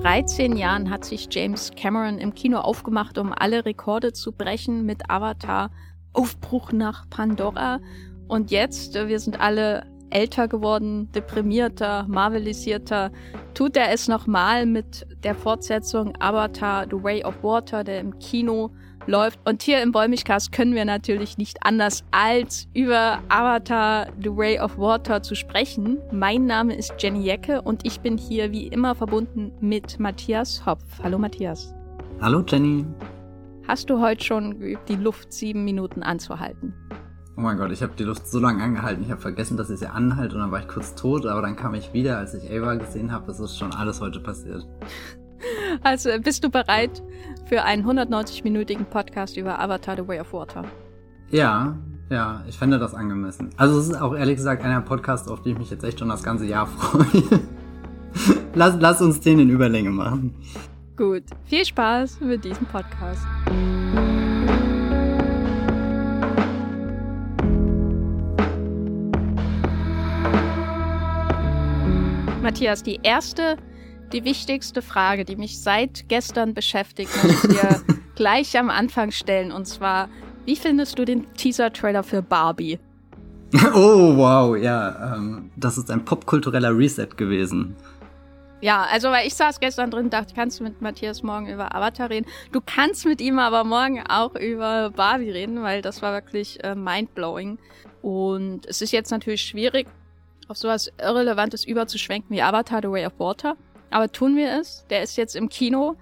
[0.00, 5.10] 13 Jahren hat sich James Cameron im Kino aufgemacht, um alle Rekorde zu brechen mit
[5.10, 5.72] Avatar,
[6.12, 7.80] Aufbruch nach Pandora.
[8.28, 13.10] Und jetzt, äh, wir sind alle älter geworden, deprimierter, marvelisierter,
[13.54, 18.70] tut er es nochmal mit der Fortsetzung Avatar The Way of Water, der im Kino
[19.08, 19.40] läuft.
[19.44, 24.78] Und hier im Bäumigcast können wir natürlich nicht anders als über Avatar The Way of
[24.78, 25.98] Water zu sprechen.
[26.12, 30.84] Mein Name ist Jenny Jecke und ich bin hier wie immer verbunden mit Matthias Hopf.
[31.02, 31.74] Hallo Matthias.
[32.20, 32.84] Hallo Jenny.
[33.66, 36.74] Hast du heute schon geübt, die Luft sieben Minuten anzuhalten?
[37.36, 39.04] Oh mein Gott, ich habe die Luft so lange angehalten.
[39.04, 41.54] Ich habe vergessen, dass ich sie anhalte und dann war ich kurz tot, aber dann
[41.54, 43.30] kam ich wieder, als ich Ava gesehen habe.
[43.30, 44.66] Es ist schon alles heute passiert.
[45.82, 47.02] Also bist du bereit
[47.46, 50.64] für einen 190-minütigen Podcast über Avatar The Way of Water?
[51.30, 51.76] Ja,
[52.10, 53.50] ja, ich fände das angemessen.
[53.56, 56.08] Also es ist auch ehrlich gesagt einer Podcast, auf den ich mich jetzt echt schon
[56.08, 57.40] das ganze Jahr freue.
[58.54, 60.34] lass, lass uns den in Überlänge machen.
[60.96, 63.26] Gut, viel Spaß mit diesem Podcast.
[72.42, 73.56] Matthias, die erste
[74.12, 77.82] die wichtigste Frage, die mich seit gestern beschäftigt, muss ich dir
[78.14, 79.52] gleich am Anfang stellen.
[79.52, 80.08] Und zwar,
[80.44, 82.78] wie findest du den Teaser-Trailer für Barbie?
[83.74, 85.14] Oh, wow, ja.
[85.14, 87.74] Ähm, das ist ein popkultureller Reset gewesen.
[88.60, 91.74] Ja, also weil ich saß gestern drin und dachte, kannst du mit Matthias morgen über
[91.74, 92.26] Avatar reden?
[92.52, 96.74] Du kannst mit ihm aber morgen auch über Barbie reden, weil das war wirklich äh,
[96.74, 97.58] mindblowing.
[98.02, 99.86] Und es ist jetzt natürlich schwierig,
[100.48, 103.56] auf sowas Irrelevantes überzuschwenken wie Avatar The Way of Water.
[103.90, 104.84] Aber tun wir es.
[104.90, 105.96] Der ist jetzt im Kino.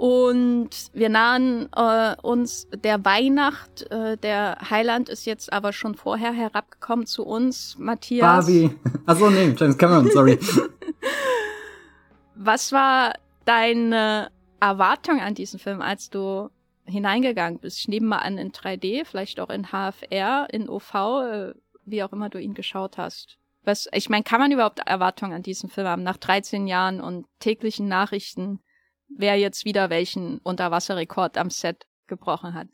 [0.00, 3.90] Und wir nahen äh, uns der Weihnacht.
[3.90, 7.76] Äh, der Heiland ist jetzt aber schon vorher herabgekommen zu uns.
[7.78, 8.46] Matthias.
[8.46, 8.70] Barbie.
[9.06, 10.38] Achso, nee, James Cameron, sorry.
[12.34, 13.12] Was war
[13.44, 16.48] deine Erwartung an diesen Film, als du
[16.86, 17.80] hineingegangen bist?
[17.80, 21.52] Ich nehme mal an in 3D, vielleicht auch in HFR, in OV, äh,
[21.84, 23.36] wie auch immer du ihn geschaut hast.
[23.64, 26.02] Was, ich meine, kann man überhaupt Erwartungen an diesen Film haben?
[26.02, 28.60] Nach 13 Jahren und täglichen Nachrichten,
[29.08, 32.68] wer jetzt wieder welchen Unterwasserrekord am Set gebrochen hat?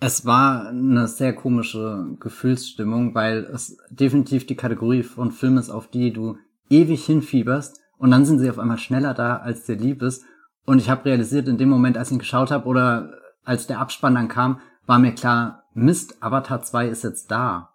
[0.00, 5.88] Es war eine sehr komische Gefühlsstimmung, weil es definitiv die Kategorie von Filmen ist, auf
[5.88, 6.36] die du
[6.68, 10.24] ewig hinfieberst und dann sind sie auf einmal schneller da, als dir lieb ist.
[10.66, 13.12] Und ich habe realisiert, in dem Moment, als ich ihn geschaut habe oder
[13.44, 17.73] als der Abspann dann kam, war mir klar, Mist, Avatar 2 ist jetzt da.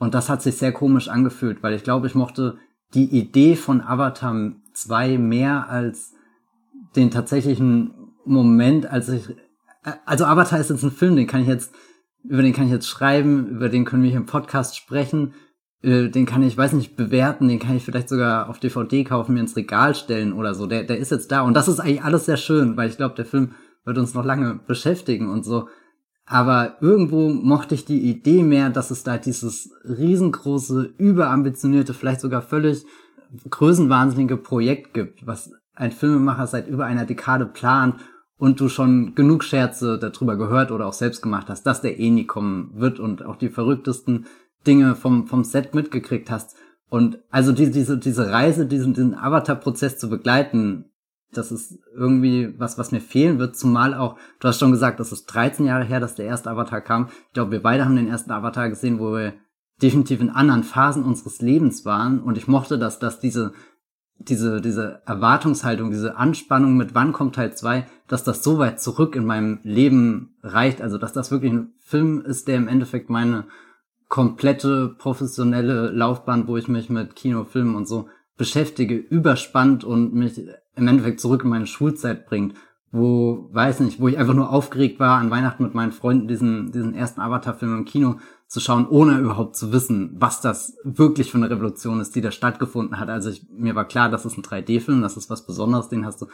[0.00, 2.56] Und das hat sich sehr komisch angefühlt, weil ich glaube, ich mochte
[2.94, 6.14] die Idee von Avatar 2 mehr als
[6.96, 7.92] den tatsächlichen
[8.24, 9.28] Moment, als ich,
[10.06, 11.74] also Avatar ist jetzt ein Film, den kann ich jetzt,
[12.24, 15.34] über den kann ich jetzt schreiben, über den können wir hier im Podcast sprechen,
[15.82, 19.34] äh, den kann ich, weiß nicht, bewerten, den kann ich vielleicht sogar auf DVD kaufen,
[19.34, 20.66] mir ins Regal stellen oder so.
[20.66, 23.16] Der, der ist jetzt da und das ist eigentlich alles sehr schön, weil ich glaube,
[23.16, 23.52] der Film
[23.84, 25.68] wird uns noch lange beschäftigen und so.
[26.32, 32.40] Aber irgendwo mochte ich die Idee mehr, dass es da dieses riesengroße, überambitionierte, vielleicht sogar
[32.40, 32.84] völlig
[33.50, 37.96] größenwahnsinnige Projekt gibt, was ein Filmemacher seit über einer Dekade plant
[38.36, 42.10] und du schon genug Scherze darüber gehört oder auch selbst gemacht hast, dass der eh
[42.10, 44.26] nie kommen wird und auch die verrücktesten
[44.64, 46.54] Dinge vom, vom Set mitgekriegt hast.
[46.88, 50.89] Und also die, diese, diese Reise, diesen, diesen Avatar-Prozess zu begleiten,
[51.32, 55.12] das ist irgendwie was, was mir fehlen wird, zumal auch, du hast schon gesagt, das
[55.12, 57.08] ist 13 Jahre her, dass der erste Avatar kam.
[57.28, 59.34] Ich glaube, wir beide haben den ersten Avatar gesehen, wo wir
[59.82, 63.52] definitiv in anderen Phasen unseres Lebens waren und ich mochte das, dass diese,
[64.18, 69.16] diese, diese Erwartungshaltung, diese Anspannung mit wann kommt Teil 2, dass das so weit zurück
[69.16, 73.46] in meinem Leben reicht, also dass das wirklich ein Film ist, der im Endeffekt meine
[74.08, 78.08] komplette professionelle Laufbahn, wo ich mich mit Kino, Film und so
[78.40, 80.42] beschäftige, überspannt und mich
[80.74, 82.54] im Endeffekt zurück in meine Schulzeit bringt,
[82.90, 86.72] wo, weiß nicht, wo ich einfach nur aufgeregt war, an Weihnachten mit meinen Freunden diesen,
[86.72, 88.16] diesen ersten Avatar-Film im Kino
[88.46, 92.30] zu schauen, ohne überhaupt zu wissen, was das wirklich für eine Revolution ist, die da
[92.30, 93.10] stattgefunden hat.
[93.10, 96.22] Also ich, mir war klar, das ist ein 3D-Film, das ist was Besonderes, den hast
[96.22, 96.26] du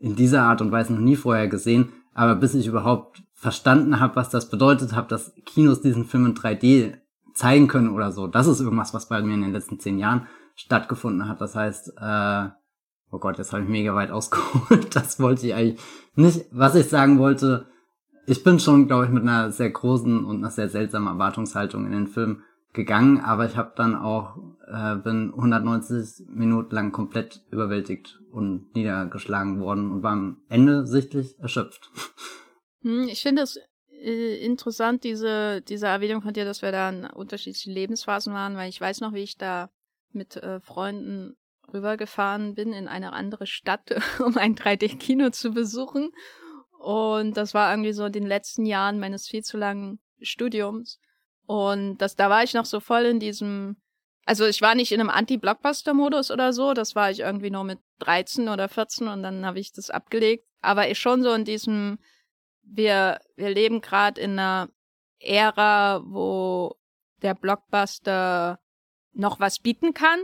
[0.00, 1.90] in dieser Art und Weise noch nie vorher gesehen.
[2.12, 6.34] Aber bis ich überhaupt verstanden habe, was das bedeutet habe, dass Kinos diesen Film in
[6.34, 6.94] 3D
[7.34, 10.26] zeigen können oder so, das ist irgendwas, was bei mir in den letzten zehn Jahren
[10.54, 11.40] stattgefunden hat.
[11.40, 12.48] Das heißt, äh,
[13.12, 14.96] Oh Gott, jetzt habe ich mega weit ausgeholt.
[14.96, 15.80] Das wollte ich eigentlich
[16.14, 16.46] nicht.
[16.50, 17.66] Was ich sagen wollte,
[18.26, 21.92] ich bin schon, glaube ich, mit einer sehr großen und einer sehr seltsamen Erwartungshaltung in
[21.92, 28.18] den Film gegangen, aber ich habe dann auch äh, bin 190 Minuten lang komplett überwältigt
[28.30, 31.90] und niedergeschlagen worden und war am Ende sichtlich erschöpft.
[32.80, 33.58] Hm, ich finde es
[34.02, 38.70] äh, interessant, diese, diese Erwähnung von dir, dass wir da in unterschiedlichen Lebensphasen waren, weil
[38.70, 39.68] ich weiß noch, wie ich da
[40.14, 41.36] mit äh, Freunden
[41.72, 43.90] rübergefahren bin in eine andere Stadt,
[44.24, 46.12] um ein 3D-Kino zu besuchen.
[46.78, 50.98] Und das war irgendwie so in den letzten Jahren meines viel zu langen Studiums.
[51.46, 53.76] Und das, da war ich noch so voll in diesem,
[54.24, 57.78] also ich war nicht in einem Anti-Blockbuster-Modus oder so, das war ich irgendwie nur mit
[58.00, 60.46] 13 oder 14 und dann habe ich das abgelegt.
[60.60, 61.98] Aber ich schon so in diesem,
[62.62, 64.68] wir, wir leben gerade in einer
[65.18, 66.76] Ära, wo
[67.22, 68.58] der Blockbuster
[69.12, 70.20] noch was bieten kann.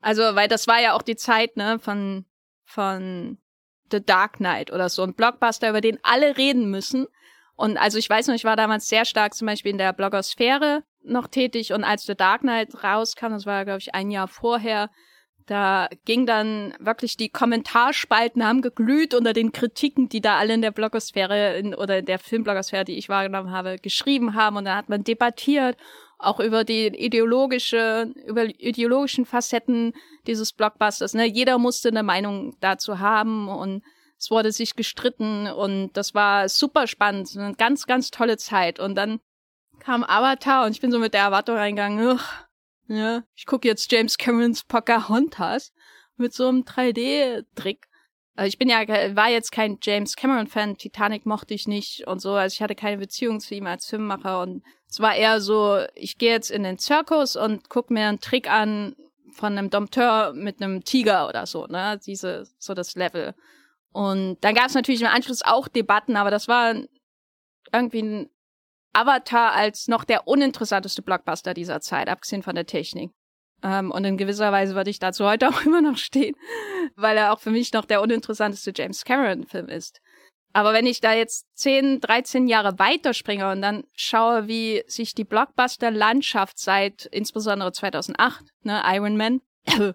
[0.00, 2.24] Also, weil das war ja auch die Zeit, ne, von,
[2.64, 3.38] von
[3.90, 7.06] The Dark Knight oder so ein Blockbuster, über den alle reden müssen.
[7.56, 10.84] Und also ich weiß noch, ich war damals sehr stark zum Beispiel in der Blogosphäre
[11.02, 14.90] noch tätig und als The Dark Knight rauskam, das war glaube ich ein Jahr vorher,
[15.48, 20.62] da ging dann wirklich die Kommentarspalten haben geglüht unter den Kritiken, die da alle in
[20.62, 24.58] der Blogosphäre in, oder in der Filmblogosphäre, die ich wahrgenommen habe, geschrieben haben.
[24.58, 25.78] Und da hat man debattiert,
[26.18, 29.92] auch über die ideologische, über ideologischen Facetten
[30.26, 31.14] dieses Blockbusters.
[31.14, 31.26] Ne?
[31.26, 33.82] Jeder musste eine Meinung dazu haben und
[34.18, 38.80] es wurde sich gestritten und das war super spannend, eine ganz, ganz tolle Zeit.
[38.80, 39.20] Und dann
[39.78, 42.18] kam Avatar und ich bin so mit der Erwartung reingegangen,
[42.88, 45.72] ja, ich gucke jetzt James Camerons Pocahontas
[46.16, 47.86] mit so einem 3D-Trick.
[48.34, 48.80] Also ich bin ja,
[49.14, 52.98] war jetzt kein James Cameron-Fan, Titanic mochte ich nicht und so, also ich hatte keine
[52.98, 56.78] Beziehung zu ihm als Filmmacher und es war eher so, ich gehe jetzt in den
[56.78, 58.96] Zirkus und guck mir einen Trick an
[59.32, 63.34] von einem Dompteur mit einem Tiger oder so, ne, diese, so das Level.
[63.92, 66.74] Und dann gab es natürlich im Anschluss auch Debatten, aber das war
[67.72, 68.30] irgendwie ein
[68.92, 73.12] Avatar als noch der uninteressanteste Blockbuster dieser Zeit, abgesehen von der Technik.
[73.62, 76.34] Ähm, und in gewisser Weise würde ich dazu heute auch immer noch stehen,
[76.96, 80.00] weil er auch für mich noch der uninteressanteste James Cameron-Film ist.
[80.52, 85.24] Aber wenn ich da jetzt 10, 13 Jahre weiterspringe und dann schaue, wie sich die
[85.24, 89.40] Blockbuster-Landschaft seit insbesondere 2008, ne, Iron Man,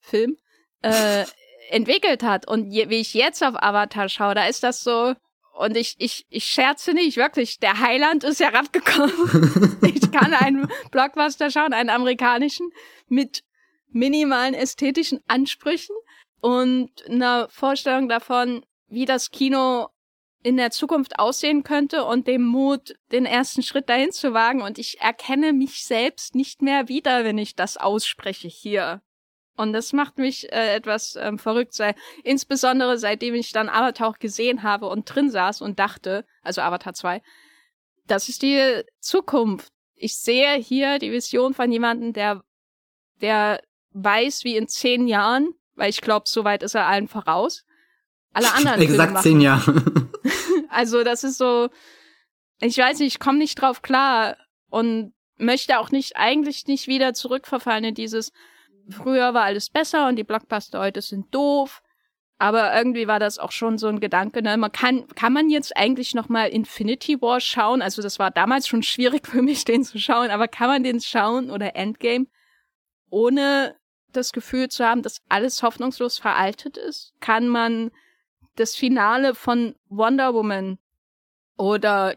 [0.00, 0.36] Film,
[0.82, 1.24] äh,
[1.70, 5.14] entwickelt hat und je, wie ich jetzt auf Avatar schaue, da ist das so,
[5.54, 7.60] und ich, ich, ich scherze nicht, wirklich.
[7.60, 9.78] Der Heiland ist herabgekommen.
[9.94, 12.70] ich kann einen Blockbuster schauen, einen amerikanischen,
[13.06, 13.44] mit
[13.90, 15.94] minimalen ästhetischen Ansprüchen
[16.40, 18.64] und einer Vorstellung davon,
[18.94, 19.88] wie das Kino
[20.42, 24.60] in der Zukunft aussehen könnte und dem Mut, den ersten Schritt dahin zu wagen.
[24.60, 29.00] Und ich erkenne mich selbst nicht mehr wieder, wenn ich das ausspreche hier.
[29.56, 31.94] Und das macht mich äh, etwas ähm, verrückt, sei,
[32.24, 36.92] insbesondere seitdem ich dann Avatar auch gesehen habe und drin saß und dachte, also Avatar
[36.92, 37.22] 2,
[38.06, 39.72] das ist die Zukunft.
[39.94, 42.42] Ich sehe hier die Vision von jemandem, der,
[43.20, 43.62] der
[43.92, 47.64] weiß, wie in zehn Jahren, weil ich glaube, so weit ist er allen voraus,
[48.34, 48.80] alle anderen.
[48.80, 49.82] Exakt zehn Jahre.
[50.68, 51.68] also das ist so,
[52.60, 54.36] ich weiß nicht, ich komme nicht drauf klar
[54.70, 58.32] und möchte auch nicht, eigentlich nicht wieder zurückverfallen in dieses,
[58.90, 61.82] früher war alles besser und die Blockbuster heute sind doof.
[62.36, 64.56] Aber irgendwie war das auch schon so ein Gedanke, ne?
[64.56, 67.80] Man kann, kann man jetzt eigentlich noch mal Infinity War schauen?
[67.80, 71.00] Also das war damals schon schwierig für mich, den zu schauen, aber kann man den
[71.00, 72.26] schauen oder Endgame,
[73.08, 73.76] ohne
[74.12, 77.12] das Gefühl zu haben, dass alles hoffnungslos veraltet ist?
[77.20, 77.90] Kann man
[78.56, 80.78] das Finale von Wonder Woman
[81.56, 82.16] oder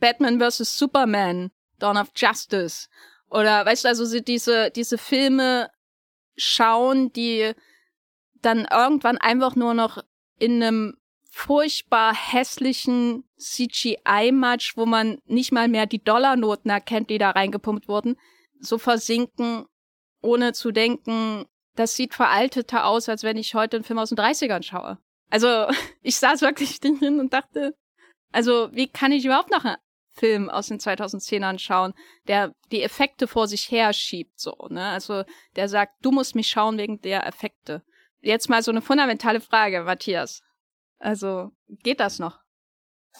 [0.00, 0.78] Batman vs.
[0.78, 2.88] Superman, Dawn of Justice
[3.30, 5.70] oder weißt du, also diese, diese Filme
[6.36, 7.52] schauen, die
[8.40, 10.02] dann irgendwann einfach nur noch
[10.38, 10.96] in einem
[11.30, 18.16] furchtbar hässlichen CGI-Match, wo man nicht mal mehr die Dollarnoten erkennt, die da reingepumpt wurden,
[18.60, 19.66] so versinken,
[20.20, 21.44] ohne zu denken,
[21.76, 24.98] das sieht veralteter aus, als wenn ich heute einen Film aus den 30ern schaue.
[25.30, 25.66] Also,
[26.02, 27.74] ich saß wirklich drin und dachte,
[28.32, 29.64] also, wie kann ich überhaupt noch
[30.10, 31.94] Film aus den 2010ern schauen,
[32.26, 34.84] der die Effekte vor sich her schiebt, so, ne?
[34.84, 35.24] Also,
[35.56, 37.82] der sagt, du musst mich schauen wegen der Effekte.
[38.20, 40.42] Jetzt mal so eine fundamentale Frage, Matthias.
[40.98, 42.40] Also, geht das noch?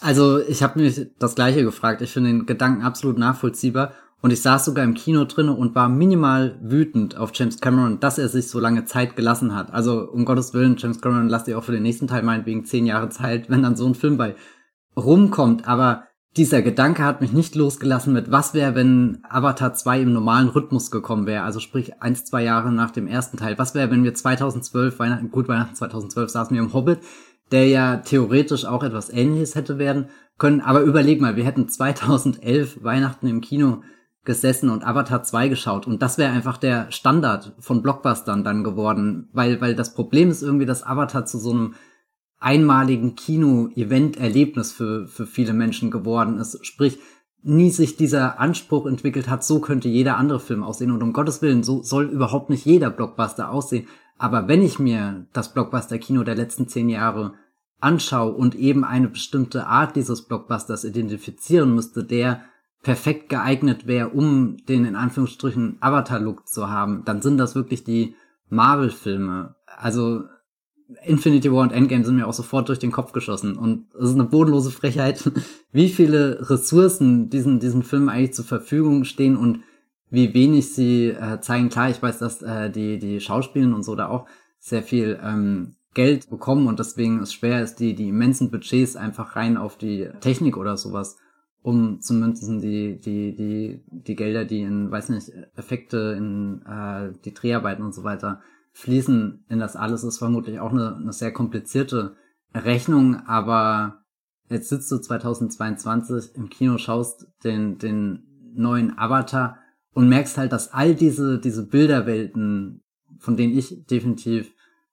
[0.00, 2.02] Also, ich habe mich das gleiche gefragt.
[2.02, 3.94] Ich finde den Gedanken absolut nachvollziehbar.
[4.20, 8.18] Und ich saß sogar im Kino drinne und war minimal wütend auf James Cameron, dass
[8.18, 9.72] er sich so lange Zeit gelassen hat.
[9.72, 12.84] Also um Gottes Willen, James Cameron, lasst ihr auch für den nächsten Teil meinetwegen zehn
[12.84, 14.34] Jahre Zeit, wenn dann so ein Film bei
[14.96, 15.68] rumkommt.
[15.68, 16.04] Aber
[16.36, 20.90] dieser Gedanke hat mich nicht losgelassen mit, was wäre, wenn Avatar 2 im normalen Rhythmus
[20.90, 23.56] gekommen wäre, also sprich eins, zwei Jahre nach dem ersten Teil.
[23.58, 27.00] Was wäre, wenn wir 2012, Weihnachten, gut, Weihnachten 2012 saßen wir im Hobbit,
[27.50, 30.08] der ja theoretisch auch etwas ähnliches hätte werden
[30.38, 30.60] können.
[30.60, 33.82] Aber überleg mal, wir hätten 2011 Weihnachten im Kino
[34.28, 39.30] gesessen und Avatar 2 geschaut und das wäre einfach der Standard von Blockbustern dann geworden,
[39.32, 41.74] weil, weil das Problem ist irgendwie, dass Avatar zu so einem
[42.38, 46.64] einmaligen Kino-Event-Erlebnis für, für viele Menschen geworden ist.
[46.64, 46.98] Sprich,
[47.42, 50.90] nie sich dieser Anspruch entwickelt hat, so könnte jeder andere Film aussehen.
[50.90, 53.88] Und um Gottes Willen, so soll überhaupt nicht jeder Blockbuster aussehen.
[54.18, 57.32] Aber wenn ich mir das Blockbuster-Kino der letzten zehn Jahre
[57.80, 62.42] anschaue und eben eine bestimmte Art dieses Blockbusters identifizieren müsste, der
[62.82, 68.14] perfekt geeignet wäre, um den in Anführungsstrichen Avatar-Look zu haben, dann sind das wirklich die
[68.50, 69.56] Marvel-Filme.
[69.66, 70.24] Also
[71.04, 73.56] Infinity War und Endgame sind mir auch sofort durch den Kopf geschossen.
[73.56, 75.30] Und es ist eine bodenlose Frechheit,
[75.72, 79.60] wie viele Ressourcen diesen, diesen Filmen eigentlich zur Verfügung stehen und
[80.10, 81.68] wie wenig sie äh, zeigen.
[81.68, 84.26] Klar, ich weiß, dass äh, die, die Schauspielen und so da auch
[84.58, 89.36] sehr viel ähm, Geld bekommen und deswegen es schwer ist, die, die immensen Budgets einfach
[89.36, 91.16] rein auf die Technik oder sowas
[91.62, 97.84] umzumünzen, die, die, die, die Gelder, die in, weiß nicht, Effekte, in äh, die Dreharbeiten
[97.84, 98.40] und so weiter
[98.72, 102.16] fließen in das alles, ist vermutlich auch eine, eine sehr komplizierte
[102.54, 104.04] Rechnung, aber
[104.48, 108.22] jetzt sitzt du 2022 im Kino, schaust den, den
[108.54, 109.58] neuen Avatar
[109.94, 112.82] und merkst halt, dass all diese, diese Bilderwelten,
[113.18, 114.52] von denen ich definitiv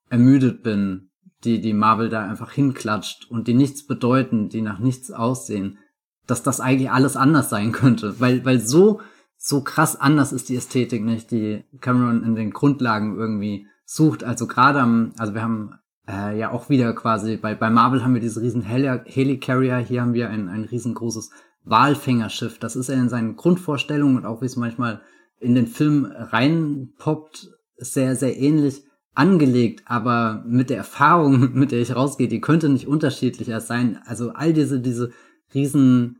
[0.10, 1.10] ermüdet bin,
[1.43, 5.77] die, die Marvel da einfach hinklatscht und die nichts bedeuten, die nach nichts aussehen,
[6.27, 9.01] dass das eigentlich alles anders sein könnte, weil, weil so,
[9.38, 14.24] so krass anders ist die Ästhetik nicht, die Cameron in den Grundlagen irgendwie sucht.
[14.24, 15.75] Also gerade am, also wir haben
[16.08, 20.01] äh, ja auch wieder quasi, bei, bei Marvel haben wir diese riesen Heli Helicarrier, hier
[20.01, 21.32] haben wir ein, ein riesengroßes
[21.63, 22.60] Walfängerschiff.
[22.60, 25.01] Das ist ja in seinen Grundvorstellungen und auch wie es manchmal
[25.39, 31.96] in den Film reinpoppt, sehr, sehr ähnlich angelegt, aber mit der Erfahrung, mit der ich
[31.96, 34.00] rausgehe, die könnte nicht unterschiedlicher sein.
[34.05, 35.12] Also all diese, diese
[35.55, 36.17] riesen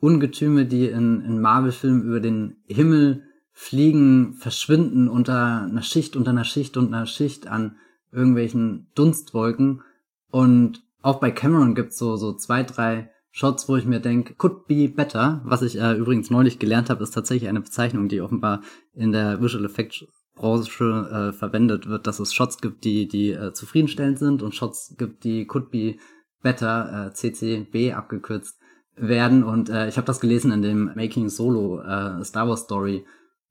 [0.00, 6.44] Ungetüme, die in, in Marvel-Filmen über den Himmel fliegen, verschwinden unter einer Schicht, unter einer
[6.44, 7.76] Schicht und einer Schicht an
[8.12, 9.82] irgendwelchen Dunstwolken.
[10.30, 14.66] Und auch bei Cameron gibt's so, so zwei, drei Shots, wo ich mir denke, could
[14.66, 15.42] be better.
[15.44, 18.62] Was ich äh, übrigens neulich gelernt habe, ist tatsächlich eine Bezeichnung, die offenbar
[18.94, 20.04] in der Visual Effects
[20.34, 24.94] Branche äh, verwendet wird, dass es Shots gibt, die, die äh, zufriedenstellend sind und Shots
[24.96, 25.96] gibt, die could be
[26.42, 28.57] better, äh, CCB abgekürzt
[29.00, 29.42] werden.
[29.42, 33.04] Und äh, ich habe das gelesen in dem Making Solo äh, Star Wars Story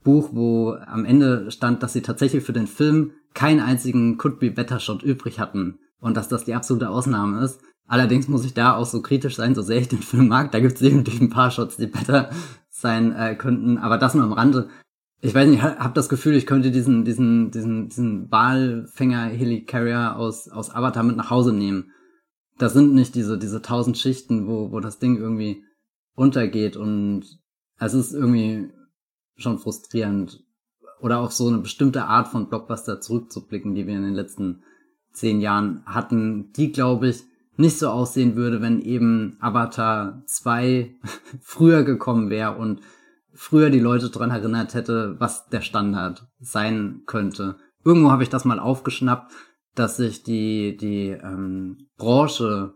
[0.04, 4.52] Buch, wo am Ende stand, dass sie tatsächlich für den Film keinen einzigen Could Be
[4.52, 7.62] Better Shot übrig hatten und dass das die absolute Ausnahme ist.
[7.88, 10.52] Allerdings muss ich da auch so kritisch sein, so sehr ich den Film mag.
[10.52, 12.30] Da gibt es definitiv ein paar Shots, die besser
[12.70, 14.70] sein äh, könnten, aber das nur am Rande.
[15.20, 20.48] Ich weiß nicht, hab das Gefühl, ich könnte diesen diesen diesen diesen Walfänger Helicarrier aus
[20.48, 21.92] aus Avatar mit nach Hause nehmen.
[22.58, 25.64] Das sind nicht diese diese tausend Schichten, wo wo das Ding irgendwie
[26.16, 27.26] untergeht und
[27.80, 28.72] es ist irgendwie
[29.36, 30.44] schon frustrierend
[31.00, 34.64] oder auch so eine bestimmte Art von Blockbuster zurückzublicken, die wir in den letzten
[35.14, 37.24] zehn Jahren hatten, die glaube ich
[37.56, 40.96] nicht so aussehen würde, wenn eben Avatar 2
[41.42, 42.82] früher gekommen wäre und
[43.34, 47.58] früher die Leute dran erinnert hätte, was der Standard sein könnte.
[47.84, 49.32] Irgendwo habe ich das mal aufgeschnappt,
[49.80, 52.74] dass sich die, die ähm, Branche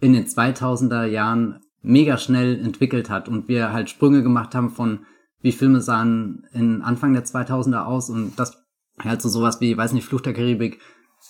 [0.00, 5.06] in den 2000er Jahren mega schnell entwickelt hat und wir halt Sprünge gemacht haben von
[5.40, 8.64] wie Filme sahen in Anfang der 2000er aus und das
[8.98, 10.80] halt so sowas wie, weiß nicht, Fluch der Karibik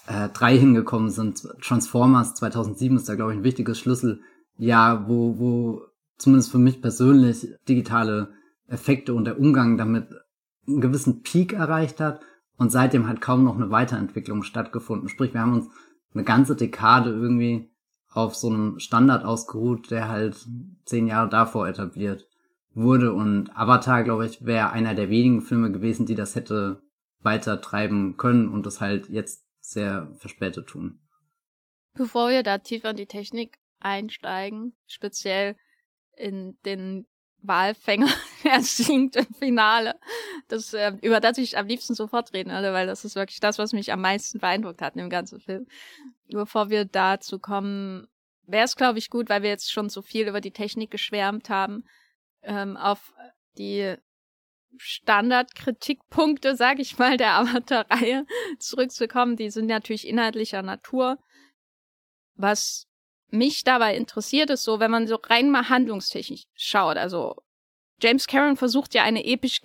[0.06, 1.46] äh, 3 hingekommen sind.
[1.60, 5.82] Transformers 2007 ist da, glaube ich, ein wichtiges Schlüsseljahr, wo, wo
[6.16, 8.30] zumindest für mich persönlich digitale
[8.68, 10.08] Effekte und der Umgang damit
[10.66, 12.20] einen gewissen Peak erreicht hat
[12.58, 15.08] und seitdem hat kaum noch eine Weiterentwicklung stattgefunden.
[15.08, 15.68] Sprich, wir haben uns
[16.14, 17.70] eine ganze Dekade irgendwie
[18.10, 20.46] auf so einem Standard ausgeruht, der halt
[20.86, 22.26] zehn Jahre davor etabliert
[22.72, 23.12] wurde.
[23.12, 26.82] Und Avatar, glaube ich, wäre einer der wenigen Filme gewesen, die das hätte
[27.20, 31.00] weiter treiben können und das halt jetzt sehr verspätet tun.
[31.94, 35.56] Bevor wir da tiefer in die Technik einsteigen, speziell
[36.16, 37.06] in den
[37.46, 38.08] Walfänger,
[38.44, 39.94] der singt im Finale,
[40.48, 43.58] das, äh, über das ich am liebsten sofort reden würde, weil das ist wirklich das,
[43.58, 45.66] was mich am meisten beeindruckt hat in dem ganzen Film.
[46.28, 48.08] Bevor wir dazu kommen,
[48.46, 51.50] wäre es, glaube ich, gut, weil wir jetzt schon so viel über die Technik geschwärmt
[51.50, 51.84] haben,
[52.42, 53.12] ähm, auf
[53.58, 53.96] die
[54.78, 58.26] Standardkritikpunkte, sag ich mal, der Avatar-Reihe
[58.58, 59.36] zurückzukommen.
[59.36, 61.18] Die sind natürlich inhaltlicher Natur.
[62.34, 62.86] Was
[63.36, 66.96] mich dabei interessiert, ist so, wenn man so rein mal handlungstechnisch schaut.
[66.96, 67.36] Also
[68.00, 69.60] James Cameron versucht ja eine epische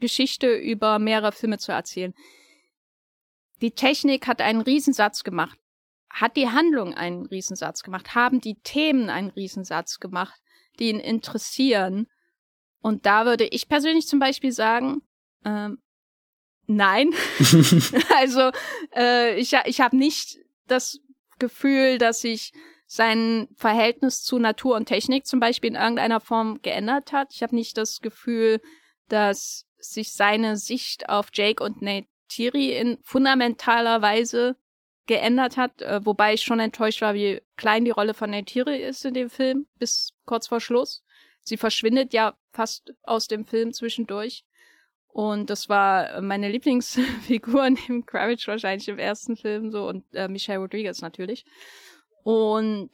[0.00, 2.14] Geschichte über mehrere Filme zu erzählen.
[3.60, 5.58] Die Technik hat einen Riesensatz gemacht.
[6.10, 8.14] Hat die Handlung einen Riesensatz gemacht?
[8.14, 10.40] Haben die Themen einen Riesensatz gemacht,
[10.78, 12.06] die ihn interessieren?
[12.80, 15.02] Und da würde ich persönlich zum Beispiel sagen,
[15.44, 15.82] ähm,
[16.66, 17.10] nein.
[18.16, 18.50] also
[18.94, 21.00] äh, ich, ich habe nicht das
[21.38, 22.52] Gefühl, dass sich
[22.86, 27.32] sein Verhältnis zu Natur und Technik zum Beispiel in irgendeiner Form geändert hat.
[27.32, 28.60] Ich habe nicht das Gefühl,
[29.08, 34.56] dass sich seine Sicht auf Jake und Nate Neytiri in fundamentaler Weise
[35.06, 39.04] geändert hat, äh, wobei ich schon enttäuscht war, wie klein die Rolle von Neytiri ist
[39.04, 41.02] in dem Film, bis kurz vor Schluss.
[41.42, 44.44] Sie verschwindet ja fast aus dem Film zwischendurch.
[45.08, 50.58] Und das war meine Lieblingsfigur neben Kravitz wahrscheinlich im ersten Film so und äh, Michelle
[50.58, 51.44] Rodriguez natürlich.
[52.24, 52.90] Und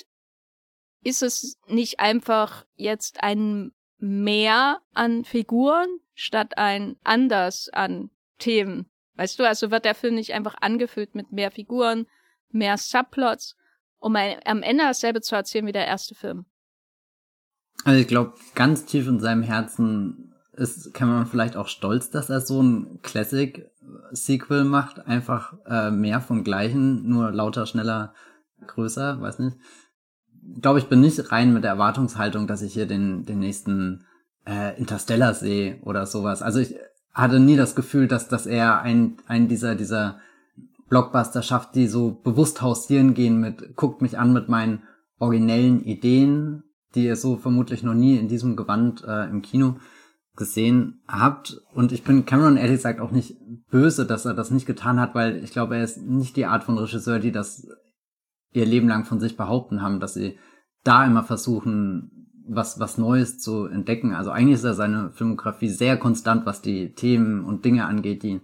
[1.02, 3.72] ist es nicht einfach jetzt ein
[4.02, 8.90] Mehr an Figuren statt ein Anders an Themen?
[9.16, 12.06] Weißt du, also wird der Film nicht einfach angefüllt mit mehr Figuren,
[12.50, 13.56] mehr Subplots,
[13.99, 16.46] um am Ende dasselbe zu erzählen wie der erste Film?
[17.84, 22.30] Also ich glaube, ganz tief in seinem Herzen ist, kann man vielleicht auch stolz, dass
[22.30, 25.06] er so ein Classic-Sequel macht.
[25.06, 28.14] Einfach äh, mehr vom Gleichen, nur lauter, schneller,
[28.67, 29.57] größer, weiß nicht.
[30.55, 34.05] Ich glaube, ich bin nicht rein mit der Erwartungshaltung, dass ich hier den, den nächsten
[34.47, 36.43] äh, Interstellar sehe oder sowas.
[36.43, 36.76] Also ich
[37.12, 40.21] hatte nie das Gefühl, dass, dass er ein, ein dieser, dieser
[40.88, 44.83] Blockbuster schafft, die so bewusst hausieren gehen mit, guckt mich an mit meinen
[45.19, 46.64] originellen Ideen,
[46.95, 49.76] die ihr so vermutlich noch nie in diesem Gewand äh, im Kino
[50.37, 51.61] gesehen habt.
[51.75, 53.37] Und ich bin Cameron ehrlich gesagt auch nicht
[53.71, 56.64] böse, dass er das nicht getan hat, weil ich glaube, er ist nicht die Art
[56.64, 57.69] von Regisseur, die das
[58.52, 60.38] ihr Leben lang von sich behaupten haben, dass sie
[60.85, 64.14] da immer versuchen, was, was Neues zu entdecken.
[64.14, 68.30] Also eigentlich ist er seine Filmografie sehr konstant, was die Themen und Dinge angeht, die
[68.30, 68.40] ihn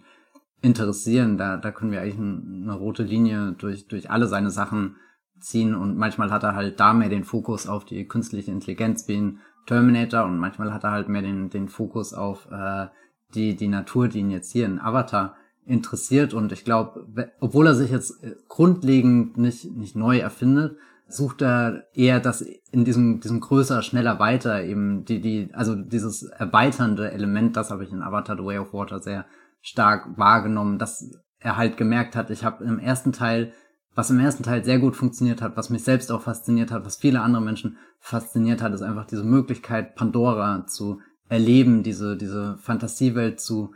[0.62, 1.38] interessieren.
[1.38, 4.96] Da, da können wir eigentlich eine rote Linie durch, durch alle seine Sachen
[5.40, 9.14] ziehen und manchmal hat er halt da mehr den Fokus auf die künstliche Intelligenz wie
[9.14, 12.86] in Terminator und manchmal hat er halt mehr den, den Fokus auf äh,
[13.34, 15.36] die, die Natur, die ihn jetzt hier in Avatar
[15.66, 17.06] interessiert und ich glaube,
[17.40, 20.76] obwohl er sich jetzt äh, grundlegend nicht, nicht neu erfindet,
[21.08, 26.22] sucht er eher das in diesem, diesem größer, schneller, weiter eben die, die, also dieses
[26.22, 29.26] erweiternde Element, das habe ich in Avatar The Way of Water sehr
[29.60, 33.52] stark wahrgenommen, dass er halt gemerkt hat, ich habe im ersten Teil
[33.96, 36.96] was im ersten Teil sehr gut funktioniert hat, was mich selbst auch fasziniert hat, was
[36.96, 43.40] viele andere Menschen fasziniert hat, ist einfach diese Möglichkeit, Pandora zu erleben, diese, diese Fantasiewelt
[43.40, 43.72] zu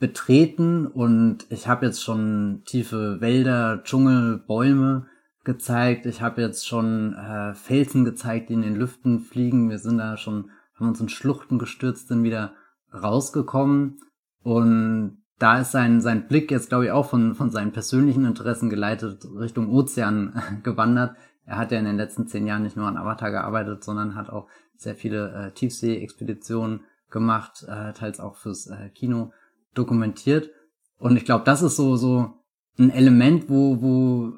[0.00, 0.86] betreten.
[0.86, 5.06] Und ich habe jetzt schon tiefe Wälder, Dschungel, Bäume
[5.44, 6.06] gezeigt.
[6.06, 9.70] Ich habe jetzt schon äh, Felsen gezeigt, die in den Lüften fliegen.
[9.70, 12.54] Wir sind da schon, haben uns in Schluchten gestürzt, sind wieder
[12.92, 14.00] rausgekommen.
[14.42, 18.68] Und da ist sein, sein Blick jetzt, glaube ich, auch von, von seinen persönlichen Interessen
[18.68, 21.16] geleitet Richtung Ozean gewandert.
[21.46, 24.30] Er hat ja in den letzten zehn Jahren nicht nur an Avatar gearbeitet, sondern hat
[24.30, 29.32] auch sehr viele äh, Tiefsee-Expeditionen gemacht, äh, teils auch fürs äh, Kino
[29.74, 30.50] dokumentiert.
[30.98, 32.34] Und ich glaube, das ist so, so
[32.78, 34.32] ein Element, wo, wo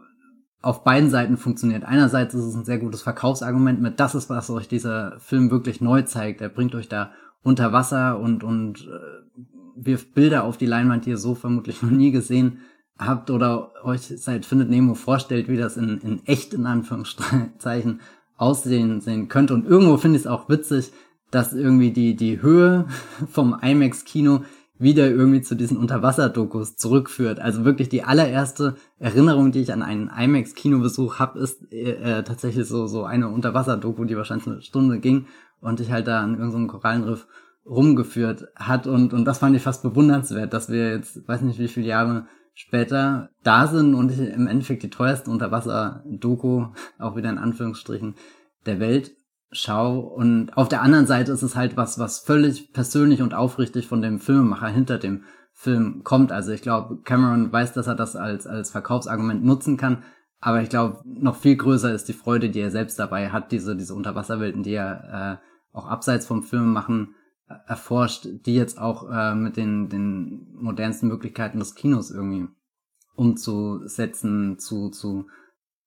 [0.60, 1.84] auf beiden Seiten funktioniert.
[1.84, 5.80] Einerseits ist es ein sehr gutes Verkaufsargument mit, das ist, was euch dieser Film wirklich
[5.80, 6.40] neu zeigt.
[6.40, 7.10] Er bringt euch da
[7.42, 11.90] unter Wasser und, und äh, wirft Bilder auf die Leinwand, die ihr so vermutlich noch
[11.90, 12.58] nie gesehen
[12.98, 18.00] habt oder euch seit Findet Nemo vorstellt, wie das in, in echt in Anführungszeichen
[18.36, 19.54] aussehen sehen könnte.
[19.54, 20.92] Und irgendwo finde ich es auch witzig,
[21.30, 22.86] dass irgendwie die, die Höhe
[23.30, 24.42] vom IMAX-Kino
[24.82, 27.40] wieder irgendwie zu diesen Unterwasser-Dokus zurückführt.
[27.40, 32.66] Also wirklich die allererste Erinnerung, die ich an einen IMAX-Kinobesuch habe, ist äh, äh, tatsächlich
[32.66, 35.26] so, so eine Unterwasser-Doku, die wahrscheinlich eine Stunde ging
[35.60, 37.26] und ich halt da an irgendeinem Korallenriff
[37.64, 41.68] rumgeführt hat und, und das fand ich fast bewundernswert, dass wir jetzt, weiß nicht wie
[41.68, 46.66] viele Jahre später da sind und ich im Endeffekt die teuerste Unterwasser-Doku,
[46.98, 48.16] auch wieder in Anführungsstrichen,
[48.66, 49.12] der Welt
[49.52, 50.00] schau.
[50.00, 54.02] Und auf der anderen Seite ist es halt was, was völlig persönlich und aufrichtig von
[54.02, 56.32] dem Filmemacher hinter dem Film kommt.
[56.32, 60.02] Also ich glaube, Cameron weiß, dass er das als, als Verkaufsargument nutzen kann.
[60.40, 63.76] Aber ich glaube, noch viel größer ist die Freude, die er selbst dabei hat, diese,
[63.76, 67.14] diese Unterwasserwelten, die er äh, auch abseits vom Film machen
[67.66, 72.48] erforscht, die jetzt auch äh, mit den, den modernsten Möglichkeiten des Kinos irgendwie
[73.14, 75.26] umzusetzen, zu, zu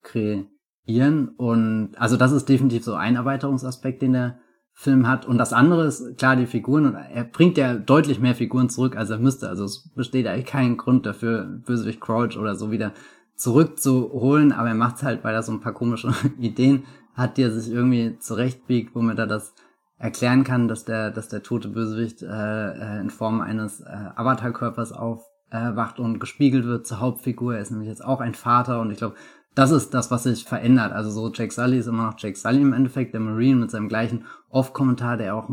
[0.02, 0.48] kreieren.
[0.86, 4.38] Und also das ist definitiv so ein Erweiterungsaspekt, den der
[4.72, 5.26] Film hat.
[5.26, 6.86] Und das andere ist klar die Figuren.
[6.86, 9.48] Und er bringt ja deutlich mehr Figuren zurück, als er müsste.
[9.48, 12.92] Also es besteht eigentlich keinen Grund dafür, Bösewicht Crouch oder so wieder
[13.36, 14.52] zurückzuholen.
[14.52, 17.50] Aber er macht es halt, weil er so ein paar komische Ideen hat, die er
[17.50, 19.54] sich irgendwie zurechtbiegt, womit er das
[19.98, 24.92] erklären kann, dass der, dass der tote Bösewicht äh, äh, in Form eines äh, Avatarkörpers
[24.92, 27.54] aufwacht äh, und gespiegelt wird zur Hauptfigur.
[27.54, 29.16] Er ist nämlich jetzt auch ein Vater und ich glaube,
[29.56, 30.92] das ist das, was sich verändert.
[30.92, 33.88] Also so Jake Sully ist immer noch Jake Sully im Endeffekt, der Marine mit seinem
[33.88, 35.48] gleichen Off-Kommentar, der auch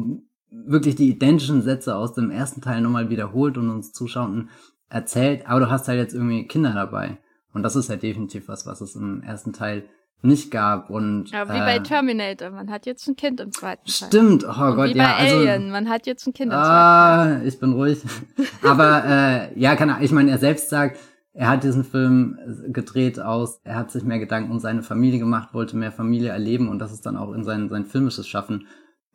[0.52, 4.50] wirklich die identischen Sätze aus dem ersten Teil nochmal wiederholt und uns Zuschauenden
[4.90, 5.48] erzählt.
[5.48, 7.18] Aber du hast halt jetzt irgendwie Kinder dabei.
[7.54, 9.86] Und das ist ja definitiv was, was es im ersten Teil
[10.22, 13.86] nicht gab und ja, wie äh, bei Terminator, man hat jetzt ein Kind im zweiten
[13.86, 14.08] Teil.
[14.08, 15.04] Stimmt, oh und Gott, wie ja.
[15.04, 17.48] Bei also, Alien, man hat jetzt ein Kind im ah, zweiten Teil.
[17.48, 18.02] ich bin ruhig.
[18.64, 20.98] Aber äh, ja, kann ich meine, er selbst sagt,
[21.34, 25.54] er hat diesen Film gedreht aus, er hat sich mehr Gedanken um seine Familie gemacht,
[25.54, 28.68] wollte mehr Familie erleben und das ist dann auch in sein, sein filmisches Schaffen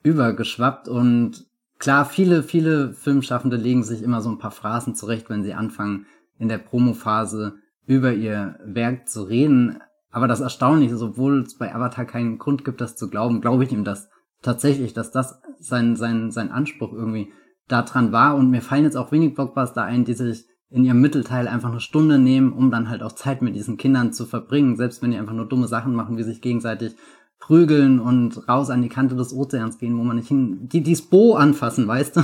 [0.03, 1.47] übergeschwappt und
[1.79, 6.07] klar, viele, viele Filmschaffende legen sich immer so ein paar Phrasen zurecht, wenn sie anfangen,
[6.39, 7.55] in der Promophase
[7.87, 9.81] über ihr Werk zu reden.
[10.11, 13.65] Aber das Erstaunliche ist, obwohl es bei Avatar keinen Grund gibt, das zu glauben, glaube
[13.65, 14.09] ich ihm das
[14.43, 17.33] tatsächlich, dass das sein, sein, sein Anspruch irgendwie
[17.67, 18.37] daran war.
[18.37, 21.81] Und mir fallen jetzt auch wenig Blockbuster ein, die sich in ihrem Mittelteil einfach eine
[21.81, 25.19] Stunde nehmen, um dann halt auch Zeit mit diesen Kindern zu verbringen, selbst wenn die
[25.19, 26.95] einfach nur dumme Sachen machen, wie sich gegenseitig
[27.39, 31.03] prügeln und raus an die Kante des Ozeans gehen, wo man nicht hin, die dies
[31.03, 32.23] Bo anfassen, weißt du?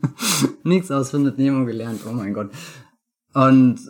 [0.64, 2.50] Nichts aus Findet Nemo gelernt, oh mein Gott.
[3.34, 3.80] Und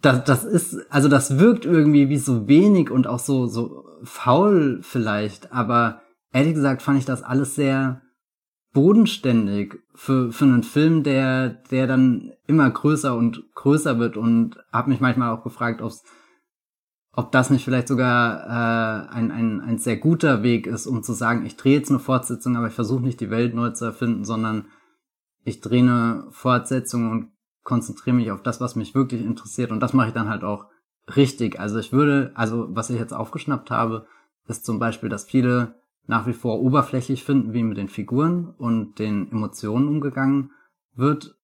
[0.00, 4.80] das, das ist, also das wirkt irgendwie wie so wenig und auch so, so faul
[4.82, 6.00] vielleicht, aber
[6.32, 8.00] ehrlich gesagt fand ich das alles sehr
[8.72, 14.90] bodenständig für, für einen Film, der, der dann immer größer und größer wird und habe
[14.90, 16.04] mich manchmal auch gefragt, ob's,
[17.12, 21.12] ob das nicht vielleicht sogar äh, ein, ein, ein sehr guter Weg ist, um zu
[21.12, 24.24] sagen, ich drehe jetzt eine Fortsetzung, aber ich versuche nicht die Welt neu zu erfinden,
[24.24, 24.66] sondern
[25.42, 27.32] ich drehe eine Fortsetzung und
[27.64, 30.66] konzentriere mich auf das, was mich wirklich interessiert und das mache ich dann halt auch
[31.16, 31.58] richtig.
[31.58, 34.06] Also ich würde, also was ich jetzt aufgeschnappt habe,
[34.46, 35.79] ist zum Beispiel, dass viele
[36.10, 40.50] nach wie vor oberflächlich finden, wie mit den Figuren und den Emotionen umgegangen
[40.92, 41.36] wird.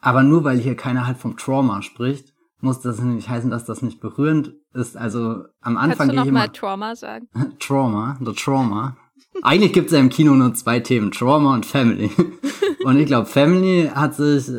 [0.00, 3.80] Aber nur weil hier keiner halt vom Trauma spricht, muss das nicht heißen, dass das
[3.80, 4.98] nicht berührend ist.
[4.98, 7.26] Also am Anfang Kannst du noch mal Trauma sagen?
[7.58, 8.98] Trauma, the Trauma.
[9.42, 12.10] Eigentlich gibt's ja im Kino nur zwei Themen, Trauma und Family.
[12.84, 14.52] Und ich glaube, Family hat sich, äh,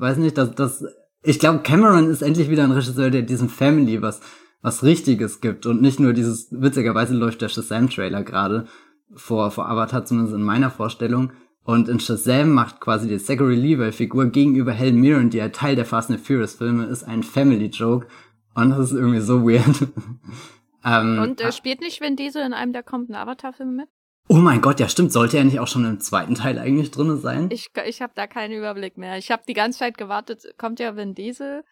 [0.00, 0.84] weiß nicht, dass das,
[1.24, 4.20] ich glaube, Cameron ist endlich wieder ein Regisseur, der diesem Family was,
[4.62, 8.66] was Richtiges gibt und nicht nur dieses, witzigerweise läuft der Shazam-Trailer gerade
[9.14, 11.32] vor, vor Avatar, zumindest in meiner Vorstellung.
[11.64, 15.84] Und in Shazam macht quasi die Zachary Levi-Figur gegenüber Helen Mirren, die ja Teil der
[15.86, 18.06] Fast and Furious Filme ist, ein Family-Joke.
[18.54, 19.88] Und das ist irgendwie so weird.
[20.84, 23.88] ähm, und äh, spielt nicht Vin Diesel in einem der kommenden Avatar-Filme mit?
[24.28, 25.12] Oh mein Gott, ja stimmt.
[25.12, 27.48] Sollte er nicht auch schon im zweiten Teil eigentlich drinne sein?
[27.50, 29.18] Ich, ich habe da keinen Überblick mehr.
[29.18, 31.64] Ich habe die ganze Zeit gewartet, kommt ja Vin Diesel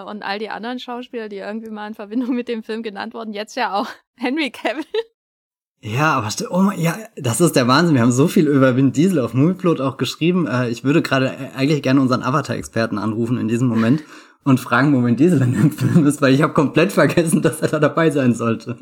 [0.00, 3.32] und all die anderen Schauspieler, die irgendwie mal in Verbindung mit dem Film genannt wurden.
[3.32, 4.84] Jetzt ja auch Henry Cavill.
[5.84, 7.96] Ja, aber oh mein, ja, das ist der Wahnsinn.
[7.96, 10.46] Wir haben so viel über Vin Diesel auf Movieplot auch geschrieben.
[10.46, 14.04] Äh, ich würde gerade äh, eigentlich gerne unseren Avatar-Experten anrufen in diesem Moment
[14.44, 17.60] und fragen, wo Vin Diesel in dem Film ist, weil ich habe komplett vergessen, dass
[17.60, 18.78] er da dabei sein sollte.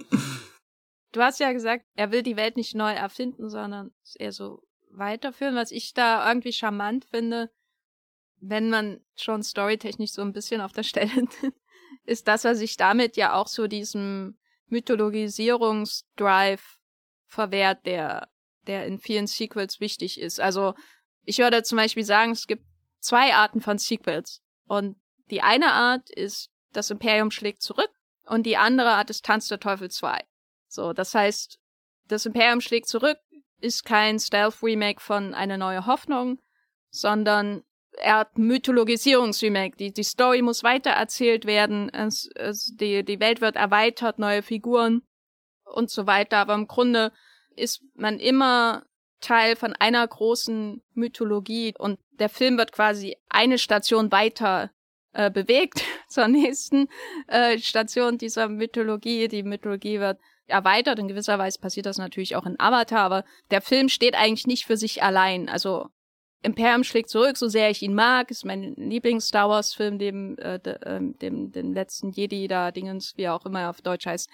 [1.13, 5.57] Du hast ja gesagt, er will die Welt nicht neu erfinden, sondern eher so weiterführen,
[5.57, 7.51] was ich da irgendwie charmant finde,
[8.41, 11.11] wenn man schon storytechnisch so ein bisschen auf der Stelle
[12.05, 16.79] ist, dass er sich damit ja auch so diesem Mythologisierungsdrive
[17.27, 18.29] verwehrt, der,
[18.67, 20.41] der in vielen Sequels wichtig ist.
[20.41, 20.75] Also,
[21.25, 22.65] ich würde zum Beispiel sagen, es gibt
[22.99, 24.43] zwei Arten von Sequels.
[24.67, 24.97] Und
[25.31, 27.91] die eine Art ist, das Imperium schlägt zurück
[28.27, 30.25] und die andere Art ist Tanz der Teufel 2.
[30.69, 31.59] So, das heißt,
[32.07, 33.19] das Imperium schlägt zurück
[33.61, 36.41] ist kein Stealth-Remake von Eine neue Hoffnung,
[36.91, 37.63] sondern
[37.97, 39.77] er hat Mythologisierungs-Remake.
[39.77, 45.03] Die, die Story muss weitererzählt werden, es, es, die, die Welt wird erweitert, neue Figuren
[45.65, 46.39] und so weiter.
[46.39, 47.13] Aber im Grunde
[47.57, 48.85] ist man immer
[49.21, 54.71] Teil von einer großen Mythologie und der Film wird quasi eine Station weiter
[55.13, 56.89] äh, bewegt zur nächsten
[57.27, 59.29] äh, Station dieser Mythologie.
[59.29, 60.99] Die Mythologie wird erweitert.
[60.99, 64.67] In gewisser Weise passiert das natürlich auch in Avatar, aber der Film steht eigentlich nicht
[64.67, 65.49] für sich allein.
[65.49, 65.89] Also
[66.43, 70.75] Imperium schlägt zurück, so sehr ich ihn mag, ist mein Lieblings-Star Wars-Film, dem, äh, de,
[70.75, 74.31] äh, dem, dem letzten Jedi da, Dingens, wie er auch immer auf Deutsch heißt.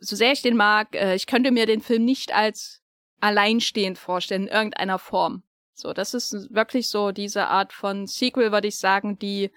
[0.00, 2.82] So sehr ich den mag, äh, ich könnte mir den Film nicht als
[3.20, 5.42] alleinstehend vorstellen, in irgendeiner Form.
[5.72, 9.50] So, das ist wirklich so diese Art von Sequel, würde ich sagen, die,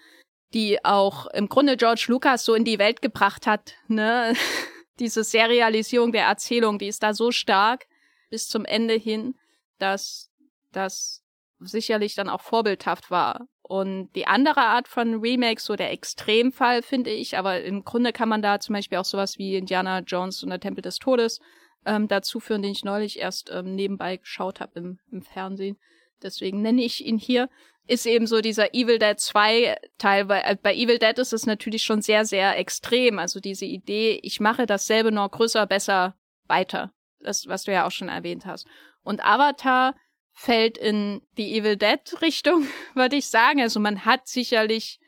[0.54, 4.34] die auch im Grunde George Lucas so in die Welt gebracht hat, ne?
[4.98, 7.86] diese Serialisierung der Erzählung, die ist da so stark
[8.28, 9.34] bis zum Ende hin,
[9.78, 10.30] dass
[10.72, 11.19] das
[11.60, 13.46] sicherlich dann auch vorbildhaft war.
[13.62, 18.28] Und die andere Art von Remake, so der Extremfall, finde ich, aber im Grunde kann
[18.28, 21.40] man da zum Beispiel auch sowas wie Indiana Jones und der Tempel des Todes
[21.86, 25.78] ähm, dazu führen, den ich neulich erst ähm, nebenbei geschaut habe im, im Fernsehen.
[26.22, 27.48] Deswegen nenne ich ihn hier
[27.90, 31.44] ist eben so dieser Evil Dead 2 Teil, weil äh, bei Evil Dead ist es
[31.44, 33.18] natürlich schon sehr, sehr extrem.
[33.18, 36.14] Also diese Idee, ich mache dasselbe noch größer, besser,
[36.46, 36.92] weiter.
[37.18, 38.66] Das, was du ja auch schon erwähnt hast.
[39.02, 39.94] Und Avatar
[40.40, 43.60] fällt in die Evil Dead Richtung, würde ich sagen.
[43.60, 44.98] Also man hat sicherlich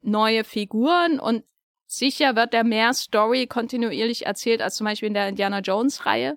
[0.00, 1.44] neue Figuren und
[1.86, 6.36] sicher wird der mehr Story kontinuierlich erzählt als zum Beispiel in der Indiana Jones Reihe.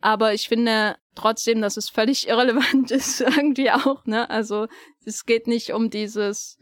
[0.00, 4.30] Aber ich finde trotzdem, dass es völlig irrelevant ist irgendwie auch, ne?
[4.30, 4.68] Also
[5.04, 6.58] es geht nicht um dieses,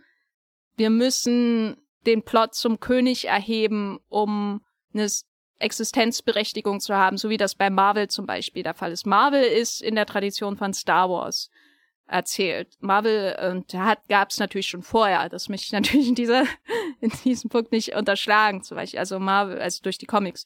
[0.77, 4.65] wir müssen den Plot zum König erheben, um
[4.95, 5.09] eine
[5.59, 9.07] Existenzberechtigung zu haben, so wie das bei Marvel zum Beispiel der Fall ist.
[9.07, 11.51] Marvel ist in der Tradition von Star Wars
[12.07, 12.69] erzählt.
[12.81, 15.29] Marvel und hat gab es natürlich schon vorher.
[15.29, 16.45] Das möchte ich natürlich in dieser
[17.01, 18.63] in diesem Punkt nicht unterschlagen.
[18.63, 20.45] Zum Beispiel also Marvel, also durch die Comics.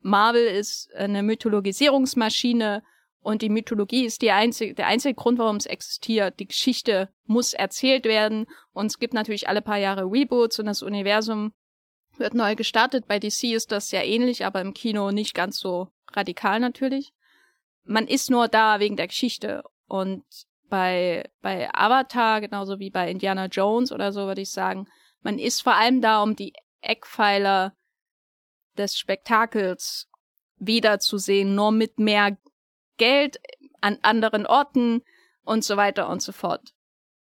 [0.00, 2.82] Marvel ist eine Mythologisierungsmaschine
[3.20, 6.38] und die Mythologie ist die einzige, der einzige Grund, warum es existiert.
[6.38, 10.82] Die Geschichte muss erzählt werden und es gibt natürlich alle paar Jahre Reboots und das
[10.82, 11.52] Universum
[12.18, 13.06] wird neu gestartet.
[13.06, 17.12] Bei DC ist das sehr ähnlich, aber im Kino nicht ganz so radikal natürlich.
[17.84, 20.24] Man ist nur da wegen der Geschichte und
[20.68, 24.86] bei, bei Avatar, genauso wie bei Indiana Jones oder so, würde ich sagen,
[25.22, 27.74] man ist vor allem da, um die Eckpfeiler
[28.76, 30.08] des Spektakels
[30.58, 32.36] wiederzusehen, nur mit mehr
[32.96, 33.40] Geld
[33.80, 35.02] an anderen Orten
[35.42, 36.74] und so weiter und so fort.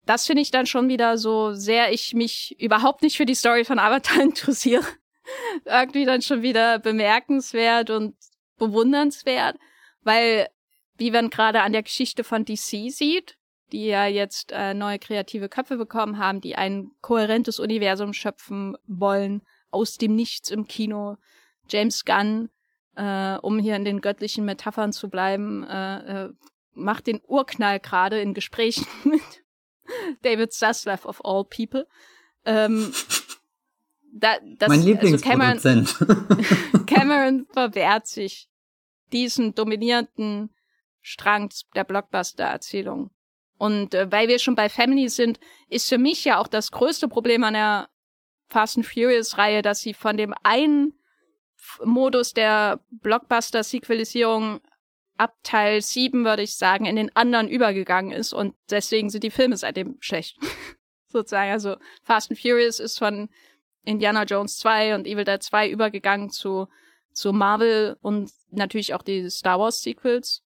[0.06, 3.66] Das finde ich dann schon wieder so sehr ich mich überhaupt nicht für die Story
[3.66, 4.86] von Avatar interessiere.
[5.66, 8.16] Irgendwie dann schon wieder bemerkenswert und
[8.58, 9.58] bewundernswert,
[10.02, 10.48] weil
[10.98, 13.38] wie man gerade an der Geschichte von DC sieht,
[13.72, 19.42] die ja jetzt äh, neue kreative Köpfe bekommen haben, die ein kohärentes Universum schöpfen wollen,
[19.72, 21.18] aus dem Nichts im Kino.
[21.70, 22.50] James Gunn,
[22.96, 26.30] äh, um hier in den göttlichen Metaphern zu bleiben, äh, äh,
[26.74, 29.41] macht den Urknall gerade in Gesprächen mit
[30.22, 31.88] David Zaslav of all people.
[32.46, 32.94] Ähm,
[34.14, 35.96] da, das, mein Lieblingsproduzent.
[36.02, 38.50] Also Cameron, Cameron verwehrt sich
[39.12, 40.50] diesen dominierenden
[41.02, 43.12] Strang der Blockbuster-Erzählung.
[43.58, 47.08] Und äh, weil wir schon bei Family sind, ist für mich ja auch das größte
[47.08, 47.90] Problem an der
[48.50, 50.94] Fast and Furious-Reihe, dass sie von dem einen
[51.84, 54.62] Modus der Blockbuster-Sequelisierung
[55.18, 59.32] ab Teil 7, würde ich sagen, in den anderen übergegangen ist und deswegen sind die
[59.32, 60.38] Filme seitdem schlecht.
[61.08, 61.52] Sozusagen.
[61.52, 63.30] Also Fast and Furious ist von
[63.84, 66.68] Indiana Jones 2 und Evil Dead 2 übergegangen zu,
[67.14, 70.44] zu Marvel und natürlich auch die Star Wars Sequels.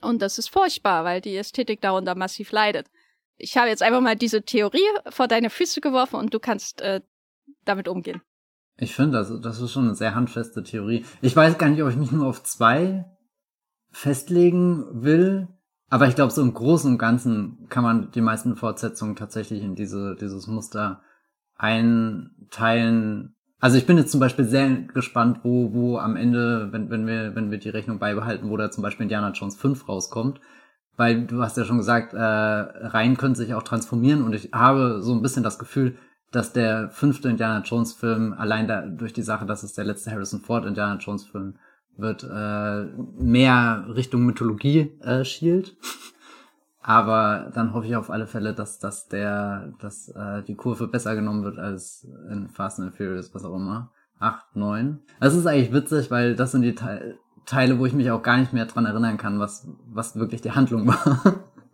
[0.00, 2.88] Und das ist furchtbar, weil die Ästhetik darunter massiv leidet.
[3.36, 7.00] Ich habe jetzt einfach mal diese Theorie vor deine Füße geworfen und du kannst äh,
[7.64, 8.20] damit umgehen.
[8.76, 11.04] Ich finde, das, das ist schon eine sehr handfeste Theorie.
[11.20, 13.04] Ich weiß gar nicht, ob ich mich nur auf zwei
[13.92, 15.48] festlegen will,
[15.92, 19.74] aber ich glaube, so im Großen und Ganzen kann man die meisten Fortsetzungen tatsächlich in
[19.74, 21.02] diese, dieses Muster
[21.54, 23.36] einteilen.
[23.60, 27.34] Also ich bin jetzt zum Beispiel sehr gespannt, wo, wo am Ende, wenn, wenn wir,
[27.34, 30.40] wenn wir die Rechnung beibehalten, wo da zum Beispiel Indiana Jones 5 rauskommt.
[30.96, 35.02] Weil du hast ja schon gesagt, äh, Reihen können sich auch transformieren und ich habe
[35.02, 35.98] so ein bisschen das Gefühl,
[36.30, 40.10] dass der fünfte Indiana Jones Film allein da, durch die Sache, dass es der letzte
[40.10, 41.58] Harrison Ford Indiana Jones Film
[41.96, 42.84] wird, äh,
[43.22, 45.76] mehr Richtung Mythologie äh, schielt.
[46.82, 51.14] Aber dann hoffe ich auf alle Fälle, dass, dass der, dass äh, die Kurve besser
[51.14, 53.92] genommen wird als in Fast and Furious, was auch immer.
[54.18, 55.00] Acht, neun.
[55.20, 58.36] Das ist eigentlich witzig, weil das sind die Te Teile, wo ich mich auch gar
[58.36, 61.20] nicht mehr dran erinnern kann, was, was wirklich die Handlung war.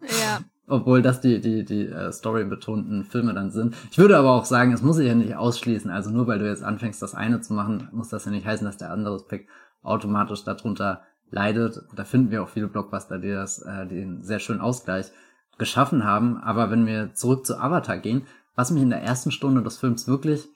[0.00, 0.40] Ja.
[0.66, 3.74] Obwohl das die, die, die äh, storybetonten Filme dann sind.
[3.90, 5.90] Ich würde aber auch sagen, es muss sich ja nicht ausschließen.
[5.90, 8.66] Also nur weil du jetzt anfängst, das eine zu machen, muss das ja nicht heißen,
[8.66, 9.48] dass der andere Aspekt
[9.82, 11.80] automatisch darunter leidet.
[11.94, 15.06] Da finden wir auch viele Blockbuster, die das, äh, den sehr schönen Ausgleich
[15.58, 16.38] geschaffen haben.
[16.38, 20.08] Aber wenn wir zurück zu Avatar gehen, was mich in der ersten Stunde des Films
[20.08, 20.48] wirklich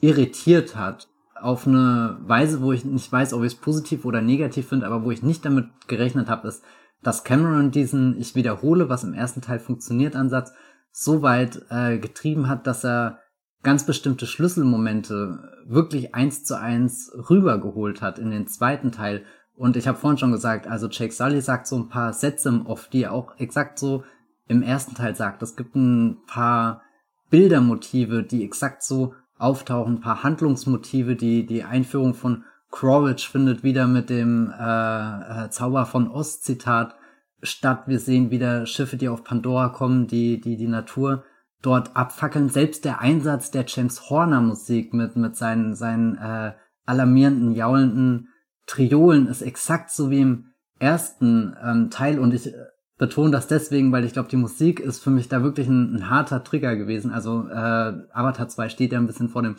[0.00, 1.08] irritiert hat,
[1.40, 5.04] auf eine Weise, wo ich nicht weiß, ob ich es positiv oder negativ finde, aber
[5.04, 6.62] wo ich nicht damit gerechnet habe, ist,
[7.02, 10.52] dass Cameron diesen Ich wiederhole, was im ersten Teil funktioniert, Ansatz
[10.92, 13.18] so weit äh, getrieben hat, dass er
[13.62, 19.24] ganz bestimmte Schlüsselmomente wirklich eins zu eins rübergeholt hat in den zweiten Teil.
[19.54, 22.66] Und ich habe vorhin schon gesagt, also Jake Sully sagt so ein paar Sätze im
[22.66, 24.04] Off, die er auch exakt so
[24.48, 25.42] im ersten Teil sagt.
[25.42, 26.82] Es gibt ein paar
[27.30, 33.86] Bildermotive, die exakt so auftauchen, ein paar Handlungsmotive, die die Einführung von Quaritch findet wieder
[33.86, 36.96] mit dem äh, äh, Zauber von Ost Zitat
[37.42, 37.84] statt.
[37.86, 41.24] Wir sehen wieder Schiffe, die auf Pandora kommen, die die die Natur
[41.62, 42.48] dort abfackeln.
[42.48, 46.52] Selbst der Einsatz der James Horner Musik mit mit seinen seinen äh,
[46.84, 48.28] alarmierenden jaulenden
[48.66, 50.46] Triolen ist exakt so wie im
[50.78, 52.52] ersten ähm, Teil und ich äh,
[52.98, 56.10] betone das deswegen, weil ich glaube, die Musik ist für mich da wirklich ein, ein
[56.10, 57.10] harter Trigger gewesen.
[57.10, 59.56] Also äh, Avatar 2 steht ja ein bisschen vor dem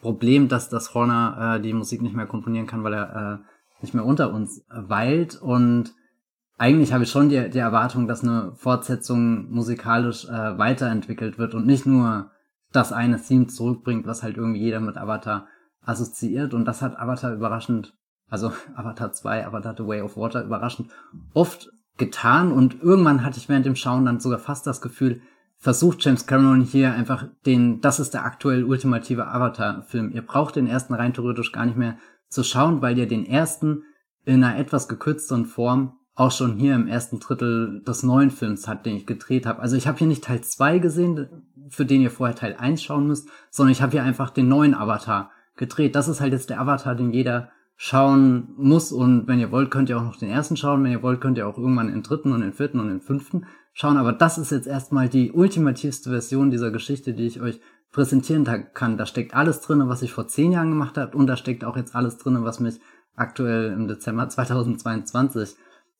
[0.00, 3.92] Problem, dass das Horner äh, die Musik nicht mehr komponieren kann, weil er äh, nicht
[3.92, 5.36] mehr unter uns weilt.
[5.36, 5.92] Und
[6.58, 11.66] eigentlich habe ich schon die, die Erwartung, dass eine Fortsetzung musikalisch äh, weiterentwickelt wird und
[11.66, 12.30] nicht nur
[12.72, 15.46] das eine Theme zurückbringt, was halt irgendwie jeder mit Avatar
[15.82, 17.94] assoziiert und das hat Avatar überraschend,
[18.28, 20.90] also Avatar 2, Avatar The Way of Water überraschend
[21.34, 25.20] oft getan und irgendwann hatte ich während dem Schauen dann sogar fast das Gefühl,
[25.58, 30.12] versucht James Cameron hier einfach den, das ist der aktuell ultimative Avatar-Film.
[30.12, 31.96] Ihr braucht den ersten rein theoretisch gar nicht mehr
[32.28, 33.84] zu schauen, weil ihr den ersten
[34.24, 38.86] in einer etwas gekürzteren Form auch schon hier im ersten Drittel des neuen Films hat,
[38.86, 39.60] den ich gedreht habe.
[39.60, 41.28] Also ich habe hier nicht Teil 2 gesehen,
[41.68, 44.74] für den ihr vorher Teil 1 schauen müsst, sondern ich habe hier einfach den neuen
[44.74, 45.94] Avatar gedreht.
[45.94, 49.90] Das ist halt jetzt der Avatar, den jeder schauen muss und wenn ihr wollt, könnt
[49.90, 52.32] ihr auch noch den ersten schauen, wenn ihr wollt, könnt ihr auch irgendwann den dritten
[52.32, 56.50] und den vierten und den fünften schauen, aber das ist jetzt erstmal die ultimativste Version
[56.50, 57.60] dieser Geschichte, die ich euch
[57.92, 58.96] präsentieren kann.
[58.96, 61.76] Da steckt alles drinne, was ich vor zehn Jahren gemacht habe und da steckt auch
[61.76, 62.80] jetzt alles drinne, was mich
[63.14, 65.56] aktuell im Dezember 2022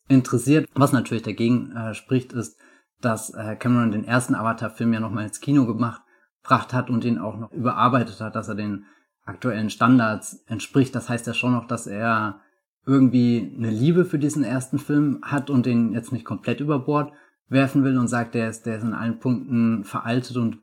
[0.09, 0.69] interessiert.
[0.75, 2.59] Was natürlich dagegen äh, spricht, ist,
[3.01, 6.03] dass äh, Cameron den ersten Avatar-Film ja nochmal ins Kino gemacht,
[6.43, 8.85] gebracht hat und ihn auch noch überarbeitet hat, dass er den
[9.25, 10.95] aktuellen Standards entspricht.
[10.95, 12.41] Das heißt ja schon noch, dass er
[12.87, 17.13] irgendwie eine Liebe für diesen ersten Film hat und den jetzt nicht komplett über Bord
[17.49, 20.59] werfen will und sagt, der ist, der ist in allen Punkten veraltet und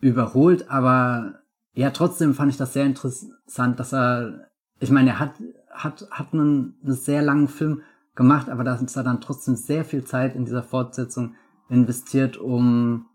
[0.00, 1.40] überholt, aber
[1.72, 6.32] ja, trotzdem fand ich das sehr interessant, dass er, ich meine, er hat, hat, hat
[6.32, 7.82] einen, einen sehr langen Film
[8.14, 11.34] gemacht, aber da ist er dann trotzdem sehr viel Zeit in dieser Fortsetzung
[11.68, 13.06] investiert, um,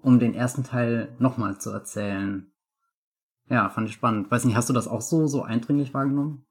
[0.00, 2.50] um den ersten Teil nochmal zu erzählen.
[3.48, 4.30] Ja, fand ich spannend.
[4.30, 6.46] Weiß nicht, hast du das auch so, so eindringlich wahrgenommen?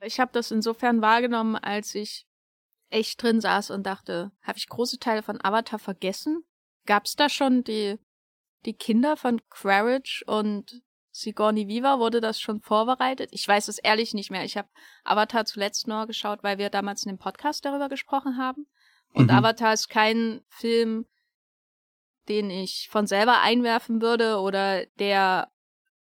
[0.00, 2.26] Ich habe das insofern wahrgenommen, als ich
[2.90, 6.44] echt drin saß und dachte, habe ich große Teile von Avatar vergessen?
[6.86, 7.98] Gab's da schon die,
[8.64, 10.82] die Kinder von Quaritch und
[11.16, 12.00] Sigourney Viva?
[12.00, 13.30] Wurde das schon vorbereitet?
[13.32, 14.44] Ich weiß es ehrlich nicht mehr.
[14.44, 14.68] Ich habe
[15.04, 18.66] Avatar zuletzt nur geschaut, weil wir damals in dem Podcast darüber gesprochen haben.
[19.12, 19.36] Und mhm.
[19.36, 21.06] Avatar ist kein Film,
[22.28, 25.52] den ich von selber einwerfen würde oder der,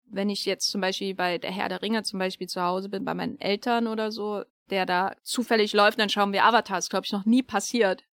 [0.05, 3.03] wenn ich jetzt zum Beispiel bei der Herr der Ringe zum Beispiel zu Hause bin,
[3.03, 6.77] bei meinen Eltern oder so, der da zufällig läuft, dann schauen wir Avatar.
[6.77, 8.05] Das ist, glaube ich, noch nie passiert.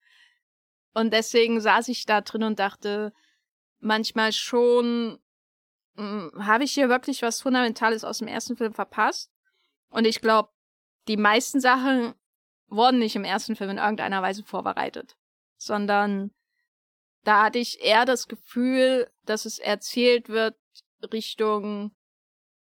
[0.94, 3.12] Und deswegen saß ich da drin und dachte,
[3.80, 5.18] manchmal schon,
[6.00, 9.30] habe ich hier wirklich was Fundamentales aus dem ersten Film verpasst?
[9.90, 10.50] Und ich glaube,
[11.08, 12.14] die meisten Sachen
[12.68, 15.16] wurden nicht im ersten Film in irgendeiner Weise vorbereitet,
[15.56, 16.30] sondern
[17.24, 20.56] da hatte ich eher das Gefühl, dass es erzählt wird
[21.12, 21.94] Richtung,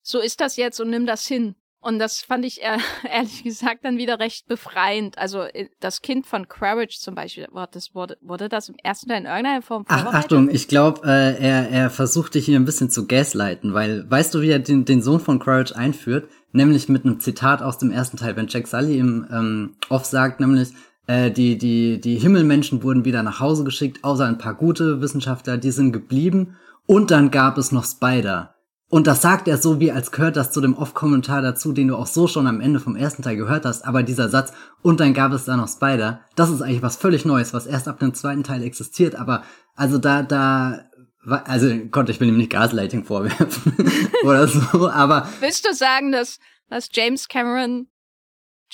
[0.03, 1.55] so ist das jetzt und nimm das hin.
[1.85, 2.61] Und das fand ich
[3.12, 5.18] ehrlich gesagt dann wieder recht befreiend.
[5.18, 9.20] Also äh, das Kind von Quaritch zum Beispiel, das wurde, wurde das im ersten Teil
[9.20, 12.88] in irgendeiner Form Ach, Achtung, ich glaube, äh, er, er versucht dich hier ein bisschen
[12.88, 16.29] zu gaslighten, weil weißt du, wie er den, den Sohn von Quaritch einführt?
[16.53, 20.40] Nämlich mit einem Zitat aus dem ersten Teil, wenn Jack Sully im ähm, Off sagt,
[20.40, 20.70] nämlich,
[21.07, 25.59] äh, die, die, die Himmelmenschen wurden wieder nach Hause geschickt, außer ein paar gute Wissenschaftler,
[25.59, 26.57] die sind geblieben.
[26.87, 28.54] Und dann gab es noch Spider.
[28.90, 31.97] Und das sagt er so, wie als gehört das zu dem Off-Kommentar dazu, den du
[31.97, 33.85] auch so schon am Ende vom ersten Teil gehört hast.
[33.85, 37.25] Aber dieser Satz, und dann gab es da noch Spider, das ist eigentlich was völlig
[37.25, 39.16] Neues, was erst ab dem zweiten Teil existiert.
[39.16, 39.42] Aber
[39.75, 40.85] also da, da,
[41.27, 43.75] also Gott, ich will ihm nicht Gaslighting vorwerfen
[44.25, 45.29] oder so, aber.
[45.40, 47.88] Willst du sagen, dass, dass James Cameron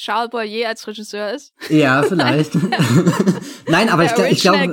[0.00, 1.52] Charles Boyer als Regisseur ist?
[1.68, 2.54] Ja, vielleicht.
[3.68, 4.70] Nein, aber ich, ich glaube.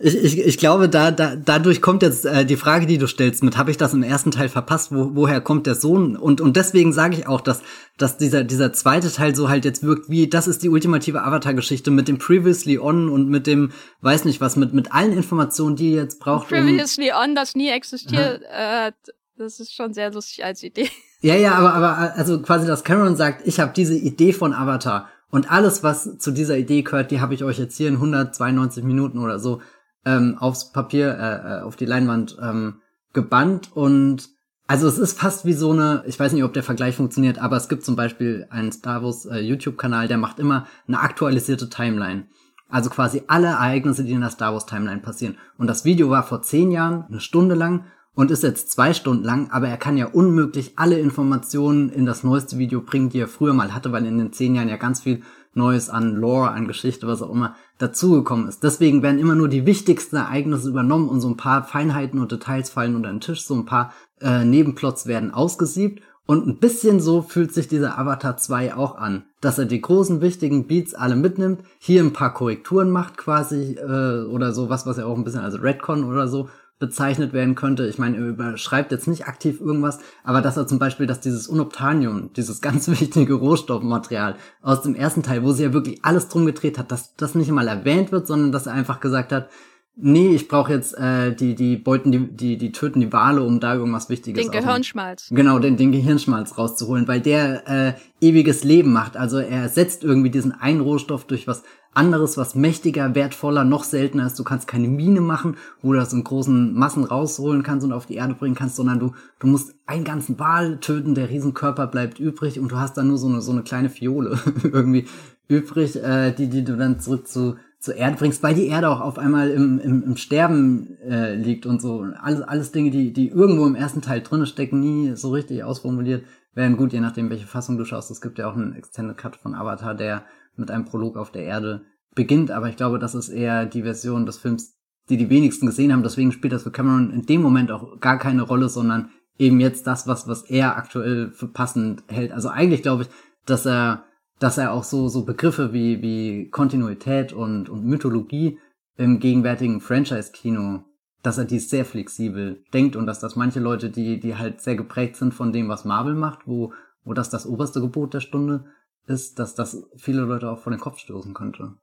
[0.00, 3.44] Ich, ich, ich glaube, da, da, dadurch kommt jetzt äh, die Frage, die du stellst,
[3.44, 4.92] mit habe ich das im ersten Teil verpasst?
[4.92, 6.16] Wo, woher kommt der Sohn?
[6.16, 7.62] Und, und deswegen sage ich auch, dass,
[7.96, 11.92] dass dieser, dieser zweite Teil so halt jetzt wirkt, wie das ist die ultimative Avatar-Geschichte
[11.92, 13.70] mit dem Previously On und mit dem,
[14.00, 16.48] weiß nicht was, mit, mit allen Informationen, die ihr jetzt braucht.
[16.48, 18.90] Previously um, On, das nie existiert, äh,
[19.36, 20.90] das ist schon sehr lustig als Idee.
[21.24, 25.08] Ja, ja, aber, aber also quasi, dass Cameron sagt, ich habe diese Idee von Avatar
[25.30, 28.84] und alles, was zu dieser Idee gehört, die habe ich euch jetzt hier in 192
[28.84, 29.62] Minuten oder so
[30.04, 32.82] ähm, aufs Papier, äh, äh, auf die Leinwand ähm,
[33.14, 34.28] gebannt und
[34.66, 37.56] also es ist fast wie so eine, ich weiß nicht, ob der Vergleich funktioniert, aber
[37.56, 42.26] es gibt zum Beispiel einen Star Wars äh, YouTube-Kanal, der macht immer eine aktualisierte Timeline.
[42.68, 45.38] Also quasi alle Ereignisse, die in der Star Wars Timeline passieren.
[45.56, 49.24] Und das Video war vor zehn Jahren, eine Stunde lang und ist jetzt zwei Stunden
[49.24, 53.28] lang, aber er kann ja unmöglich alle Informationen in das neueste Video bringen, die er
[53.28, 55.22] früher mal hatte, weil in den zehn Jahren ja ganz viel
[55.56, 58.64] Neues an Lore, an Geschichte, was auch immer, dazugekommen ist.
[58.64, 62.70] Deswegen werden immer nur die wichtigsten Ereignisse übernommen und so ein paar Feinheiten und Details
[62.70, 67.20] fallen unter den Tisch, so ein paar äh, Nebenplots werden ausgesiebt und ein bisschen so
[67.20, 71.60] fühlt sich dieser Avatar 2 auch an, dass er die großen wichtigen Beats alle mitnimmt,
[71.78, 75.42] hier ein paar Korrekturen macht quasi äh, oder so was, was er auch ein bisschen
[75.42, 76.48] als Redcon oder so
[76.84, 77.86] bezeichnet werden könnte.
[77.86, 81.48] Ich meine, er überschreibt jetzt nicht aktiv irgendwas, aber dass er zum Beispiel, dass dieses
[81.48, 86.44] Unobtanium, dieses ganz wichtige Rohstoffmaterial aus dem ersten Teil, wo sie ja wirklich alles drum
[86.44, 89.48] gedreht hat, dass das nicht mal erwähnt wird, sondern dass er einfach gesagt hat,
[89.96, 93.60] nee, ich brauche jetzt äh, die die beuten die die die töten die Wale, um
[93.60, 95.28] da irgendwas Wichtiges Den Gehirnschmalz.
[95.30, 99.16] Genau, den den Gehirnschmalz rauszuholen, weil der äh, ewiges Leben macht.
[99.16, 101.62] Also er ersetzt irgendwie diesen einen Rohstoff durch was
[101.94, 104.38] anderes, was mächtiger, wertvoller, noch seltener ist.
[104.38, 108.06] Du kannst keine Mine machen, wo du das in großen Massen rausholen kannst und auf
[108.06, 112.18] die Erde bringen kannst, sondern du du musst einen ganzen Wal töten, der Riesenkörper bleibt
[112.18, 115.06] übrig und du hast dann nur so eine so eine kleine Fiole irgendwie
[115.48, 119.02] übrig, äh, die die du dann zurück zu zur Erde bringst, weil die Erde auch
[119.02, 122.06] auf einmal im, im, im Sterben äh, liegt und so.
[122.18, 126.24] Alles, alles Dinge, die, die irgendwo im ersten Teil drinne stecken, nie so richtig ausformuliert
[126.54, 126.78] werden.
[126.78, 128.10] Gut, je nachdem, welche Fassung du schaust.
[128.10, 130.24] Es gibt ja auch einen Extended Cut von Avatar, der
[130.56, 131.82] mit einem Prolog auf der Erde
[132.14, 132.50] beginnt.
[132.50, 134.78] Aber ich glaube, das ist eher die Version des Films,
[135.10, 136.02] die die wenigsten gesehen haben.
[136.02, 139.86] Deswegen spielt das für Cameron in dem Moment auch gar keine Rolle, sondern eben jetzt
[139.86, 142.32] das, was, was er aktuell für passend hält.
[142.32, 143.08] Also eigentlich glaube ich,
[143.44, 144.04] dass er
[144.38, 148.58] dass er auch so, so Begriffe wie, wie Kontinuität und, und Mythologie
[148.96, 150.84] im gegenwärtigen Franchise-Kino,
[151.22, 154.76] dass er die sehr flexibel denkt und dass das manche Leute, die, die halt sehr
[154.76, 156.72] geprägt sind von dem, was Marvel macht, wo,
[157.04, 158.66] wo das das oberste Gebot der Stunde
[159.06, 161.74] ist, dass das viele Leute auch vor den Kopf stoßen könnte.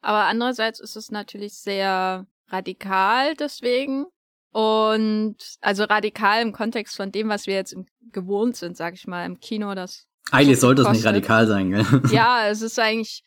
[0.00, 4.06] Aber andererseits ist es natürlich sehr radikal deswegen.
[4.52, 7.74] Und also radikal im Kontext von dem, was wir jetzt
[8.10, 11.86] gewohnt sind, sag ich mal, im Kino, das eigentlich sollte es nicht radikal sein, gell?
[12.10, 13.22] Ja, es ist eigentlich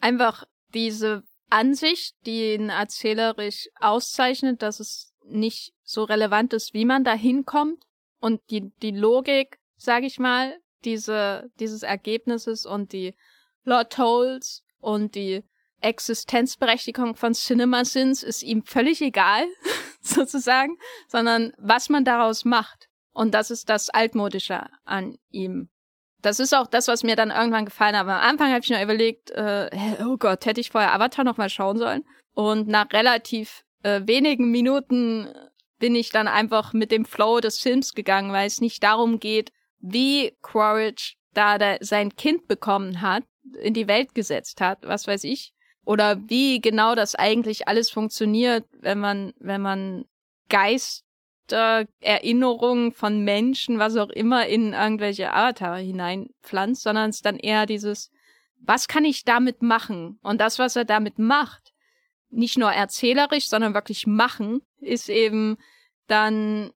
[0.00, 7.04] einfach diese Ansicht, die ihn erzählerisch auszeichnet, dass es nicht so relevant ist, wie man
[7.04, 7.84] da hinkommt
[8.20, 13.14] und die, die Logik, sag ich mal, diese, dieses Ergebnisses und die
[13.64, 15.44] Lord Holes und die
[15.80, 19.44] Existenzberechtigung von Cinema Sins ist ihm völlig egal,
[20.00, 20.76] sozusagen,
[21.08, 22.88] sondern was man daraus macht.
[23.12, 25.68] Und das ist das Altmodische an ihm
[26.22, 28.02] das ist auch das, was mir dann irgendwann gefallen hat.
[28.02, 29.70] Am Anfang habe ich nur überlegt, äh,
[30.04, 32.04] oh Gott, hätte ich vorher Avatar noch mal schauen sollen.
[32.34, 35.28] Und nach relativ äh, wenigen Minuten
[35.78, 39.52] bin ich dann einfach mit dem Flow des Films gegangen, weil es nicht darum geht,
[39.78, 43.24] wie Quaritch da sein Kind bekommen hat,
[43.62, 45.54] in die Welt gesetzt hat, was weiß ich,
[45.84, 50.04] oder wie genau das eigentlich alles funktioniert, wenn man, wenn man
[50.48, 51.04] Geist
[51.50, 57.36] Charakter, Erinnerungen von Menschen, was auch immer, in irgendwelche Avatar hineinpflanzt, sondern es ist dann
[57.36, 58.10] eher dieses,
[58.60, 60.18] was kann ich damit machen?
[60.22, 61.72] Und das, was er damit macht,
[62.30, 65.56] nicht nur erzählerisch, sondern wirklich machen, ist eben
[66.06, 66.72] dann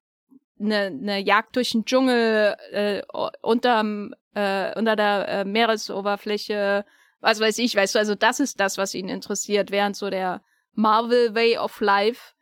[0.58, 3.02] eine, eine Jagd durch den Dschungel äh,
[3.42, 6.84] unterm, äh, unter der äh, Meeresoberfläche,
[7.20, 10.42] was weiß ich, weißt du, also das ist das, was ihn interessiert, während so der
[10.72, 12.33] Marvel Way of Life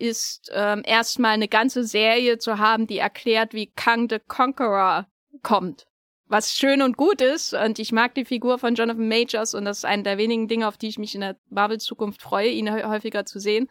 [0.00, 5.06] ist ähm, erstmal eine ganze Serie zu haben, die erklärt, wie Kang the Conqueror
[5.42, 5.86] kommt.
[6.26, 9.78] Was schön und gut ist, und ich mag die Figur von Jonathan Majors, und das
[9.78, 13.26] ist eine der wenigen Dinge, auf die ich mich in der Marvel-Zukunft freue, ihn häufiger
[13.26, 13.68] zu sehen.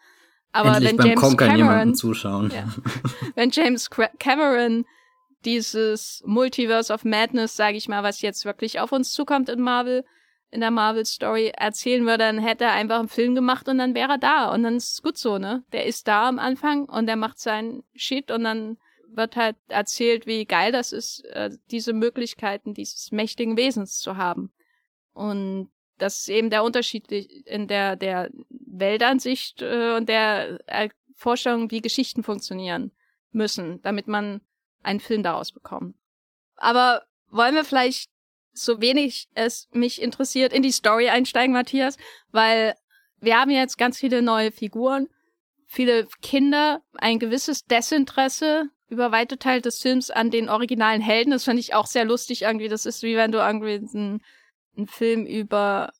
[0.51, 2.51] Aber Endlich wenn beim James Conquer Cameron zuschauen.
[2.53, 2.67] Ja,
[3.35, 4.85] wenn James Cameron
[5.45, 10.03] dieses Multiverse of Madness, sage ich mal, was jetzt wirklich auf uns zukommt in Marvel,
[10.51, 13.93] in der Marvel Story erzählen würde, dann hätte er einfach einen Film gemacht und dann
[13.93, 15.63] wäre er da und dann ist es gut so, ne?
[15.71, 18.77] Der ist da am Anfang und der macht seinen Shit und dann
[19.11, 24.51] wird halt erzählt, wie geil das ist, äh, diese Möglichkeiten dieses mächtigen Wesens zu haben.
[25.13, 30.59] Und das ist eben der Unterschied in der, der Weltansicht äh, und der
[31.15, 32.91] Vorstellung, wie Geschichten funktionieren
[33.31, 34.41] müssen, damit man
[34.81, 35.95] einen Film daraus bekommt.
[36.55, 38.09] Aber wollen wir vielleicht
[38.63, 41.97] so wenig es mich interessiert, in die Story einsteigen, Matthias,
[42.31, 42.75] weil
[43.19, 45.07] wir haben jetzt ganz viele neue Figuren,
[45.65, 51.31] viele Kinder, ein gewisses Desinteresse über weite Teile des Films an den originalen Helden.
[51.31, 52.69] Das fand ich auch sehr lustig irgendwie.
[52.69, 54.21] Das ist wie wenn du irgendwie einen,
[54.75, 55.91] einen Film über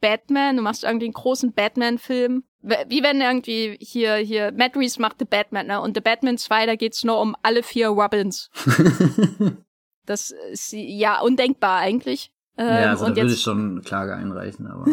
[0.00, 2.44] Batman, du machst irgendwie einen großen Batman-Film.
[2.62, 5.80] Wie wenn irgendwie hier, hier, Matt Reeves macht The Batman, ne?
[5.80, 8.50] Und The Batman 2, da geht's nur um alle vier Robins.
[10.06, 12.32] Das ist ja undenkbar eigentlich.
[12.56, 14.86] Ähm, ja, also da würde ich schon Klage einreichen, aber.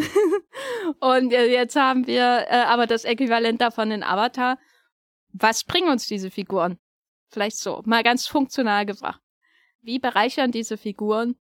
[1.00, 4.58] und jetzt haben wir äh, aber das Äquivalent davon in Avatar.
[5.32, 6.78] Was bringen uns diese Figuren?
[7.30, 9.20] Vielleicht so, mal ganz funktional gefragt.
[9.80, 11.36] Wie bereichern diese Figuren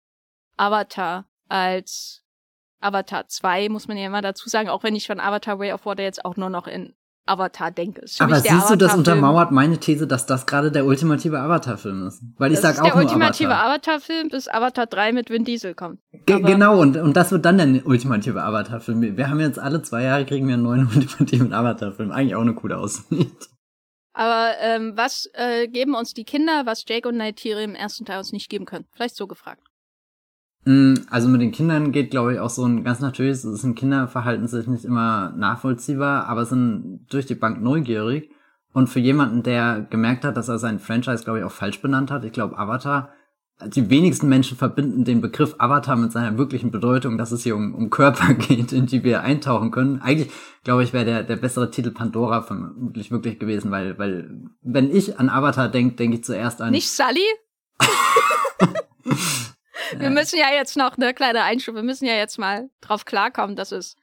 [0.57, 2.23] Avatar als
[2.79, 5.85] Avatar 2, muss man ja immer dazu sagen, auch wenn ich von Avatar Way of
[5.85, 6.95] Water jetzt auch nur noch in
[7.29, 8.03] Avatar denke.
[8.19, 12.21] Aber siehst du, das untermauert meine These, dass das gerade der ultimative Avatar-Film ist.
[12.37, 15.75] Weil ich das sag auch nur Der ultimative Avatar-Film, bis Avatar 3 mit Vin Diesel
[15.75, 15.99] kommt.
[16.25, 19.17] Ge genau, und, und das wird dann der ultimative Avatar-Film.
[19.17, 22.11] Wir haben jetzt alle zwei Jahre kriegen wir einen neuen ultimativen Avatar-Film.
[22.11, 23.49] Eigentlich auch eine coole Aussicht.
[24.13, 28.17] Aber ähm, was äh, geben uns die Kinder, was Jake und Neytiri im ersten Teil
[28.17, 28.85] uns nicht geben können?
[28.91, 29.68] Vielleicht so gefragt.
[30.69, 33.73] Mm, also mit den Kindern geht, glaube ich, auch so ein ganz natürliches, es sind
[33.73, 38.29] Kinderverhalten sich nicht immer nachvollziehbar, aber sind durch die Bank neugierig.
[38.71, 42.11] Und für jemanden, der gemerkt hat, dass er sein Franchise, glaube ich, auch falsch benannt
[42.11, 43.09] hat, ich glaube, Avatar,
[43.65, 47.73] die wenigsten Menschen verbinden den Begriff Avatar mit seiner wirklichen Bedeutung, dass es hier um,
[47.73, 50.03] um Körper geht, in die wir eintauchen können.
[50.03, 50.29] Eigentlich,
[50.63, 55.17] glaube ich, wäre der, der bessere Titel Pandora vermutlich wirklich gewesen, weil, weil, wenn ich
[55.17, 56.69] an Avatar denke, denke ich zuerst an.
[56.73, 57.25] Nicht Sully?
[59.97, 63.55] wir müssen ja jetzt noch eine kleine Einschub, wir müssen ja jetzt mal drauf klarkommen,
[63.55, 63.95] dass es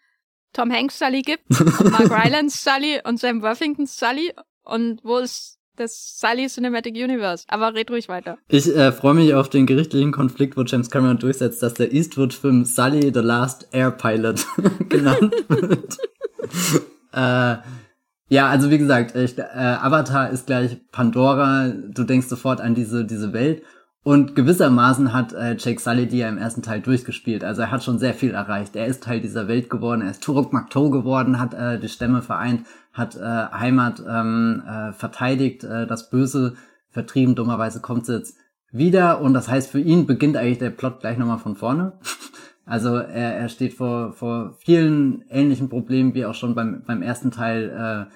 [0.52, 4.32] Tom Hanks Sully gibt, Mark Rylance Sully und Sam Worthington Sully
[4.64, 7.44] und wo ist das Sully Cinematic Universe?
[7.48, 8.38] Aber red ruhig weiter.
[8.48, 12.64] Ich äh, freue mich auf den gerichtlichen Konflikt, wo James Cameron durchsetzt, dass der Eastwood-Film
[12.64, 14.46] Sully the Last Air Pilot
[14.88, 15.98] genannt wird.
[17.12, 17.56] äh,
[18.28, 21.68] ja, also wie gesagt, ich, äh, Avatar ist gleich Pandora.
[21.68, 23.62] Du denkst sofort an diese diese Welt
[24.06, 27.42] und gewissermaßen hat äh, Jake Sully die ja im ersten Teil durchgespielt.
[27.42, 28.76] Also er hat schon sehr viel erreicht.
[28.76, 32.22] Er ist Teil dieser Welt geworden, er ist Turok Makto geworden, hat äh, die Stämme
[32.22, 36.54] vereint, hat äh, Heimat ähm, äh, verteidigt, äh, das Böse
[36.88, 37.34] vertrieben.
[37.34, 38.36] Dummerweise kommt jetzt
[38.70, 41.94] wieder und das heißt, für ihn beginnt eigentlich der Plot gleich nochmal von vorne.
[42.68, 47.30] Also er, er steht vor, vor vielen ähnlichen Problemen wie auch schon beim, beim ersten
[47.30, 48.08] Teil.
[48.10, 48.12] Äh,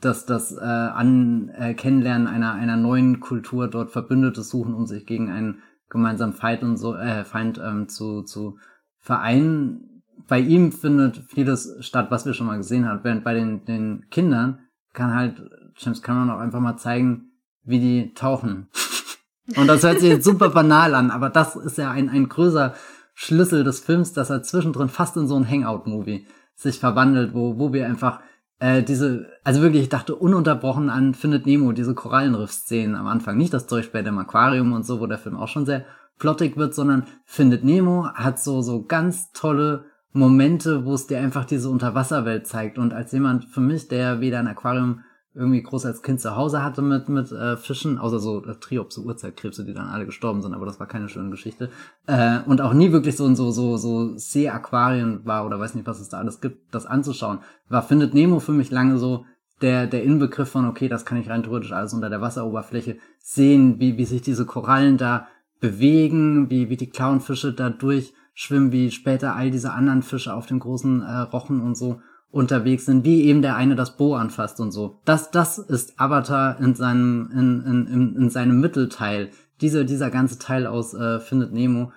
[0.00, 5.06] dass das äh, an äh, Kennenlernen einer einer neuen Kultur dort Verbündete suchen, um sich
[5.06, 8.58] gegen einen gemeinsamen Feind und so äh, Feind ähm, zu zu
[8.98, 10.02] vereinen.
[10.28, 13.00] Bei ihm findet vieles statt, was wir schon mal gesehen haben.
[13.04, 14.60] Während bei den den Kindern
[14.92, 15.42] kann halt
[15.76, 17.32] James Cameron auch einfach mal zeigen,
[17.64, 18.68] wie die tauchen.
[19.56, 22.74] Und das hört sich jetzt super banal an, aber das ist ja ein ein größer
[23.14, 27.72] Schlüssel des Films, dass er zwischendrin fast in so ein Hangout-Movie sich verwandelt, wo wo
[27.72, 28.20] wir einfach
[28.58, 33.36] äh, diese, also wirklich, ich dachte ununterbrochen an Findet Nemo, diese Korallenriff-Szenen am Anfang.
[33.36, 35.84] Nicht das Zeug später im Aquarium und so, wo der Film auch schon sehr
[36.18, 41.44] plottig wird, sondern Findet Nemo hat so, so ganz tolle Momente, wo es dir einfach
[41.44, 42.78] diese Unterwasserwelt zeigt.
[42.78, 45.00] Und als jemand für mich, der weder ein Aquarium
[45.36, 49.02] irgendwie groß als Kind zu Hause hatte mit, mit äh, Fischen, außer so äh, Triopse,
[49.02, 51.70] Urzeitkrebse, die dann alle gestorben sind, aber das war keine schöne Geschichte.
[52.06, 56.00] Äh, und auch nie wirklich so so, so, so Seeaquarien war oder weiß nicht, was
[56.00, 57.40] es da alles gibt, das anzuschauen.
[57.68, 59.26] War Findet Nemo für mich lange so
[59.60, 63.78] der, der Inbegriff von, okay, das kann ich rein theoretisch alles unter der Wasseroberfläche sehen,
[63.78, 65.28] wie, wie sich diese Korallen da
[65.60, 70.60] bewegen, wie, wie die Clownfische da durchschwimmen, wie später all diese anderen Fische auf dem
[70.60, 72.00] großen äh, Rochen und so
[72.36, 75.00] unterwegs sind, wie eben der eine das Bo anfasst und so.
[75.06, 79.30] Das, das ist Avatar in seinem, in, in, in, in seinem Mittelteil.
[79.62, 81.92] Diese, dieser ganze Teil aus äh, Findet Nemo.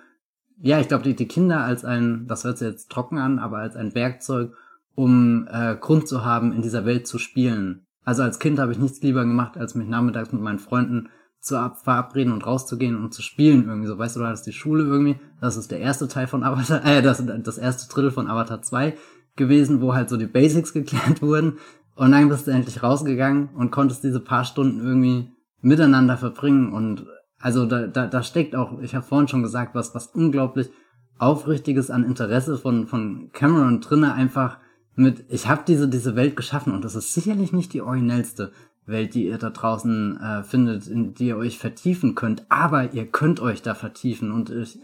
[0.58, 3.58] Ja, ich glaube, die, die Kinder als ein, das hört sich jetzt trocken an, aber
[3.58, 4.52] als ein Werkzeug,
[4.94, 7.86] um äh, Grund zu haben, in dieser Welt zu spielen.
[8.04, 11.10] Also als Kind habe ich nichts lieber gemacht, als mich nachmittags mit meinen Freunden
[11.40, 13.88] zu verabreden und rauszugehen und zu spielen irgendwie.
[13.88, 15.18] So, weißt du, du hattest die Schule irgendwie.
[15.40, 18.94] Das ist der erste Teil von Avatar, äh, das, das erste Drittel von Avatar 2
[19.36, 21.58] gewesen, wo halt so die Basics geklärt wurden.
[21.96, 26.72] Und dann bist du endlich rausgegangen und konntest diese paar Stunden irgendwie miteinander verbringen.
[26.72, 27.06] Und
[27.38, 30.70] also da, da, da steckt auch, ich habe vorhin schon gesagt, was, was unglaublich
[31.18, 34.58] Aufrichtiges an Interesse von, von Cameron drinne einfach
[34.94, 38.52] mit, ich habe diese, diese Welt geschaffen und das ist sicherlich nicht die originellste
[38.86, 43.06] Welt, die ihr da draußen äh, findet, in die ihr euch vertiefen könnt, aber ihr
[43.06, 44.80] könnt euch da vertiefen und ich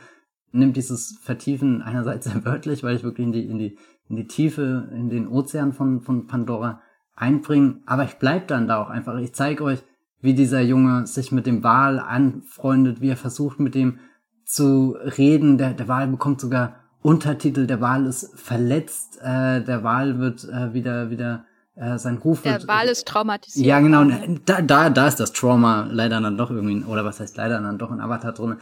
[0.53, 3.79] nehme dieses Vertiefen einerseits sehr wörtlich, weil ich wirklich in die, in die
[4.09, 6.81] in die Tiefe, in den Ozean von, von Pandora
[7.15, 7.83] einbringen.
[7.87, 9.17] Aber ich bleib dann da auch einfach.
[9.19, 9.83] Ich zeige euch,
[10.21, 13.99] wie dieser Junge sich mit dem Wal anfreundet, wie er versucht, mit dem
[14.45, 15.59] zu reden.
[15.59, 17.67] Der, der Wal bekommt sogar Untertitel.
[17.67, 19.19] Der Wal ist verletzt.
[19.23, 21.45] Äh, der Wal wird äh, wieder, wieder
[21.75, 23.67] äh, sein Ruf Der wird, Wal ist traumatisiert.
[23.67, 24.05] Ja, genau.
[24.45, 27.79] Da, da, da ist das Trauma leider dann doch irgendwie, oder was heißt leider dann
[27.79, 28.57] doch in Avatar drin.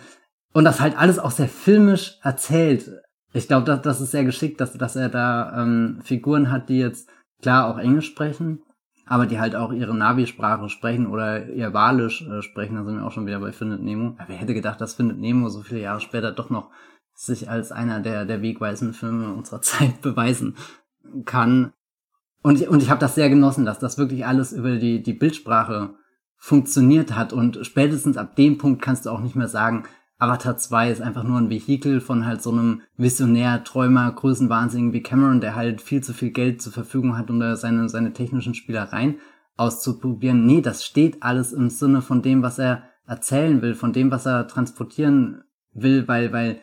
[0.52, 2.90] Und das halt alles auch sehr filmisch erzählt.
[3.34, 6.78] Ich glaube, das, das ist sehr geschickt, dass, dass er da ähm, Figuren hat, die
[6.78, 7.10] jetzt
[7.42, 8.62] klar auch Englisch sprechen,
[9.06, 12.76] aber die halt auch ihre Navi-Sprache sprechen oder ihr Walisch äh, sprechen.
[12.76, 14.16] Da sind wir auch schon wieder bei Findet Nemo.
[14.24, 16.70] wer hätte gedacht, dass Findet Nemo so viele Jahre später doch noch
[17.12, 20.54] sich als einer der, der wegweisenden Filme unserer Zeit beweisen
[21.24, 21.72] kann.
[22.40, 25.12] Und ich, und ich habe das sehr genossen, dass das wirklich alles über die, die
[25.12, 25.94] Bildsprache
[26.36, 27.32] funktioniert hat.
[27.32, 29.84] Und spätestens ab dem Punkt kannst du auch nicht mehr sagen,
[30.18, 35.02] Avatar 2 ist einfach nur ein Vehikel von halt so einem Visionär, Träumer, Größenwahnsinnigen wie
[35.02, 38.54] Cameron, der halt viel zu viel Geld zur Verfügung hat, um da seine, seine technischen
[38.54, 39.18] Spielereien
[39.56, 40.46] auszuprobieren.
[40.46, 44.26] Nee, das steht alles im Sinne von dem, was er erzählen will, von dem, was
[44.26, 45.42] er transportieren
[45.72, 46.60] will, weil, weil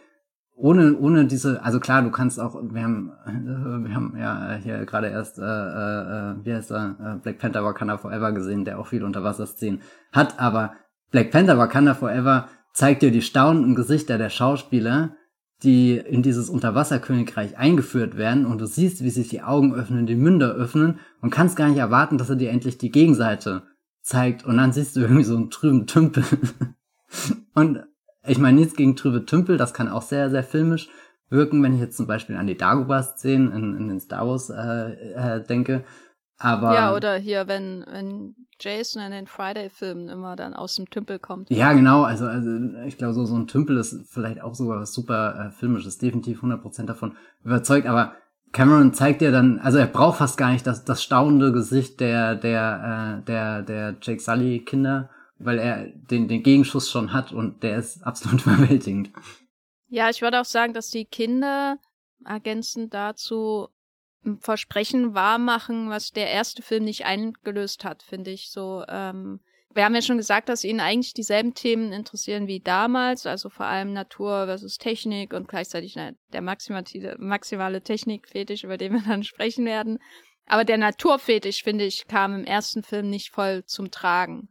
[0.56, 5.08] ohne, ohne diese, also klar, du kannst auch, wir haben, wir haben ja hier gerade
[5.08, 9.04] erst, äh, äh, wie heißt er, äh, Black Panther Wakanda Forever gesehen, der auch viel
[9.04, 9.82] Unterwasserszenen
[10.12, 10.74] hat, aber
[11.10, 15.16] Black Panther Wakanda Forever zeigt dir die staunenden Gesichter der Schauspieler,
[15.64, 20.16] die in dieses Unterwasserkönigreich eingeführt werden und du siehst, wie sich die Augen öffnen, die
[20.16, 23.64] Münder öffnen und kannst gar nicht erwarten, dass er dir endlich die Gegenseite
[24.02, 26.24] zeigt und dann siehst du irgendwie so einen trüben Tümpel.
[27.54, 27.84] und
[28.26, 30.90] ich meine nichts gegen trübe Tümpel, das kann auch sehr, sehr filmisch
[31.30, 34.94] wirken, wenn ich jetzt zum Beispiel an die Dagobah-Szenen in, in den Star Wars äh,
[35.14, 35.84] äh, denke.
[36.38, 41.20] Aber ja, oder hier, wenn, wenn Jason in den Friday-Filmen immer dann aus dem Tümpel
[41.20, 41.50] kommt.
[41.50, 42.04] Ja, genau.
[42.04, 42.50] Also, also
[42.86, 45.98] ich glaube, so, so ein Tümpel ist vielleicht auch sogar was super äh, filmisches.
[45.98, 47.88] Definitiv 100% davon überzeugt.
[47.88, 48.16] Aber
[48.52, 52.36] Cameron zeigt dir dann, also er braucht fast gar nicht das, das staunende Gesicht der,
[52.36, 55.10] der, äh, der, der Jake Sully Kinder,
[55.40, 59.10] weil er den, den Gegenschuss schon hat und der ist absolut überwältigend.
[59.88, 61.78] Ja, ich würde auch sagen, dass die Kinder
[62.26, 63.70] ergänzend dazu
[64.40, 68.84] Versprechen wahrmachen, was der erste Film nicht eingelöst hat, finde ich so.
[68.88, 69.40] Ähm,
[69.74, 73.66] wir haben ja schon gesagt, dass ihn eigentlich dieselben Themen interessieren wie damals, also vor
[73.66, 79.24] allem Natur versus Technik und gleichzeitig na, der maximale, maximale Technikfetisch, über den wir dann
[79.24, 80.00] sprechen werden.
[80.46, 84.50] Aber der Naturfetisch, finde ich, kam im ersten Film nicht voll zum Tragen.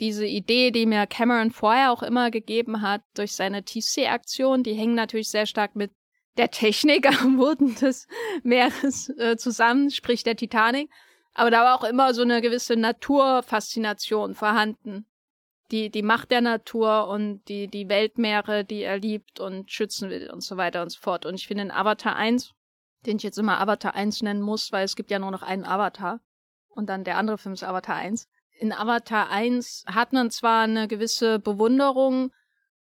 [0.00, 4.94] Diese Idee, die mir Cameron vorher auch immer gegeben hat, durch seine Tiefseeaktion, die hängen
[4.94, 5.92] natürlich sehr stark mit
[6.38, 8.06] der Technik am Boden des
[8.42, 10.90] Meeres äh, zusammen, sprich der Titanic.
[11.34, 15.06] Aber da war auch immer so eine gewisse Naturfaszination vorhanden.
[15.70, 20.30] Die, die Macht der Natur und die, die Weltmeere, die er liebt und schützen will
[20.30, 21.26] und so weiter und so fort.
[21.26, 22.54] Und ich finde in Avatar 1,
[23.04, 25.64] den ich jetzt immer Avatar 1 nennen muss, weil es gibt ja nur noch einen
[25.64, 26.20] Avatar.
[26.70, 28.28] Und dann der andere Film ist Avatar 1.
[28.60, 32.32] In Avatar 1 hat man zwar eine gewisse Bewunderung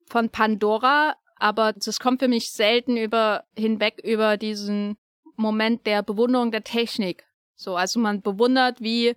[0.06, 4.98] von Pandora, aber das kommt für mich selten über hinweg über diesen
[5.36, 7.26] Moment der Bewunderung der Technik.
[7.56, 9.16] So, also man bewundert, wie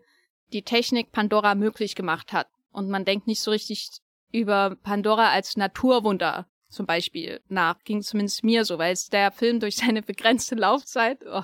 [0.52, 2.48] die Technik Pandora möglich gemacht hat.
[2.72, 3.88] Und man denkt nicht so richtig
[4.32, 7.78] über Pandora als Naturwunder zum Beispiel nach.
[7.84, 11.42] Ging zumindest mir so, weil es der Film durch seine begrenzte Laufzeit, oh,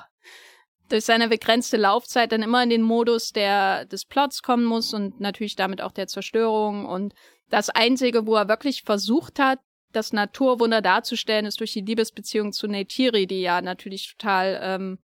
[0.89, 5.21] durch seine begrenzte Laufzeit dann immer in den Modus der, des Plots kommen muss und
[5.21, 6.87] natürlich damit auch der Zerstörung.
[6.87, 7.15] Und
[7.49, 9.61] das Einzige, wo er wirklich versucht hat,
[9.95, 14.99] das Naturwunder darzustellen, ist durch die Liebesbeziehung zu Neytiri, die ja natürlich total ähm,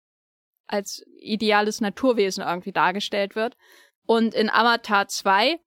[0.67, 3.57] als ideales Naturwesen irgendwie dargestellt wird.
[4.05, 5.59] Und in Avatar 2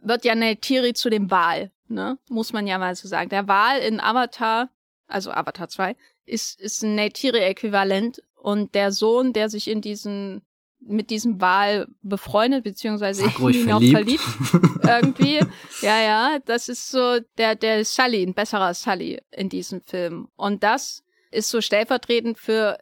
[0.00, 2.18] wird ja Neytiri zu dem Wal, ne?
[2.28, 3.30] Muss man ja mal so sagen.
[3.30, 4.70] Der Wal in Avatar,
[5.06, 10.42] also Avatar 2, ist, ist ein Neytiri-Äquivalent und der Sohn, der sich in diesen
[10.80, 14.24] mit diesem Wal befreundet, beziehungsweise ihn auch verliebt.
[14.82, 15.40] irgendwie.
[15.82, 20.28] Ja, ja, das ist so der, der Sully, ein besserer Sully in diesem Film.
[20.36, 22.78] Und das ist so stellvertretend für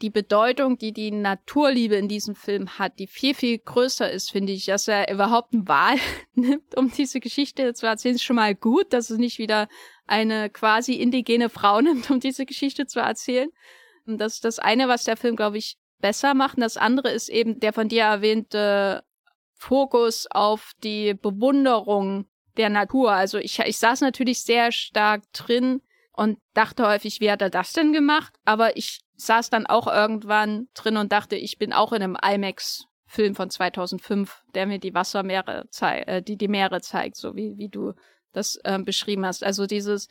[0.00, 4.52] die Bedeutung, die die Naturliebe in diesem Film hat, die viel, viel größer ist, finde
[4.52, 5.96] ich, dass er überhaupt einen Wal
[6.34, 9.68] nimmt, um diese Geschichte zu erzählen, ist schon mal gut, dass es nicht wieder
[10.06, 13.50] eine quasi indigene Frau nimmt, um diese Geschichte zu erzählen.
[14.06, 16.60] Und das ist das eine, was der Film, glaube ich, besser machen.
[16.60, 19.04] Das andere ist eben der von dir erwähnte
[19.54, 22.26] Fokus auf die Bewunderung
[22.56, 23.12] der Natur.
[23.12, 25.82] Also ich, ich saß natürlich sehr stark drin
[26.12, 28.34] und dachte häufig, wie hat er das denn gemacht?
[28.44, 32.84] Aber ich saß dann auch irgendwann drin und dachte, ich bin auch in einem IMAX
[33.06, 37.56] Film von 2005, der mir die Wassermeere zeigt, äh, die die Meere zeigt, so wie
[37.56, 37.92] wie du
[38.32, 39.42] das äh, beschrieben hast.
[39.42, 40.08] Also dieses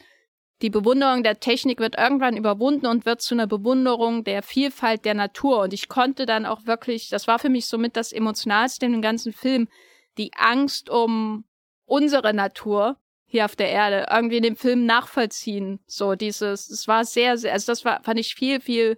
[0.61, 5.13] die Bewunderung der Technik wird irgendwann überwunden und wird zu einer Bewunderung der Vielfalt der
[5.13, 5.61] Natur.
[5.61, 9.01] Und ich konnte dann auch wirklich, das war für mich somit das Emotionalste in dem
[9.01, 9.69] ganzen Film,
[10.17, 11.45] die Angst um
[11.85, 15.79] unsere Natur hier auf der Erde irgendwie in dem Film nachvollziehen.
[15.87, 18.97] So dieses, es war sehr, sehr, also das war, fand ich viel, viel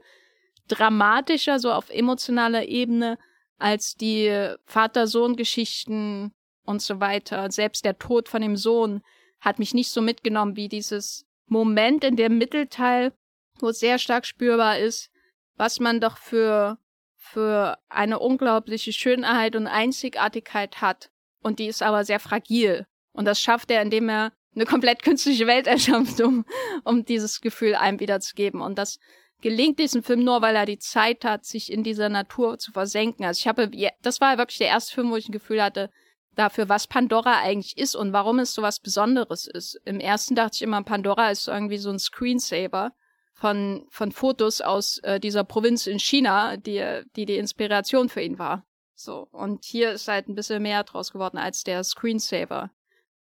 [0.67, 3.19] dramatischer, so auf emotionaler Ebene,
[3.57, 6.33] als die Vater-Sohn-Geschichten
[6.63, 7.51] und so weiter.
[7.51, 9.01] Selbst der Tod von dem Sohn
[9.41, 13.11] hat mich nicht so mitgenommen wie dieses Moment in dem Mittelteil,
[13.59, 15.11] wo sehr stark spürbar ist,
[15.57, 16.77] was man doch für,
[17.17, 21.11] für eine unglaubliche Schönheit und Einzigartigkeit hat.
[21.43, 22.85] Und die ist aber sehr fragil.
[23.11, 26.45] Und das schafft er, indem er eine komplett künstliche Welt erschafft, um,
[26.85, 28.61] um dieses Gefühl einem wiederzugeben.
[28.61, 28.97] Und das
[29.41, 33.25] gelingt diesem Film nur, weil er die Zeit hat, sich in dieser Natur zu versenken.
[33.25, 33.69] Also ich habe,
[34.01, 35.89] das war wirklich der erste Film, wo ich ein Gefühl hatte,
[36.35, 39.79] dafür, was Pandora eigentlich ist und warum es so was Besonderes ist.
[39.85, 42.93] Im ersten dachte ich immer, Pandora ist irgendwie so ein Screensaver
[43.33, 48.39] von, von Fotos aus äh, dieser Provinz in China, die, die die Inspiration für ihn
[48.39, 48.65] war.
[48.95, 49.27] So.
[49.31, 52.71] Und hier ist halt ein bisschen mehr draus geworden als der Screensaver.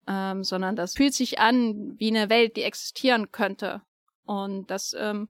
[0.08, 3.82] Ähm, sondern das fühlt sich an wie eine Welt, die existieren könnte.
[4.24, 5.28] Und das ähm,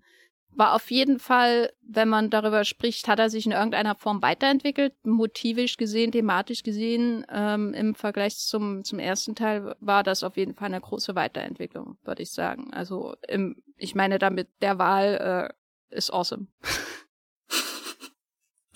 [0.57, 4.95] war auf jeden Fall, wenn man darüber spricht, hat er sich in irgendeiner Form weiterentwickelt,
[5.05, 7.25] motivisch gesehen, thematisch gesehen.
[7.31, 11.99] Ähm, Im Vergleich zum, zum ersten Teil war das auf jeden Fall eine große Weiterentwicklung,
[12.05, 12.73] würde ich sagen.
[12.73, 15.53] Also im ich meine damit, der Wahl
[15.91, 16.47] äh, ist awesome.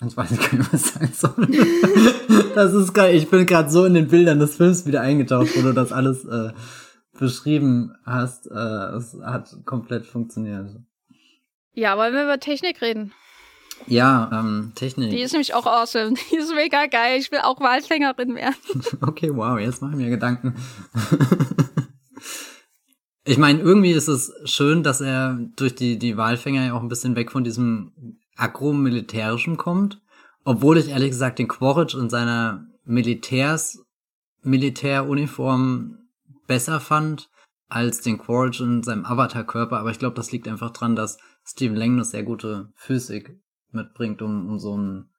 [0.03, 1.47] Ich weiß nicht, was sagen soll.
[2.55, 3.15] Das ist geil.
[3.15, 6.25] Ich bin gerade so in den Bildern des Films wieder eingetaucht, wo du das alles
[6.25, 6.53] äh,
[7.19, 8.47] beschrieben hast.
[8.47, 10.71] Äh, es hat komplett funktioniert.
[11.73, 13.13] Ja, wollen wir über Technik reden?
[13.87, 15.11] Ja, ähm, Technik.
[15.11, 16.15] Die ist nämlich auch awesome.
[16.31, 17.19] Die ist mega geil.
[17.19, 18.55] Ich will auch Walfängerin werden.
[19.01, 20.55] okay, wow, jetzt mache ich mir Gedanken.
[23.25, 26.89] ich meine, irgendwie ist es schön, dass er durch die, die Walfänger ja auch ein
[26.89, 30.01] bisschen weg von diesem agro-militärischen kommt.
[30.43, 33.79] Obwohl ich ehrlich gesagt den Quaritch in seiner Militärs,
[34.43, 35.99] Militäruniform
[36.47, 37.29] besser fand
[37.69, 39.79] als den Quaritch in seinem Avatar-Körper.
[39.79, 43.39] Aber ich glaube, das liegt einfach dran, dass Stephen Lang eine sehr gute Physik
[43.71, 45.09] mitbringt, um, um so einen,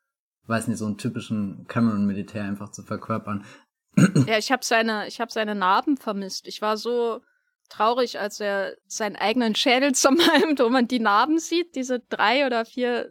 [0.46, 3.44] weiß nicht, so einen typischen Cameron-Militär einfach zu verkörpern.
[4.26, 6.46] Ja, ich habe seine, ich habe seine Narben vermisst.
[6.46, 7.20] Ich war so
[7.68, 12.64] traurig, als er seinen eigenen Schädel zermalmt, wo man die Narben sieht, diese drei oder
[12.64, 13.10] vier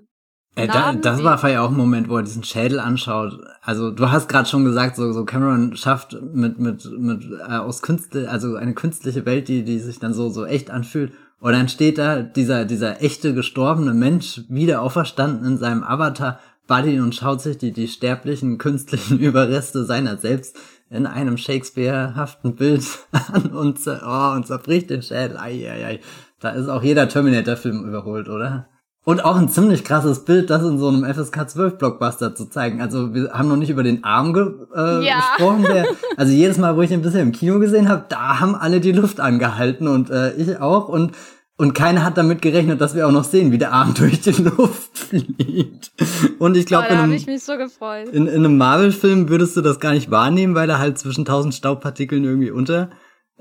[0.56, 3.40] Ey, da, das war vielleicht auch ein Moment, wo er diesen Schädel anschaut.
[3.62, 7.82] Also du hast gerade schon gesagt, so, so Cameron schafft mit mit mit äh, aus
[7.82, 11.14] Künstler, also eine künstliche Welt, die die sich dann so so echt anfühlt.
[11.42, 17.00] Und dann steht da dieser dieser echte gestorbene Mensch wieder auferstanden in seinem Avatar Buddy
[17.00, 20.56] und schaut sich die die sterblichen künstlichen Überreste seiner selbst
[20.92, 22.84] in einem Shakespeare-haften Bild
[23.34, 25.38] an und, oh, und zerbricht den Schädel.
[25.38, 26.00] Ai, ai, ai.
[26.40, 28.68] Da ist auch jeder Terminator-Film überholt, oder?
[29.04, 32.82] Und auch ein ziemlich krasses Bild, das in so einem FSK 12 Blockbuster zu zeigen.
[32.82, 35.16] Also wir haben noch nicht über den Arm ge äh, ja.
[35.16, 35.64] gesprochen.
[35.64, 35.88] Der,
[36.18, 38.92] also jedes Mal, wo ich ihn bisher im Kino gesehen habe, da haben alle die
[38.92, 40.88] Luft angehalten und äh, ich auch.
[40.88, 41.14] Und
[41.58, 44.32] und keiner hat damit gerechnet, dass wir auch noch sehen, wie der Arm durch die
[44.32, 45.92] Luft fliegt.
[46.40, 49.94] Und ich glaube, oh, in, einem, so in, in einem Marvel-Film würdest du das gar
[49.94, 52.90] nicht wahrnehmen, weil er halt zwischen tausend Staubpartikeln irgendwie unter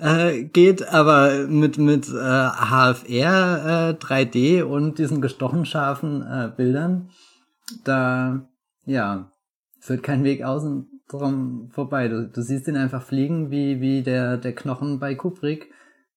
[0.01, 0.89] äh, geht.
[0.89, 7.11] Aber mit mit äh, HFR äh, 3D und diesen gestochen scharfen äh, Bildern,
[7.85, 8.49] da
[8.85, 9.31] ja
[9.81, 12.09] führt kein Weg außen drum vorbei.
[12.09, 15.71] Du, du siehst ihn einfach fliegen, wie wie der der Knochen bei Kubrick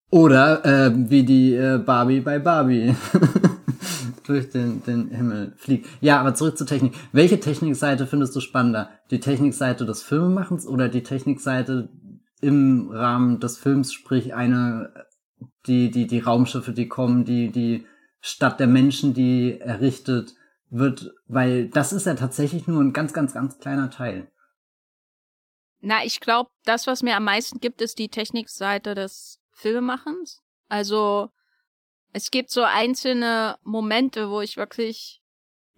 [0.09, 2.95] oder äh, wie die äh, Barbie bei Barbie
[4.27, 5.88] durch den, den Himmel fliegt.
[6.01, 6.93] Ja, aber zurück zur Technik.
[7.11, 8.89] Welche Technikseite findest du spannender?
[9.11, 11.89] Die Technikseite des Filmemachens oder die Technikseite
[12.44, 15.08] im Rahmen des Films, sprich eine,
[15.66, 17.86] die, die, die Raumschiffe, die kommen, die, die
[18.20, 20.36] Stadt der Menschen, die errichtet
[20.70, 24.32] wird, weil das ist ja tatsächlich nur ein ganz, ganz, ganz kleiner Teil.
[25.82, 30.41] Na, ich glaube, das, was mir am meisten gibt, ist die Technikseite des Filmemachens.
[30.70, 31.30] Also
[32.14, 35.22] es gibt so einzelne Momente, wo ich wirklich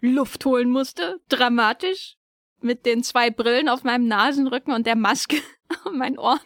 [0.01, 2.17] Luft holen musste, dramatisch,
[2.65, 5.37] mit den zwei Brillen auf meinem Nasenrücken und der Maske
[5.85, 6.39] auf meinen Ohren.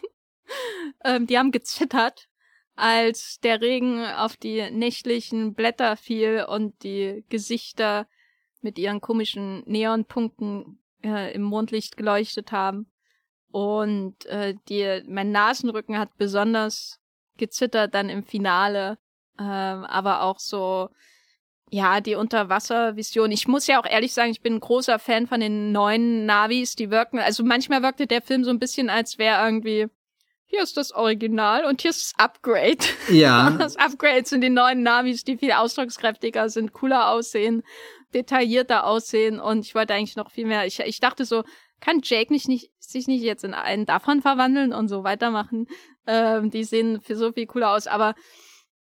[1.04, 2.28] Ähm, die haben gezittert,
[2.76, 8.06] als der Regen auf die nächtlichen Blätter fiel und die Gesichter
[8.60, 12.90] mit ihren komischen Neonpunkten äh, im Mondlicht geleuchtet haben.
[13.50, 17.00] Und äh, die, mein Nasenrücken hat besonders
[17.36, 18.98] gezittert dann im Finale.
[19.38, 20.90] Ähm, aber auch so,
[21.70, 23.30] ja, die Unterwasservision.
[23.30, 26.74] Ich muss ja auch ehrlich sagen, ich bin ein großer Fan von den neuen Navis,
[26.74, 27.18] die wirken.
[27.18, 29.86] Also manchmal wirkte der Film so ein bisschen, als wäre irgendwie,
[30.46, 32.84] hier ist das Original und hier ist das Upgrade.
[33.08, 33.50] Ja.
[33.58, 37.62] Das Upgrade sind die neuen Navis, die viel ausdruckskräftiger sind, cooler aussehen,
[38.14, 40.66] detaillierter aussehen und ich wollte eigentlich noch viel mehr.
[40.66, 41.44] Ich, ich dachte so,
[41.80, 45.68] kann Jake nicht, nicht sich nicht jetzt in einen davon verwandeln und so weitermachen?
[46.06, 47.86] Ähm, die sehen für so viel cooler aus.
[47.86, 48.14] Aber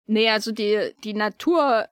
[0.06, 1.86] nee, also die, die Natur,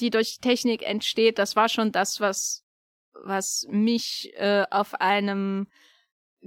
[0.00, 2.64] die durch Technik entsteht, das war schon das, was,
[3.12, 5.68] was mich äh, auf einem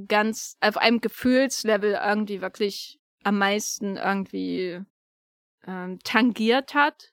[0.08, 4.82] ganz, auf einem Gefühlslevel irgendwie wirklich am meisten irgendwie
[5.68, 7.12] ähm, tangiert hat.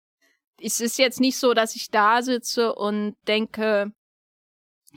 [0.61, 3.93] Es ist jetzt nicht so, dass ich da sitze und denke,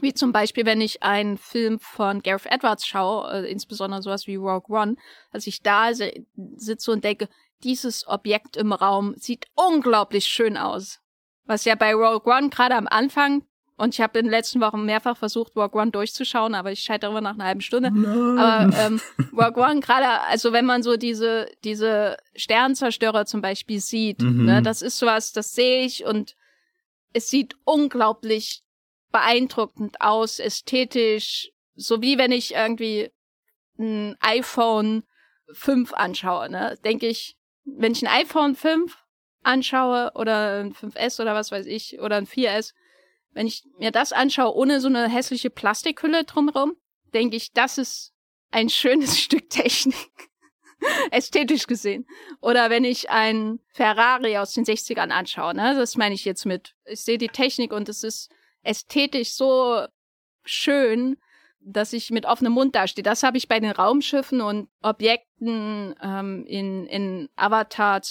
[0.01, 4.35] wie zum Beispiel, wenn ich einen Film von Gareth Edwards schaue, äh, insbesondere sowas wie
[4.35, 4.95] Rogue One,
[5.31, 7.29] dass ich da sitze und denke,
[7.63, 11.02] dieses Objekt im Raum sieht unglaublich schön aus.
[11.45, 13.43] Was ja bei Rogue One gerade am Anfang,
[13.75, 17.09] und ich habe in den letzten Wochen mehrfach versucht, Rogue One durchzuschauen, aber ich scheitere
[17.09, 17.91] immer nach einer halben Stunde.
[17.91, 18.37] Nein.
[18.37, 19.01] Aber ähm,
[19.33, 24.45] Rogue One gerade, also wenn man so diese, diese Sternzerstörer zum Beispiel sieht, mhm.
[24.45, 26.35] ne, das ist sowas, das sehe ich und
[27.13, 28.63] es sieht unglaublich
[29.11, 33.11] beeindruckend aus, ästhetisch, so wie wenn ich irgendwie
[33.79, 35.03] ein iPhone
[35.51, 36.77] 5 anschaue, ne?
[36.83, 39.02] Denke ich, wenn ich ein iPhone 5
[39.43, 42.73] anschaue oder ein 5S oder was weiß ich oder ein 4S,
[43.31, 46.75] wenn ich mir das anschaue ohne so eine hässliche Plastikhülle drumherum,
[47.13, 48.13] denke ich, das ist
[48.51, 50.11] ein schönes Stück Technik.
[51.11, 52.05] Ästhetisch gesehen.
[52.41, 55.75] Oder wenn ich ein Ferrari aus den 60ern anschaue, ne?
[55.75, 56.75] Das meine ich jetzt mit.
[56.85, 58.29] Ich sehe die Technik und es ist
[58.63, 59.85] ästhetisch so
[60.43, 61.17] schön,
[61.61, 63.03] dass ich mit offenem Mund dastehe.
[63.03, 68.01] Das habe ich bei den Raumschiffen und Objekten ähm, in, in Avatar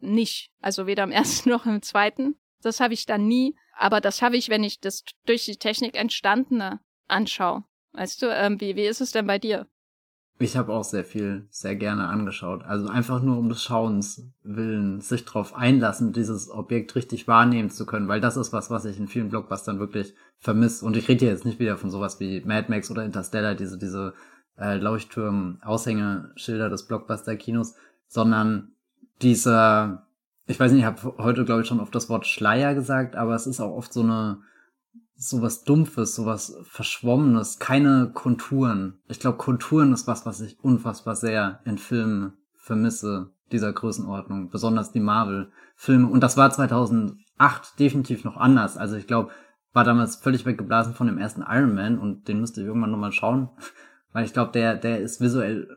[0.00, 0.50] nicht.
[0.60, 2.36] Also weder im ersten noch im zweiten.
[2.62, 3.56] Das habe ich dann nie.
[3.76, 7.64] Aber das habe ich, wenn ich das durch die Technik entstandene anschaue.
[7.92, 9.66] Weißt du, ähm, wie, wie ist es denn bei dir?
[10.42, 12.62] Ich habe auch sehr viel, sehr gerne angeschaut.
[12.64, 17.84] Also einfach nur um des Schauens willen, sich darauf einlassen, dieses Objekt richtig wahrnehmen zu
[17.84, 20.86] können, weil das ist was, was ich in vielen Blockbustern wirklich vermisse.
[20.86, 24.14] Und ich rede jetzt nicht wieder von sowas wie Mad Max oder Interstellar, diese, diese
[24.56, 27.74] äh, Leuchtturm-Aushängeschilder des Blockbuster-Kinos,
[28.06, 28.72] sondern
[29.22, 30.06] dieser,
[30.46, 33.34] ich weiß nicht, ich habe heute, glaube ich, schon oft das Wort Schleier gesagt, aber
[33.34, 34.42] es ist auch oft so eine
[35.16, 39.00] sowas Dumpfes, sowas Verschwommenes, keine Konturen.
[39.06, 44.92] Ich glaube, Konturen ist was, was ich unfassbar sehr in Filmen vermisse, dieser Größenordnung, besonders
[44.92, 46.08] die Marvel-Filme.
[46.08, 48.78] Und das war 2008 definitiv noch anders.
[48.78, 49.30] Also ich glaube,
[49.72, 53.12] war damals völlig weggeblasen von dem ersten Iron Man und den müsste ich irgendwann nochmal
[53.12, 53.50] schauen,
[54.12, 55.68] weil ich glaube, der, der ist visuell,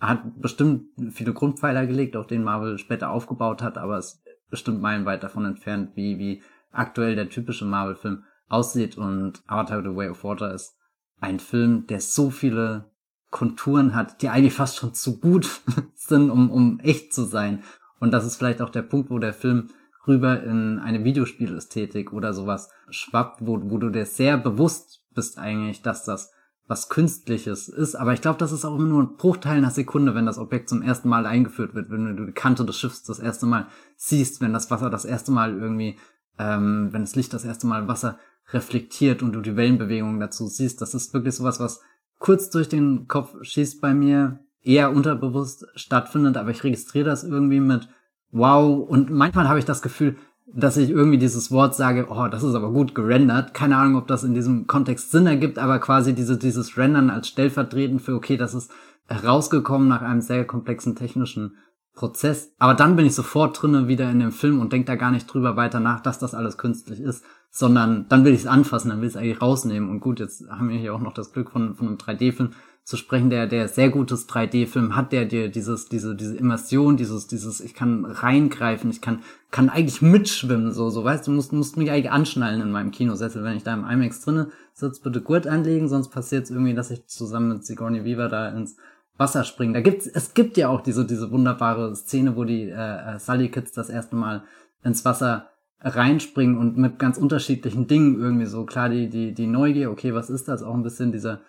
[0.00, 5.22] hat bestimmt viele Grundpfeiler gelegt, auf denen Marvel später aufgebaut hat, aber ist bestimmt meilenweit
[5.22, 6.42] davon entfernt, wie, wie
[6.72, 10.76] aktuell der typische Marvel-Film aussieht und Avatar The Way of Water ist
[11.20, 12.90] ein Film, der so viele
[13.30, 15.60] Konturen hat, die eigentlich fast schon zu gut
[15.94, 17.62] sind, um, um echt zu sein.
[18.00, 19.68] Und das ist vielleicht auch der Punkt, wo der Film
[20.06, 25.82] rüber in eine Videospielästhetik oder sowas schwappt, wo, wo du dir sehr bewusst bist eigentlich,
[25.82, 26.32] dass das
[26.70, 27.96] was Künstliches ist.
[27.96, 30.68] Aber ich glaube, das ist auch immer nur ein Bruchteil einer Sekunde, wenn das Objekt
[30.68, 33.66] zum ersten Mal eingeführt wird, wenn du die Kante des Schiffs das erste Mal
[33.96, 35.98] siehst, wenn das Wasser das erste Mal irgendwie,
[36.38, 38.20] ähm, wenn das Licht das erste Mal Wasser
[38.52, 40.80] reflektiert und du die Wellenbewegungen dazu siehst.
[40.80, 41.80] Das ist wirklich sowas, was
[42.20, 47.58] kurz durch den Kopf schießt bei mir, eher unterbewusst stattfindet, aber ich registriere das irgendwie
[47.58, 47.88] mit
[48.30, 50.14] wow und manchmal habe ich das Gefühl,
[50.54, 53.54] dass ich irgendwie dieses Wort sage, oh, das ist aber gut gerendert.
[53.54, 57.28] Keine Ahnung, ob das in diesem Kontext Sinn ergibt, aber quasi diese, dieses Rendern als
[57.28, 58.70] stellvertretend für, okay, das ist
[59.06, 61.56] herausgekommen nach einem sehr komplexen technischen
[61.94, 62.54] Prozess.
[62.58, 65.26] Aber dann bin ich sofort drinnen wieder in dem Film und denke da gar nicht
[65.26, 69.00] drüber weiter nach, dass das alles künstlich ist, sondern dann will ich es anfassen, dann
[69.00, 69.90] will ich es eigentlich rausnehmen.
[69.90, 72.52] Und gut, jetzt haben wir hier auch noch das Glück von, von einem 3D-Film
[72.84, 77.26] zu sprechen, der, der sehr gutes 3D-Film hat, der dir dieses, diese, diese Immersion, dieses,
[77.26, 81.76] dieses, ich kann reingreifen, ich kann, kann eigentlich mitschwimmen, so, so, weißt du, musst, musst
[81.76, 85.46] mich eigentlich anschnallen in meinem Kinosessel, wenn ich da im IMAX drinne sitze, bitte Gurt
[85.46, 88.76] anlegen, sonst passiert es irgendwie, dass ich zusammen mit Sigourney Weaver da ins
[89.16, 89.74] Wasser springe.
[89.74, 93.50] Da gibt's, es gibt ja auch diese, diese wunderbare Szene, wo die äh, äh Sully
[93.50, 94.44] Kids das erste Mal
[94.82, 95.50] ins Wasser
[95.82, 98.64] reinspringen und mit ganz unterschiedlichen Dingen irgendwie so.
[98.64, 100.62] Klar, die, die, die Neugier, okay, was ist das?
[100.62, 101.40] Auch ein bisschen dieser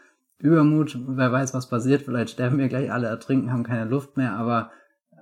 [0.42, 4.34] Übermut, wer weiß, was passiert, vielleicht sterben wir gleich alle ertrinken, haben keine Luft mehr,
[4.34, 4.72] aber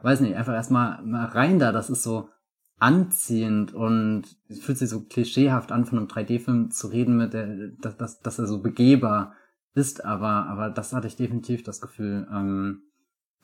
[0.02, 2.30] weiß nicht, einfach erstmal mal rein da, das ist so
[2.78, 7.72] anziehend und es fühlt sich so klischeehaft an, von einem 3D-Film zu reden, mit der,
[7.82, 9.34] dass, dass, dass er so begehbar
[9.74, 12.28] ist, aber, aber das hatte ich definitiv das Gefühl.
[12.32, 12.84] Ähm,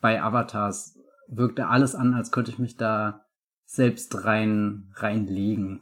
[0.02, 0.98] bei Avatars
[1.28, 3.26] wirkte alles an, als könnte ich mich da
[3.66, 5.82] selbst rein, reinlegen.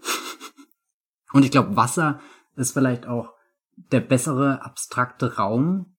[1.34, 2.20] Und ich glaube, Wasser
[2.56, 3.33] ist vielleicht auch
[3.76, 5.94] der bessere abstrakte Raum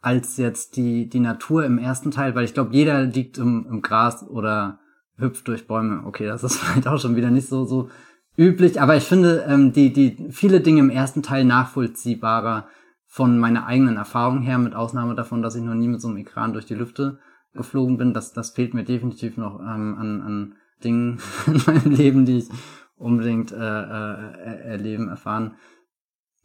[0.00, 3.82] als jetzt die, die Natur im ersten Teil, weil ich glaube, jeder liegt im, im
[3.82, 4.80] Gras oder
[5.16, 6.06] hüpft durch Bäume.
[6.06, 7.90] Okay, das ist vielleicht auch schon wieder nicht so, so
[8.36, 12.68] üblich, aber ich finde ähm, die, die viele Dinge im ersten Teil nachvollziehbarer
[13.06, 16.18] von meiner eigenen Erfahrung her, mit Ausnahme davon, dass ich noch nie mit so einem
[16.18, 17.18] Ekran durch die Lüfte
[17.52, 18.14] geflogen bin.
[18.14, 22.48] Das, das fehlt mir definitiv noch ähm, an, an Dingen in meinem Leben, die ich
[22.96, 25.56] unbedingt äh, äh, erleben, erfahren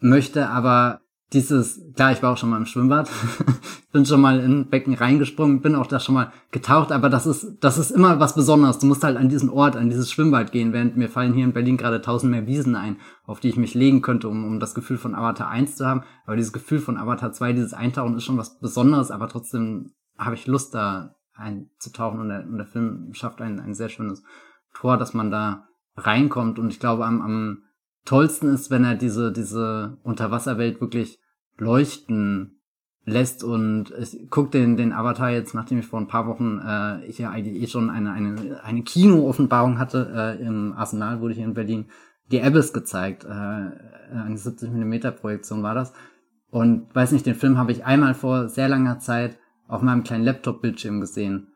[0.06, 0.50] möchte.
[0.50, 1.02] Aber
[1.34, 3.10] dieses, klar, ich war auch schon mal im Schwimmbad,
[3.92, 7.58] bin schon mal in Becken reingesprungen, bin auch da schon mal getaucht, aber das ist,
[7.62, 8.80] das ist immer was Besonderes.
[8.80, 11.54] Du musst halt an diesen Ort, an dieses Schwimmbad gehen, während mir fallen hier in
[11.54, 14.76] Berlin gerade tausend mehr Wiesen ein, auf die ich mich legen könnte, um, um das
[14.76, 16.04] Gefühl von Avatar 1 zu haben.
[16.26, 20.36] Aber dieses Gefühl von Avatar 2, dieses Eintauchen ist schon was Besonderes, aber trotzdem habe
[20.36, 24.24] ich Lust da einzutauchen und der, und der Film schafft ein, ein sehr schönes
[24.74, 27.65] Tor, dass man da reinkommt und ich glaube am, am
[28.06, 31.20] tollsten ist, wenn er diese, diese Unterwasserwelt wirklich
[31.58, 32.62] leuchten
[33.06, 37.06] lässt und ich guck den, den Avatar jetzt, nachdem ich vor ein paar Wochen äh,
[37.06, 41.46] ich ja eigentlich eh schon eine, eine, eine Kino-Offenbarung hatte, äh, im Arsenal wurde hier
[41.46, 41.86] in Berlin
[42.32, 45.94] die Abyss gezeigt, äh, eine 70 mm Projektion war das.
[46.50, 49.38] Und weiß nicht, den Film habe ich einmal vor sehr langer Zeit
[49.68, 51.48] auf meinem kleinen Laptop-Bildschirm gesehen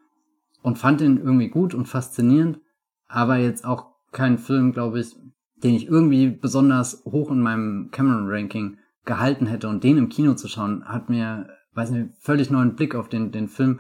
[0.62, 2.60] und fand ihn irgendwie gut und faszinierend,
[3.08, 5.16] aber jetzt auch kein Film, glaube ich,
[5.64, 9.68] den ich irgendwie besonders hoch in meinem Cameron-Ranking gehalten hätte.
[9.68, 13.32] Und den im Kino zu schauen, hat mir, weiß nicht, völlig neuen Blick auf den,
[13.32, 13.80] den Film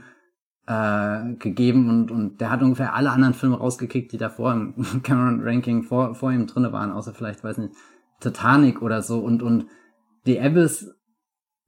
[0.67, 1.89] äh, gegeben.
[1.89, 6.31] Und, und der hat ungefähr alle anderen Filme rausgekickt, die davor im Cameron-Ranking vor, vor
[6.31, 7.73] ihm drinne waren, außer vielleicht, weiß nicht,
[8.19, 9.19] Titanic oder so.
[9.19, 9.67] Und, und
[10.25, 10.93] die Abyss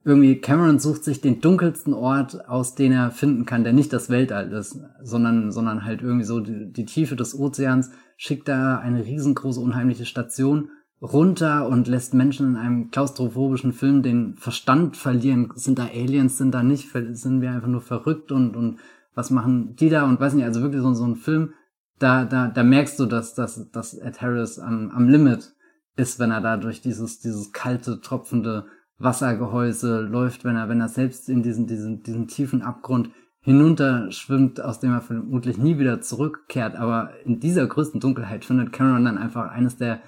[0.04, 4.10] irgendwie Cameron sucht sich den dunkelsten Ort aus, den er finden kann, der nicht das
[4.10, 9.06] Weltall ist, sondern, sondern halt irgendwie so die, die Tiefe des Ozeans, schickt da eine
[9.06, 10.70] riesengroße, unheimliche Station
[11.02, 15.52] runter und lässt Menschen in einem klaustrophobischen Film den Verstand verlieren.
[15.56, 18.80] Sind da Aliens, sind da nicht, sind wir einfach nur verrückt und, und
[19.14, 21.54] was machen die da und weiß nicht, also wirklich so, so ein Film,
[22.00, 25.54] da, da, da merkst du, dass, dass, dass Ed Harris am, am Limit
[25.96, 28.66] ist, wenn er da durch dieses, dieses kalte, tropfende
[29.04, 33.10] Wassergehäuse läuft, wenn er, wenn er selbst in diesen, diesen, diesen tiefen Abgrund
[33.42, 36.76] hinunterschwimmt, aus dem er vermutlich nie wieder zurückkehrt.
[36.76, 40.02] Aber in dieser größten Dunkelheit findet Cameron dann einfach eines der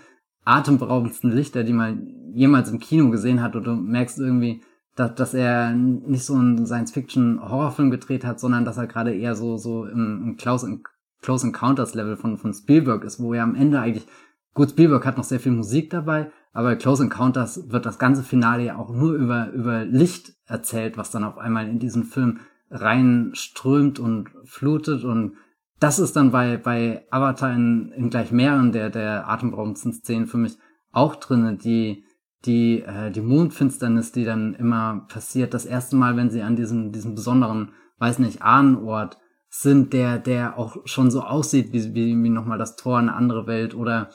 [0.45, 3.55] atemberaubendsten Lichter, die man jemals im Kino gesehen hat.
[3.55, 4.61] Und du merkst irgendwie,
[4.95, 9.57] dass, dass er nicht so einen Science-Fiction-Horrorfilm gedreht hat, sondern dass er gerade eher so,
[9.57, 10.79] so im, im Close,
[11.21, 14.05] Close Encounters Level von, von Spielberg ist, wo er am Ende eigentlich,
[14.53, 18.63] gut, Spielberg hat noch sehr viel Musik dabei, aber Close Encounters wird das ganze Finale
[18.63, 22.39] ja auch nur über, über Licht erzählt, was dann auf einmal in diesen Film
[22.69, 25.03] reinströmt und flutet.
[25.03, 25.33] Und
[25.79, 30.37] das ist dann bei, bei Avatar in, in gleich mehreren der, der atemberaubendsten Szenen für
[30.37, 30.57] mich
[30.91, 32.05] auch drinne, die,
[32.45, 36.91] die, äh, die Mondfinsternis, die dann immer passiert, das erste Mal, wenn sie an diesem,
[36.91, 39.17] diesem besonderen, weiß nicht, Ahnenort
[39.49, 43.17] sind, der, der auch schon so aussieht, wie, wie, wie nochmal das Tor in eine
[43.17, 44.09] andere Welt oder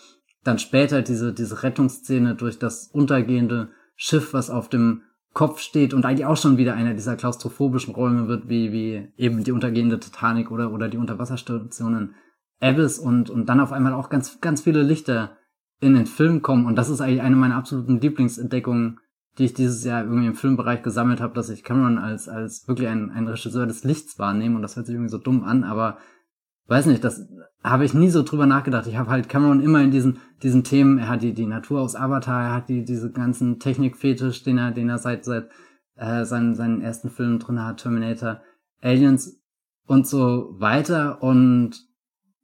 [0.45, 5.03] dann später diese, diese Rettungsszene durch das untergehende Schiff, was auf dem
[5.35, 9.45] Kopf steht und eigentlich auch schon wieder einer dieser klaustrophobischen Räume wird, wie, wie eben
[9.45, 12.15] die untergehende Titanic oder, oder die Unterwasserstationen
[12.61, 15.37] Abyss und, und dann auf einmal auch ganz, ganz viele Lichter
[15.81, 16.67] in den Film kommen.
[16.67, 18.99] Und das ist eigentlich eine meiner absoluten Lieblingsentdeckungen,
[19.39, 22.89] die ich dieses Jahr irgendwie im Filmbereich gesammelt habe, dass ich Cameron als, als wirklich
[22.89, 24.57] ein, ein Regisseur des Lichts wahrnehme.
[24.57, 25.99] Und das hört sich irgendwie so dumm an, aber
[26.69, 27.27] weiß nicht, das
[27.65, 28.87] habe ich nie so drüber nachgedacht.
[28.87, 31.97] Ich habe halt Cameron immer in diesen, diesen Themen, er hat die, die Natur aus
[31.97, 35.49] Avatar, er hat die, diese ganzen Technikfetisch, den er, den er seit, seit
[35.97, 38.43] äh, seinen, seinen ersten Filmen drin hat, Terminator,
[38.81, 39.41] Aliens
[39.87, 41.23] und so weiter.
[41.23, 41.85] Und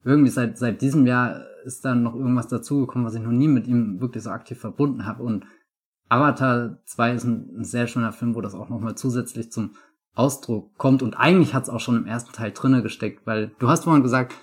[0.02, 3.66] irgendwie seit, seit diesem Jahr ist dann noch irgendwas dazugekommen, was ich noch nie mit
[3.66, 5.22] ihm wirklich so aktiv verbunden habe.
[5.22, 5.46] Und
[6.08, 9.70] Avatar 2 ist ein, ein sehr schöner Film, wo das auch nochmal zusätzlich zum
[10.14, 11.02] Ausdruck kommt.
[11.02, 14.02] Und eigentlich hat es auch schon im ersten Teil drinne gesteckt, weil du hast vorhin
[14.02, 14.34] gesagt,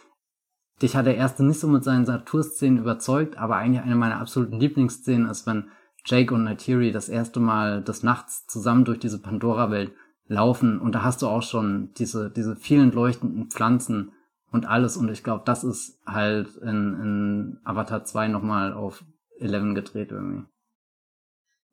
[0.81, 4.59] dich hat der erste nicht so mit seinen Naturszenen überzeugt, aber eigentlich eine meiner absoluten
[4.59, 5.69] Lieblingsszenen ist, wenn
[6.05, 9.93] Jake und Neytiri das erste Mal des Nachts zusammen durch diese Pandora-Welt
[10.27, 14.13] laufen und da hast du auch schon diese, diese vielen leuchtenden Pflanzen
[14.51, 19.03] und alles und ich glaube, das ist halt in, in Avatar 2 nochmal auf
[19.39, 20.45] 11 gedreht irgendwie.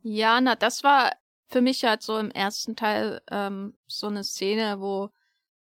[0.03, 1.13] Ja, na, das war
[1.49, 5.11] für mich halt so im ersten Teil ähm, so eine Szene, wo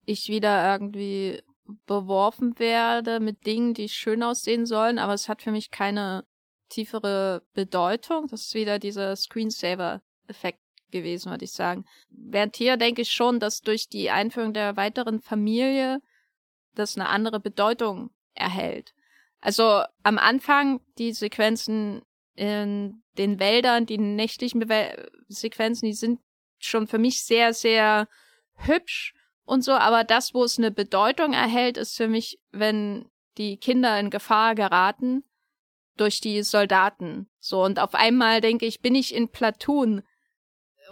[0.04, 1.42] ich wieder irgendwie
[1.86, 6.24] beworfen werde mit Dingen, die schön aussehen sollen, aber es hat für mich keine
[6.68, 8.26] tiefere Bedeutung.
[8.28, 10.60] Das ist wieder dieser Screensaver-Effekt
[10.90, 11.84] gewesen, würde ich sagen.
[12.08, 16.00] Während hier denke ich schon, dass durch die Einführung der weiteren Familie
[16.74, 18.94] das eine andere Bedeutung erhält.
[19.40, 22.02] Also am Anfang die Sequenzen
[22.40, 26.20] in den Wäldern, die nächtlichen Be Sequenzen, die sind
[26.58, 28.08] schon für mich sehr, sehr
[28.54, 29.12] hübsch
[29.44, 34.00] und so, aber das, wo es eine Bedeutung erhält, ist für mich, wenn die Kinder
[34.00, 35.22] in Gefahr geraten
[35.98, 37.28] durch die Soldaten.
[37.40, 40.02] So, und auf einmal denke ich, bin ich in Platoon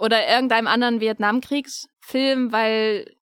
[0.01, 3.17] oder irgendeinem anderen Vietnamkriegsfilm, weil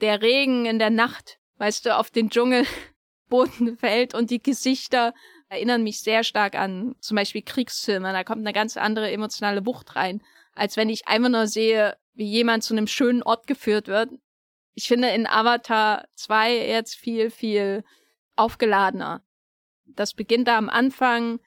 [0.00, 5.14] der Regen in der Nacht, weißt du, auf den Dschungelboden fällt und die Gesichter
[5.52, 8.12] erinnern mich sehr stark an zum Beispiel Kriegsfilme.
[8.12, 10.22] Da kommt eine ganz andere emotionale Wucht rein,
[10.54, 14.10] als wenn ich einfach nur sehe, wie jemand zu einem schönen Ort geführt wird
[14.74, 17.84] ich finde in Avatar 2 jetzt viel, viel
[18.36, 19.22] aufgeladener.
[19.86, 21.40] Das beginnt da am Anfang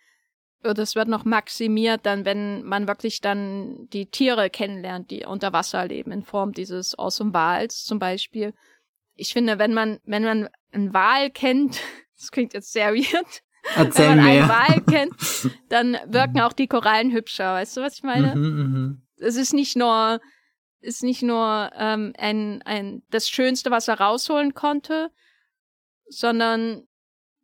[0.61, 5.85] es wird noch maximiert dann, wenn man wirklich dann die Tiere kennenlernt, die unter Wasser
[5.85, 8.51] leben, in Form dieses Awesome Wals zum Beispiel.
[9.13, 11.79] Ich finde, wenn man, wenn man einen Wal kennt,
[12.17, 13.43] das klingt jetzt sehr weird,
[13.75, 14.43] Erzähl wenn man mehr.
[14.43, 17.53] einen Wal kennt, dann wirken auch die Korallen hübscher.
[17.53, 18.35] Weißt du, was ich meine?
[18.35, 19.01] Mhm, mhm.
[19.17, 20.19] Es ist nicht nur
[20.81, 25.09] ist nicht nur ähm, ein, ein, das Schönste, was er rausholen konnte,
[26.07, 26.87] sondern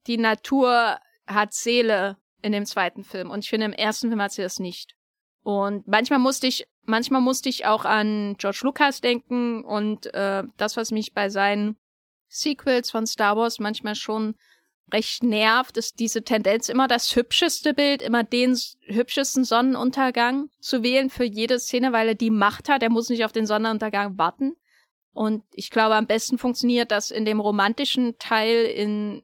[0.07, 3.29] die Natur hat Seele in dem zweiten Film.
[3.29, 4.95] Und ich finde, im ersten Film hat sie das nicht.
[5.43, 10.77] Und manchmal musste ich, manchmal musste ich auch an George Lucas denken und äh, das,
[10.77, 11.77] was mich bei seinen
[12.27, 14.35] Sequels von Star Wars manchmal schon
[14.91, 21.09] recht nervt, ist diese Tendenz, immer das hübscheste Bild, immer den hübschesten Sonnenuntergang zu wählen
[21.09, 22.83] für jede Szene, weil er die Macht hat.
[22.83, 24.55] Er muss nicht auf den Sonnenuntergang warten.
[25.13, 29.23] Und ich glaube, am besten funktioniert das in dem romantischen Teil in,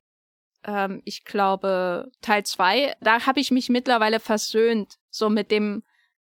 [0.65, 2.95] ähm, ich glaube, Teil zwei.
[2.99, 5.83] Da habe ich mich mittlerweile versöhnt, so mit dem,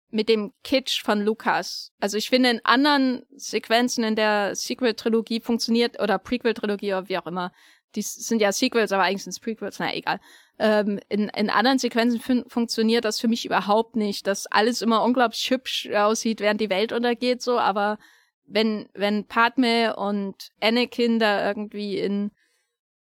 [0.10, 1.92] mit dem Kitsch von Lukas.
[2.00, 7.26] Also ich finde, in anderen Sequenzen in der Sequel-Trilogie funktioniert, oder Prequel-Trilogie oder wie auch
[7.26, 7.52] immer,
[7.98, 10.20] die sind ja Sequels, aber eigentlich sind es Prequels, naja, egal.
[10.60, 15.04] Ähm, in, in anderen Sequenzen fun funktioniert das für mich überhaupt nicht, dass alles immer
[15.04, 17.98] unglaublich hübsch aussieht, während die Welt untergeht, so, aber
[18.46, 22.32] wenn, wenn Padme und Anakin da irgendwie in,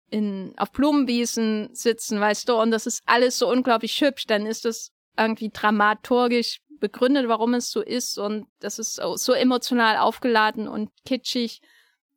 [0.10, 4.66] in, auf Blumenwiesen sitzen, weißt du, und das ist alles so unglaublich hübsch, dann ist
[4.66, 10.68] das irgendwie dramaturgisch begründet, warum es so ist und das ist so, so emotional aufgeladen
[10.68, 11.62] und kitschig,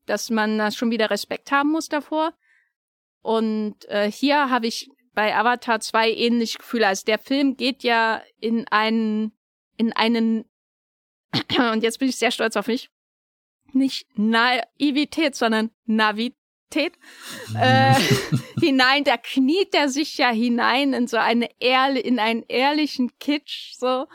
[0.06, 2.32] dass man da schon wieder Respekt haben muss davor.
[3.22, 6.86] Und äh, hier habe ich bei Avatar 2 ähnliche Gefühle.
[6.86, 9.32] Also der Film geht ja in einen,
[9.76, 10.44] in einen,
[11.72, 12.90] und jetzt bin ich sehr stolz auf mich,
[13.72, 16.36] nicht Naivität, sondern Navität
[17.56, 17.94] äh,
[18.60, 19.04] hinein.
[19.04, 24.06] Da kniet er sich ja hinein in so eine Ehrle, in einen ehrlichen Kitsch, so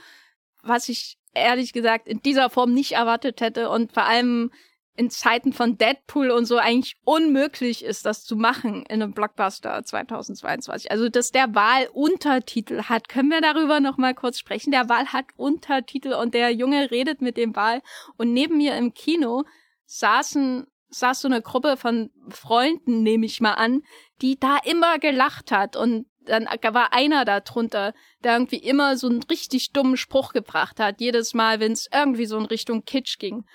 [0.64, 4.51] was ich ehrlich gesagt in dieser Form nicht erwartet hätte und vor allem
[4.96, 9.84] in Zeiten von Deadpool und so eigentlich unmöglich ist, das zu machen in einem Blockbuster
[9.84, 10.89] 2022.
[10.89, 14.72] Also, dass der Wahl Untertitel hat, können wir darüber noch mal kurz sprechen.
[14.72, 17.82] Der Wahl hat Untertitel und der Junge redet mit dem Wahl
[18.18, 19.43] und neben mir im Kino
[19.86, 23.82] saßen saß so eine Gruppe von Freunden, nehme ich mal an,
[24.22, 27.93] die da immer gelacht hat und dann war einer da drunter,
[28.24, 32.26] der irgendwie immer so einen richtig dummen Spruch gebracht hat, jedes Mal, wenn es irgendwie
[32.26, 33.46] so in Richtung Kitsch ging.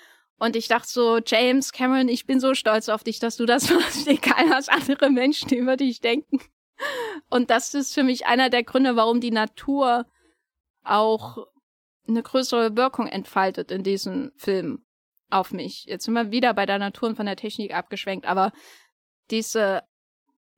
[0.41, 3.69] Und ich dachte so, James Cameron, ich bin so stolz auf dich, dass du das
[3.75, 6.39] machst, egal was andere Menschen über dich denken.
[7.29, 10.07] Und das ist für mich einer der Gründe, warum die Natur
[10.83, 11.45] auch
[12.07, 14.83] eine größere Wirkung entfaltet in diesem Film
[15.29, 15.85] auf mich.
[15.85, 18.51] Jetzt sind wir wieder bei der Natur und von der Technik abgeschwenkt, aber
[19.29, 19.83] diese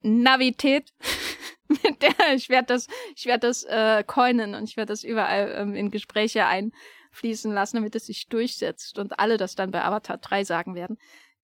[0.00, 0.94] Navität,
[1.68, 5.54] mit der ich werde das, ich werde das äh, coinen und ich werde das überall
[5.58, 6.72] ähm, in Gespräche ein
[7.14, 10.98] fließen lassen, damit es sich durchsetzt und alle das dann bei Avatar 3 sagen werden.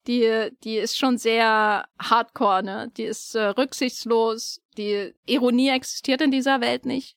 [0.06, 2.90] Die, die ist schon sehr hardcore, ne?
[2.96, 7.16] Die ist äh, rücksichtslos, die Ironie existiert in dieser Welt nicht.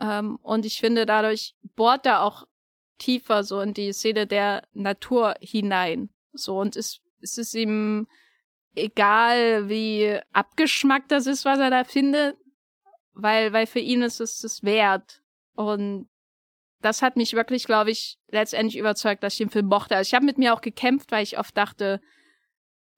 [0.00, 2.46] Ähm, und ich finde, dadurch bohrt er auch
[2.98, 6.10] tiefer so in die Seele der Natur hinein.
[6.32, 8.06] So, und es, es ist ihm
[8.74, 12.36] egal, wie abgeschmackt das ist, was er da findet,
[13.12, 15.22] weil, weil für ihn ist es das wert.
[15.54, 16.08] Und
[16.82, 19.96] das hat mich wirklich, glaube ich, letztendlich überzeugt, dass ich den Film mochte.
[19.96, 22.00] Also ich habe mit mir auch gekämpft, weil ich oft dachte,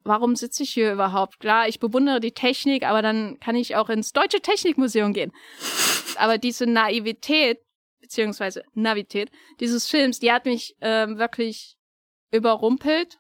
[0.04, 1.40] warum sitze ich hier überhaupt?
[1.40, 5.32] Klar, ich bewundere die Technik, aber dann kann ich auch ins Deutsche Technikmuseum gehen.
[6.16, 7.58] Aber diese Naivität,
[8.00, 9.30] beziehungsweise Navität
[9.60, 11.76] dieses Films, die hat mich ähm, wirklich
[12.30, 13.18] überrumpelt.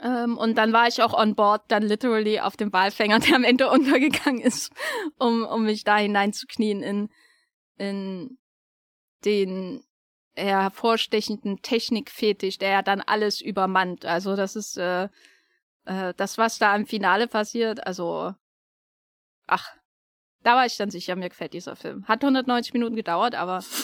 [0.00, 3.44] Ähm, und dann war ich auch on board, dann literally auf dem Walfänger, der am
[3.44, 4.70] Ende untergegangen ist,
[5.18, 7.08] um, um mich da hineinzuknien in,
[7.78, 8.38] in
[9.26, 9.82] den
[10.34, 14.04] hervorstechenden Technikfetisch, der ja dann alles übermannt.
[14.04, 15.08] Also das ist äh,
[15.86, 17.86] äh, das, was da im Finale passiert.
[17.86, 18.34] Also,
[19.46, 19.74] ach,
[20.42, 22.06] da war ich dann sicher, mir gefällt dieser Film.
[22.06, 23.62] Hat 190 Minuten gedauert, aber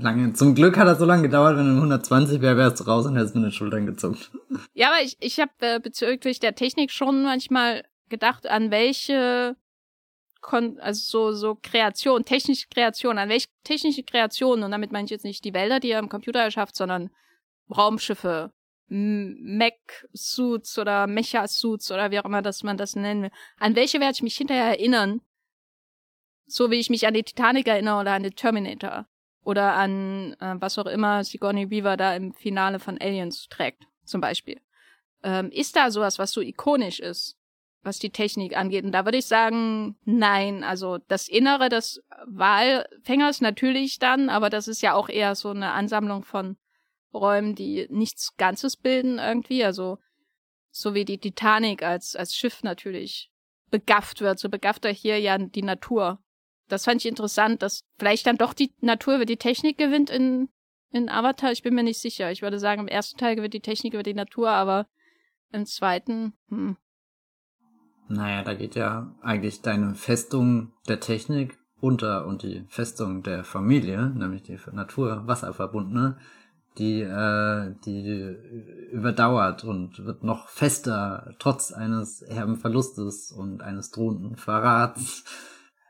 [0.00, 0.32] Lange.
[0.32, 3.16] Zum Glück hat er so lange gedauert, wenn er 120 wäre, wärst du raus und
[3.16, 4.30] hättest mir den Schultern gezuckt.
[4.72, 9.56] Ja, aber ich, ich habe äh, bezüglich der Technik schon manchmal gedacht, an welche
[10.40, 15.10] Kon also so, so Kreation, technische Kreation, an welche technische Kreation, und damit meine ich
[15.10, 17.10] jetzt nicht die Wälder, die er im Computer erschafft, sondern
[17.76, 18.52] Raumschiffe,
[18.88, 23.30] Mech-Suits oder Mecha-Suits oder wie auch immer das man das nennen will.
[23.58, 25.20] An welche werde ich mich hinterher erinnern?
[26.46, 29.06] So wie ich mich an die Titanic erinnere oder an den Terminator.
[29.42, 34.20] Oder an äh, was auch immer Sigourney Weaver da im Finale von Aliens trägt, zum
[34.20, 34.60] Beispiel.
[35.22, 37.37] Ähm, ist da sowas, was so ikonisch ist?
[37.82, 38.84] Was die Technik angeht.
[38.84, 40.64] Und da würde ich sagen, nein.
[40.64, 45.72] Also das Innere des Walfängers natürlich dann, aber das ist ja auch eher so eine
[45.72, 46.56] Ansammlung von
[47.14, 49.64] Räumen, die nichts Ganzes bilden irgendwie.
[49.64, 49.98] Also
[50.70, 53.30] so wie die Titanic als, als Schiff natürlich
[53.70, 54.38] begafft wird.
[54.38, 56.22] So begafft er hier ja die Natur.
[56.68, 60.48] Das fand ich interessant, dass vielleicht dann doch die Natur über die Technik gewinnt in,
[60.90, 61.52] in Avatar.
[61.52, 62.30] Ich bin mir nicht sicher.
[62.30, 64.86] Ich würde sagen, im ersten Teil gewinnt die Technik über die Natur, aber
[65.50, 66.76] im zweiten, hm,
[68.08, 74.10] naja, da geht ja eigentlich deine Festung der Technik unter und die Festung der Familie,
[74.10, 76.18] nämlich die Natur-Wasserverbundene,
[76.76, 78.36] die, äh, die
[78.92, 85.24] überdauert und wird noch fester, trotz eines herben Verlustes und eines drohenden Verrats.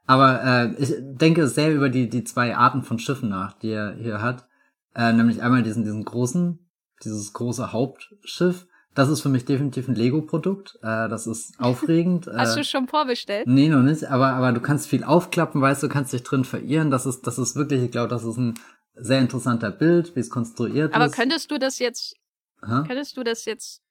[0.06, 3.94] Aber äh, ich denke sehr über die, die zwei Arten von Schiffen nach, die er
[3.94, 4.46] hier hat.
[4.94, 6.58] Äh, nämlich einmal diesen, diesen großen
[7.04, 8.66] dieses große Hauptschiff.
[8.98, 10.76] Das ist für mich definitiv ein Lego-Produkt.
[10.82, 12.26] Äh, das ist aufregend.
[12.26, 13.46] Hast äh, du schon vorbestellt?
[13.46, 16.90] Nee, noch nicht, aber, aber du kannst viel aufklappen, weißt du, kannst dich drin verirren.
[16.90, 18.58] Das ist, das ist wirklich, ich glaube, das ist ein
[18.96, 21.12] sehr interessanter Bild, wie es konstruiert aber ist.
[21.12, 22.16] Aber könntest du das jetzt,
[22.60, 22.82] Hä?
[22.88, 23.82] könntest du das jetzt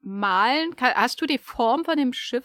[0.00, 0.70] malen?
[0.78, 2.44] Hast du die Form von dem Schiff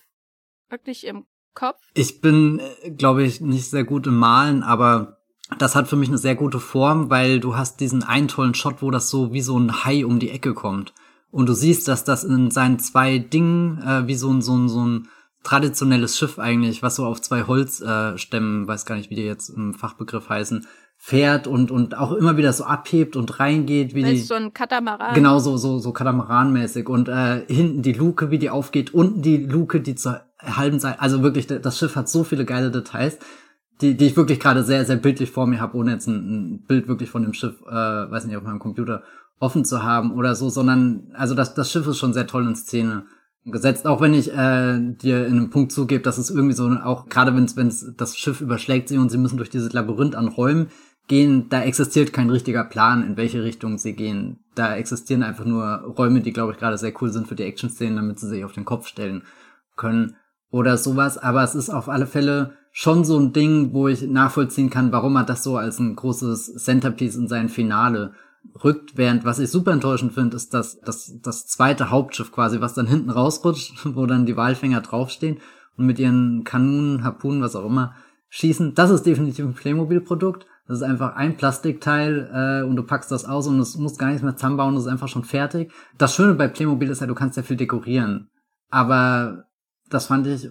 [0.67, 1.79] wirklich im Kopf?
[1.93, 2.59] Ich bin,
[2.97, 5.19] glaube ich, nicht sehr gut im Malen, aber
[5.59, 8.81] das hat für mich eine sehr gute Form, weil du hast diesen einen tollen Shot,
[8.81, 10.91] wo das so wie so ein Hai um die Ecke kommt.
[11.31, 14.69] Und du siehst, dass das in seinen zwei Dingen äh, wie so ein, so ein,
[14.69, 15.07] so ein
[15.43, 19.49] traditionelles Schiff eigentlich, was so auf zwei Holzstämmen, äh, weiß gar nicht, wie die jetzt
[19.49, 20.65] im Fachbegriff heißen,
[21.01, 24.53] fährt und und auch immer wieder so abhebt und reingeht wie das die so ein
[24.53, 25.15] Katamaran.
[25.15, 29.37] genau so so so Katamaranmäßig und äh, hinten die Luke wie die aufgeht unten die
[29.37, 33.17] Luke die zur halben Seite also wirklich das Schiff hat so viele geile Details
[33.79, 36.65] die die ich wirklich gerade sehr sehr bildlich vor mir habe ohne jetzt ein, ein
[36.67, 39.03] Bild wirklich von dem Schiff äh, weiß nicht auf meinem Computer
[39.39, 42.55] offen zu haben oder so sondern also das das Schiff ist schon sehr toll in
[42.55, 43.05] Szene
[43.45, 47.07] gesetzt, auch wenn ich äh, dir in einem Punkt zugebe, dass es irgendwie so auch
[47.07, 50.67] gerade wenn es das Schiff überschlägt sie und sie müssen durch dieses Labyrinth an Räumen
[51.09, 54.39] gehen, da existiert kein richtiger Plan, in welche Richtung sie gehen.
[54.55, 55.65] Da existieren einfach nur
[55.97, 58.53] Räume, die, glaube ich, gerade sehr cool sind für die Action-Szenen, damit sie sich auf
[58.53, 59.23] den Kopf stellen
[59.75, 60.15] können
[60.51, 61.17] oder sowas.
[61.17, 65.15] Aber es ist auf alle Fälle schon so ein Ding, wo ich nachvollziehen kann, warum
[65.15, 68.13] er das so als ein großes Centerpiece in sein Finale
[68.63, 72.73] rückt, während was ich super enttäuschend finde, ist, dass das, das zweite Hauptschiff quasi, was
[72.73, 75.39] dann hinten rausrutscht, wo dann die Walfänger draufstehen
[75.77, 77.95] und mit ihren Kanonen, Harpunen, was auch immer,
[78.29, 78.75] schießen.
[78.75, 80.45] Das ist definitiv ein Playmobil-Produkt.
[80.67, 84.07] Das ist einfach ein Plastikteil äh, und du packst das aus und es muss gar
[84.09, 85.71] nichts mehr zusammenbauen, das ist einfach schon fertig.
[85.97, 88.29] Das Schöne bei Playmobil ist ja, du kannst ja viel dekorieren.
[88.69, 89.45] Aber
[89.89, 90.47] das fand ich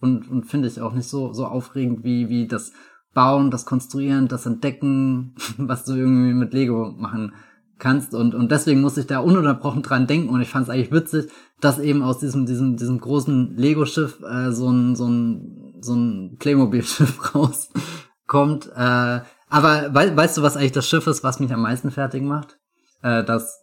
[0.00, 2.72] und, und finde ich auch nicht so, so aufregend wie, wie das
[3.14, 7.32] Bauen, das Konstruieren, das Entdecken, was du irgendwie mit Lego machen
[7.78, 8.14] kannst.
[8.14, 10.28] Und, und deswegen muss ich da ununterbrochen dran denken.
[10.30, 11.30] Und ich fand es eigentlich witzig,
[11.60, 16.36] dass eben aus diesem, diesem, diesem großen Lego-Schiff äh, so ein, so ein, so ein
[16.38, 18.70] Playmobil-Schiff rauskommt.
[18.74, 19.20] Äh,
[19.50, 22.58] aber we weißt du, was eigentlich das Schiff ist, was mich am meisten fertig macht?
[23.02, 23.60] Äh, das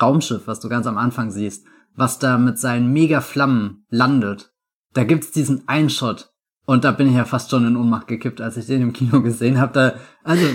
[0.00, 4.52] Raumschiff, was du ganz am Anfang siehst, was da mit seinen Mega-Flammen landet.
[4.94, 6.31] Da gibt's diesen Einshot.
[6.64, 9.20] Und da bin ich ja fast schon in Ohnmacht gekippt, als ich den im Kino
[9.22, 9.72] gesehen habe.
[9.72, 10.46] Da, also,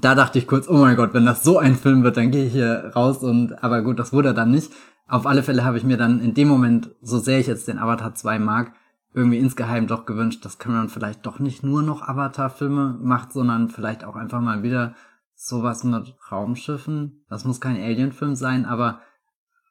[0.00, 2.46] da dachte ich kurz, oh mein Gott, wenn das so ein Film wird, dann gehe
[2.46, 4.72] ich hier raus und, aber gut, das wurde dann nicht.
[5.06, 7.78] Auf alle Fälle habe ich mir dann in dem Moment, so sehr ich jetzt den
[7.78, 8.72] Avatar 2 mag,
[9.12, 14.04] irgendwie insgeheim doch gewünscht, dass Cameron vielleicht doch nicht nur noch Avatar-Filme macht, sondern vielleicht
[14.04, 14.94] auch einfach mal wieder
[15.34, 17.24] sowas mit Raumschiffen.
[17.28, 19.02] Das muss kein Alien-Film sein, aber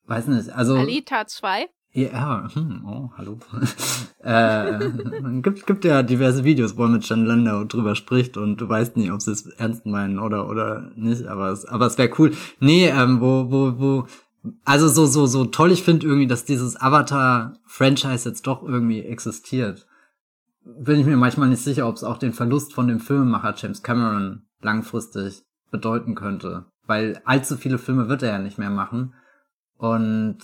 [0.06, 0.50] weiß nicht.
[0.52, 1.68] Also Alita 2?
[1.96, 3.38] Ja, hm, oh, hallo.
[4.24, 4.80] äh,
[5.42, 8.98] gibt, gibt ja diverse Videos, wo er mit John Landau drüber spricht und du weißt
[8.98, 12.32] nicht, ob sie es ernst meinen oder oder nicht, aber es, aber es wäre cool.
[12.60, 14.08] Nee, ähm, wo, wo, wo
[14.66, 19.86] also so, so, so toll ich finde irgendwie, dass dieses Avatar-Franchise jetzt doch irgendwie existiert.
[20.66, 23.84] Bin ich mir manchmal nicht sicher, ob es auch den Verlust von dem Filmemacher James
[23.84, 26.66] Cameron langfristig bedeuten könnte.
[26.88, 29.14] Weil allzu viele Filme wird er ja nicht mehr machen.
[29.78, 30.40] Und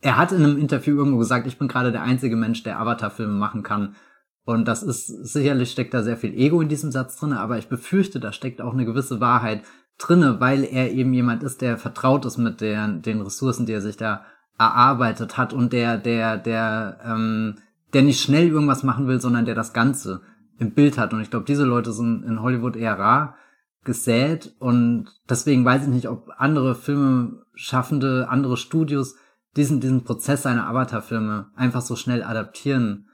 [0.00, 3.32] er hat in einem Interview irgendwo gesagt, ich bin gerade der einzige Mensch, der Avatar-Filme
[3.32, 3.96] machen kann.
[4.44, 7.68] Und das ist, sicherlich steckt da sehr viel Ego in diesem Satz drin, aber ich
[7.68, 9.62] befürchte, da steckt auch eine gewisse Wahrheit
[9.98, 13.82] drinne, weil er eben jemand ist, der vertraut ist mit der, den Ressourcen, die er
[13.82, 14.24] sich da
[14.58, 17.56] erarbeitet hat und der, der, der, ähm,
[17.92, 20.22] der nicht schnell irgendwas machen will, sondern der das Ganze
[20.58, 21.12] im Bild hat.
[21.12, 23.36] Und ich glaube, diese Leute sind in Hollywood eher rar
[23.84, 29.16] gesät und deswegen weiß ich nicht, ob andere Filmeschaffende, andere Studios
[29.58, 33.08] diesen, diesen Prozess seiner Avatar-Filme einfach so schnell adaptieren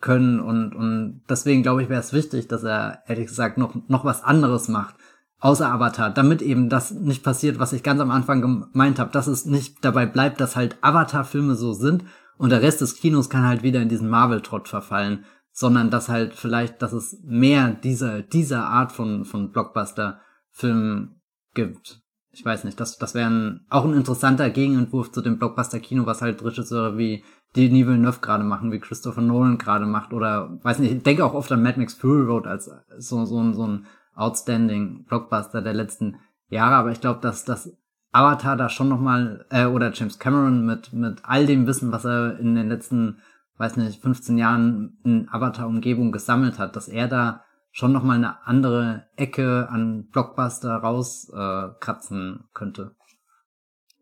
[0.00, 4.04] können und, und deswegen glaube ich, wäre es wichtig, dass er, ehrlich gesagt, noch, noch
[4.04, 4.94] was anderes macht
[5.42, 9.26] außer Avatar, damit eben das nicht passiert, was ich ganz am Anfang gemeint habe, dass
[9.26, 12.04] es nicht dabei bleibt, dass halt Avatar-Filme so sind
[12.38, 16.34] und der Rest des Kinos kann halt wieder in diesen Marvel-Trott verfallen, sondern dass halt
[16.34, 21.20] vielleicht, dass es mehr dieser, dieser Art von, von Blockbuster-Filmen
[21.54, 22.00] gibt.
[22.34, 26.22] Ich weiß nicht, das, das wäre ein, auch ein interessanter Gegenentwurf zu dem Blockbuster-Kino, was
[26.22, 30.92] halt Regisseure wie Denis Villeneuve gerade machen, wie Christopher Nolan gerade macht oder, weiß nicht,
[30.92, 35.04] ich denke auch oft an Mad Max Fury Road als so, so, so ein outstanding
[35.04, 36.16] Blockbuster der letzten
[36.48, 37.76] Jahre, aber ich glaube, dass das
[38.12, 42.38] Avatar da schon nochmal, äh, oder James Cameron mit, mit all dem Wissen, was er
[42.38, 43.18] in den letzten,
[43.56, 49.08] weiß nicht, 15 Jahren in Avatar-Umgebung gesammelt hat, dass er da schon nochmal eine andere
[49.16, 52.94] Ecke an Blockbuster rauskratzen äh, könnte.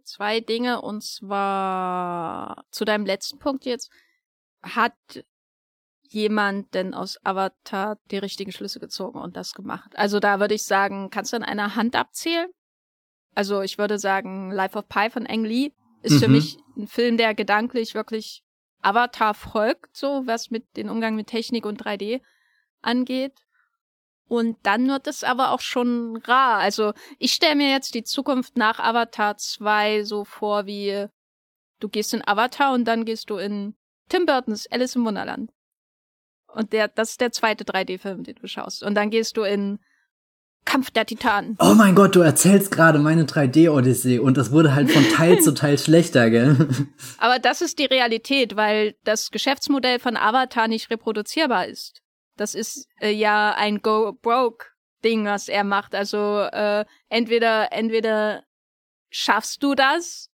[0.05, 3.91] Zwei Dinge, und zwar zu deinem letzten Punkt jetzt.
[4.63, 4.95] Hat
[6.03, 9.93] jemand denn aus Avatar die richtigen Schlüsse gezogen und das gemacht?
[9.95, 12.49] Also da würde ich sagen, kannst du an einer Hand abzählen?
[13.37, 15.71] Also ich würde sagen, Life of Pi von Ang Lee
[16.03, 16.19] ist Mhm.
[16.19, 18.43] für mich ein Film, der gedanklich wirklich
[18.83, 22.21] Avatar folgt, so was mit den Umgang mit Technik und 3D
[22.83, 23.35] angeht.
[24.31, 26.59] Und dann wird es aber auch schon rar.
[26.59, 31.07] Also ich stelle mir jetzt die Zukunft nach Avatar 2 so vor wie
[31.81, 33.75] du gehst in Avatar und dann gehst du in
[34.09, 35.51] Tim Burtons Alice im Wunderland.
[36.47, 38.85] Und der, das ist der zweite 3D-Film, den du schaust.
[38.85, 39.81] Und dann gehst du in
[40.65, 41.57] Kampf der Titanen.
[41.59, 45.55] Oh mein Gott, du erzählst gerade meine 3D-Odyssee und das wurde halt von Teil zu
[45.55, 46.69] Teil schlechter, gell?
[47.19, 52.01] Aber das ist die Realität, weil das Geschäftsmodell von Avatar nicht reproduzierbar ist.
[52.41, 54.65] Das ist äh, ja ein Go Broke
[55.05, 55.95] Ding, was er macht.
[55.95, 58.45] Also äh, entweder entweder
[59.11, 60.31] schaffst du das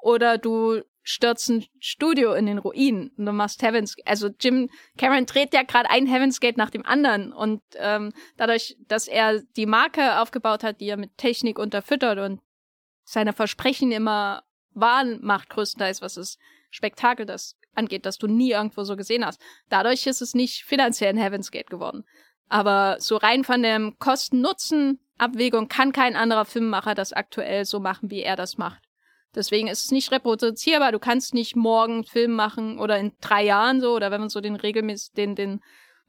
[0.00, 5.26] oder du stürzt ein Studio in den Ruinen und du machst Heaven's Also Jim Cameron
[5.26, 9.66] dreht ja gerade ein Heaven's Gate nach dem anderen und ähm, dadurch, dass er die
[9.66, 12.40] Marke aufgebaut hat, die er mit Technik unterfüttert und
[13.04, 16.38] seine Versprechen immer wahr macht, größtenteils, was das
[16.70, 19.40] Spektakel das angeht, das du nie irgendwo so gesehen hast.
[19.68, 22.04] Dadurch ist es nicht finanziell ein Heaven's Gate geworden.
[22.48, 28.22] Aber so rein von dem Kosten-Nutzen-Abwägung kann kein anderer Filmemacher das aktuell so machen, wie
[28.22, 28.82] er das macht.
[29.34, 30.92] Deswegen ist es nicht reproduzierbar.
[30.92, 34.28] Du kannst nicht morgen einen Film machen oder in drei Jahren so, oder wenn man
[34.28, 35.60] so den regelmäßig, den, den,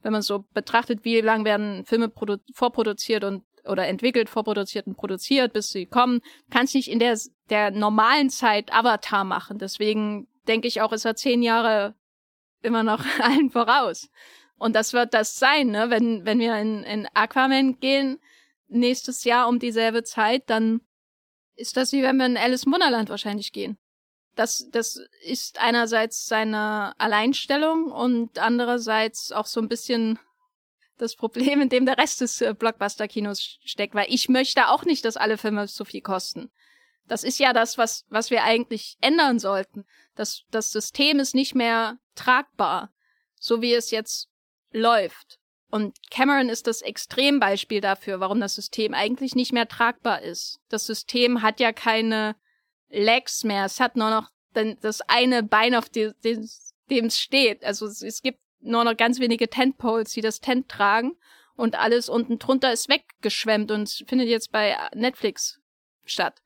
[0.02, 2.12] wenn man so betrachtet, wie lang werden Filme
[2.52, 6.20] vorproduziert und oder entwickelt, vorproduziert und produziert, bis sie kommen,
[6.50, 7.18] kannst nicht in der,
[7.48, 9.58] der normalen Zeit Avatar machen.
[9.58, 11.94] Deswegen denke ich auch, ist er zehn Jahre
[12.62, 14.08] immer noch allen voraus.
[14.56, 15.90] Und das wird das sein, ne?
[15.90, 18.20] Wenn, wenn wir in, in Aquaman gehen,
[18.68, 20.80] nächstes Jahr um dieselbe Zeit, dann
[21.56, 23.78] ist das wie wenn wir in Alice im Wunderland wahrscheinlich gehen.
[24.34, 30.18] Das, das ist einerseits seine Alleinstellung und andererseits auch so ein bisschen
[30.98, 35.04] das Problem, in dem der Rest des äh, Blockbuster-Kinos steckt, weil ich möchte auch nicht,
[35.04, 36.50] dass alle Filme so viel kosten.
[37.06, 39.84] Das ist ja das, was, was wir eigentlich ändern sollten.
[40.14, 42.92] Das, das System ist nicht mehr tragbar,
[43.38, 44.28] so wie es jetzt
[44.70, 45.38] läuft.
[45.70, 50.60] Und Cameron ist das Extrembeispiel dafür, warum das System eigentlich nicht mehr tragbar ist.
[50.68, 52.36] Das System hat ja keine
[52.90, 53.64] Legs mehr.
[53.64, 57.64] Es hat nur noch das eine Bein, auf dem es steht.
[57.64, 61.16] Also es gibt nur noch ganz wenige Tentpoles, die das Tent tragen.
[61.56, 65.60] Und alles unten drunter ist weggeschwemmt und findet jetzt bei Netflix
[66.04, 66.40] statt.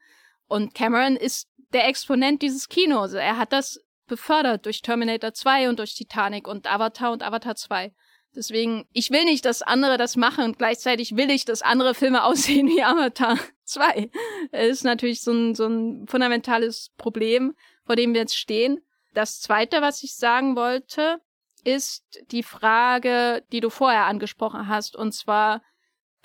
[0.49, 3.13] Und Cameron ist der Exponent dieses Kinos.
[3.13, 7.93] Er hat das befördert durch Terminator 2 und durch Titanic und Avatar und Avatar 2.
[8.35, 12.25] Deswegen, ich will nicht, dass andere das machen und gleichzeitig will ich, dass andere Filme
[12.25, 14.11] aussehen wie Avatar 2.
[14.53, 17.55] Das ist natürlich so ein, so ein fundamentales Problem,
[17.85, 18.81] vor dem wir jetzt stehen.
[19.15, 21.21] Das zweite, was ich sagen wollte,
[21.65, 25.63] ist die Frage, die du vorher angesprochen hast, und zwar,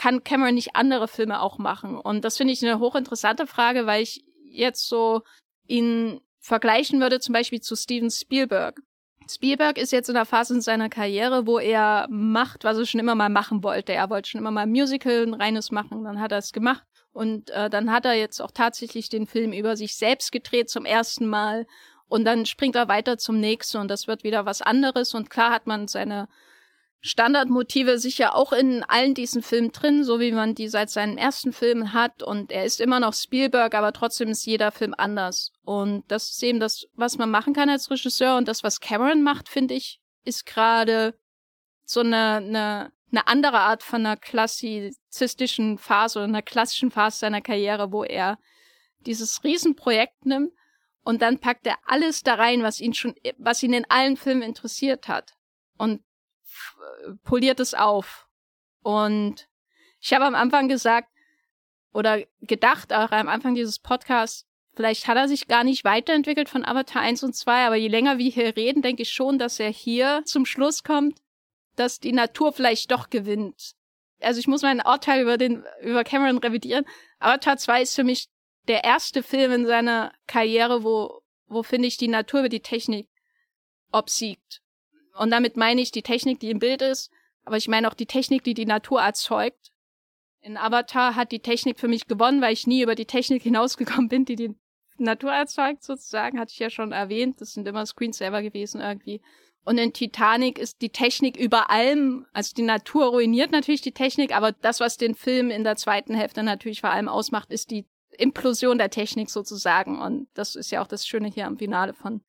[0.04, 1.98] kann Cameron nicht andere Filme auch machen?
[1.98, 5.22] Und das finde ich eine hochinteressante Frage, weil ich jetzt so
[5.66, 8.82] ihn vergleichen würde zum Beispiel zu Steven Spielberg.
[9.30, 13.00] Spielberg ist jetzt in der Phase in seiner Karriere, wo er macht, was er schon
[13.00, 13.94] immer mal machen wollte.
[13.94, 16.84] Er wollte schon immer mal ein Musical, ein reines machen, dann hat er es gemacht.
[17.14, 20.84] Und äh, dann hat er jetzt auch tatsächlich den Film über sich selbst gedreht zum
[20.84, 21.66] ersten Mal.
[22.10, 25.14] Und dann springt er weiter zum nächsten und das wird wieder was anderes.
[25.14, 26.28] Und klar hat man seine
[27.06, 31.52] Standardmotive sicher auch in allen diesen Filmen drin, so wie man die seit seinen ersten
[31.52, 32.24] Filmen hat.
[32.24, 35.52] Und er ist immer noch Spielberg, aber trotzdem ist jeder Film anders.
[35.66, 38.38] Und das ist eben das, was man machen kann als Regisseur.
[38.38, 41.14] Und das, was Cameron macht, finde ich, ist gerade
[41.84, 47.42] so eine, eine, eine andere Art von einer klassizistischen Phase oder einer klassischen Phase seiner
[47.42, 48.40] Karriere, wo er
[49.06, 50.54] dieses Riesenprojekt nimmt
[51.04, 54.42] und dann packt er alles da rein, was ihn schon, was ihn in allen Filmen
[54.42, 55.34] interessiert hat.
[55.78, 56.02] Und
[57.24, 58.28] poliert es auf.
[58.82, 59.48] Und
[60.00, 61.10] ich habe am Anfang gesagt
[61.94, 66.66] oder gedacht, auch am Anfang dieses Podcasts, vielleicht hat er sich gar nicht weiterentwickelt von
[66.66, 69.70] Avatar 1 und 2, aber je länger wir hier reden, denke ich schon, dass er
[69.70, 71.20] hier zum Schluss kommt,
[71.76, 73.74] dass die Natur vielleicht doch gewinnt.
[74.20, 76.86] Also ich muss mein Urteil über den, über Cameron revidieren.
[77.20, 78.30] Avatar 2 ist für mich
[78.68, 83.10] der erste Film in seiner Karriere, wo, wo finde ich die Natur über die Technik
[83.92, 84.63] obsiegt.
[85.14, 87.12] Und damit meine ich die Technik, die im Bild ist,
[87.46, 89.72] aber ich meine auch die Technik, die die Natur erzeugt.
[90.42, 94.10] In Avatar hat die Technik für mich gewonnen, weil ich nie über die Technik hinausgekommen
[94.10, 94.56] bin, die die
[94.98, 97.42] Natur erzeugt, sozusagen, hatte ich ja schon erwähnt.
[97.42, 99.22] Das sind immer Screensaver gewesen irgendwie.
[99.66, 104.36] Und in Titanic ist die Technik über allem, also die Natur ruiniert natürlich die Technik,
[104.36, 107.86] aber das, was den Film in der zweiten Hälfte natürlich vor allem ausmacht, ist die
[108.18, 110.02] Implosion der Technik sozusagen.
[110.02, 112.22] Und das ist ja auch das Schöne hier am Finale von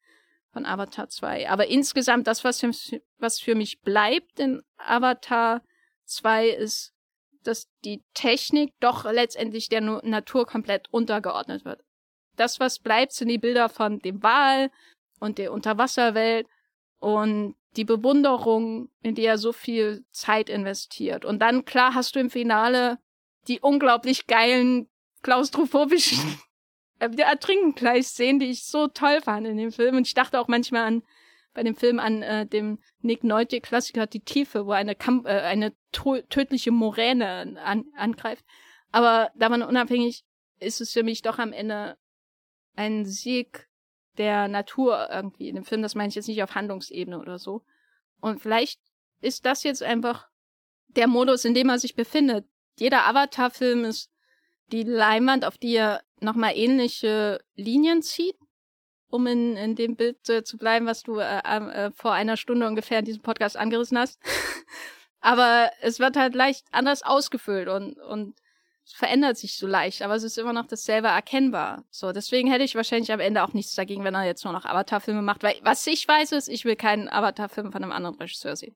[0.54, 1.50] von Avatar 2.
[1.50, 2.70] Aber insgesamt das, was für,
[3.18, 5.60] was für mich bleibt in Avatar
[6.06, 6.94] 2, ist
[7.46, 11.84] dass die Technik doch letztendlich der Natur komplett untergeordnet wird.
[12.36, 14.70] Das, was bleibt, sind die Bilder von dem Wal
[15.20, 16.48] und der Unterwasserwelt
[16.98, 21.24] und die Bewunderung, in die er so viel Zeit investiert.
[21.24, 22.98] Und dann, klar, hast du im Finale
[23.46, 24.88] die unglaublich geilen,
[25.22, 26.38] klaustrophobischen
[27.04, 29.96] äh, Ertrinken gleich Szenen, die ich so toll fand in dem Film.
[29.96, 31.02] Und ich dachte auch manchmal an
[31.54, 35.40] bei dem Film an äh, dem Nick Nolte Klassiker Die Tiefe, wo eine Kamp äh,
[35.40, 38.44] eine tödliche Moräne an angreift.
[38.90, 40.24] Aber davon unabhängig
[40.58, 41.96] ist es für mich doch am Ende
[42.76, 43.68] ein Sieg
[44.18, 45.82] der Natur irgendwie in dem Film.
[45.82, 47.64] Das meine ich jetzt nicht auf Handlungsebene oder so.
[48.20, 48.80] Und vielleicht
[49.20, 50.28] ist das jetzt einfach
[50.88, 52.46] der Modus, in dem er sich befindet.
[52.78, 54.10] Jeder Avatar-Film ist
[54.72, 58.36] die Leinwand, auf die er nochmal ähnliche Linien zieht
[59.14, 62.66] um in, in dem Bild äh, zu bleiben, was du äh, äh, vor einer Stunde
[62.66, 64.18] ungefähr in diesem Podcast angerissen hast.
[65.20, 68.34] aber es wird halt leicht anders ausgefüllt und, und
[68.84, 71.84] es verändert sich so leicht, aber es ist immer noch dasselbe erkennbar.
[71.90, 74.64] So, deswegen hätte ich wahrscheinlich am Ende auch nichts dagegen, wenn er jetzt nur noch
[74.64, 78.56] Avatar-Filme macht, weil was ich weiß ist, ich will keinen Avatar-Film von einem anderen Regisseur
[78.56, 78.74] sehen.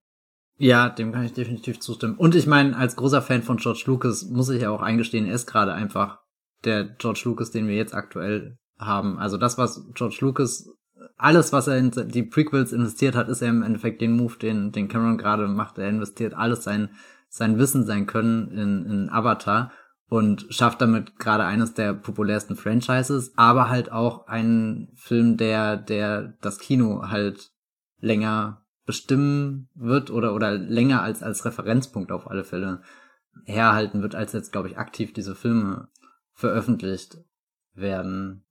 [0.59, 2.17] Ja, dem kann ich definitiv zustimmen.
[2.17, 5.35] Und ich meine, als großer Fan von George Lucas muss ich ja auch eingestehen, er
[5.35, 6.19] ist gerade einfach
[6.65, 9.19] der George Lucas, den wir jetzt aktuell haben.
[9.19, 10.69] Also das, was George Lucas,
[11.17, 14.73] alles, was er in die Prequels investiert hat, ist ja im Endeffekt den Move, den,
[14.73, 15.79] den Cameron gerade macht.
[15.79, 16.91] Er investiert alles sein,
[17.29, 19.71] sein Wissen, sein Können in, in Avatar
[20.09, 26.35] und schafft damit gerade eines der populärsten Franchises, aber halt auch einen Film, der, der
[26.41, 27.53] das Kino halt
[28.01, 32.81] länger bestimmen wird oder, oder länger als, als Referenzpunkt auf alle Fälle
[33.45, 35.89] herhalten wird, als jetzt, glaube ich, aktiv diese Filme
[36.33, 37.19] veröffentlicht
[37.75, 38.47] werden.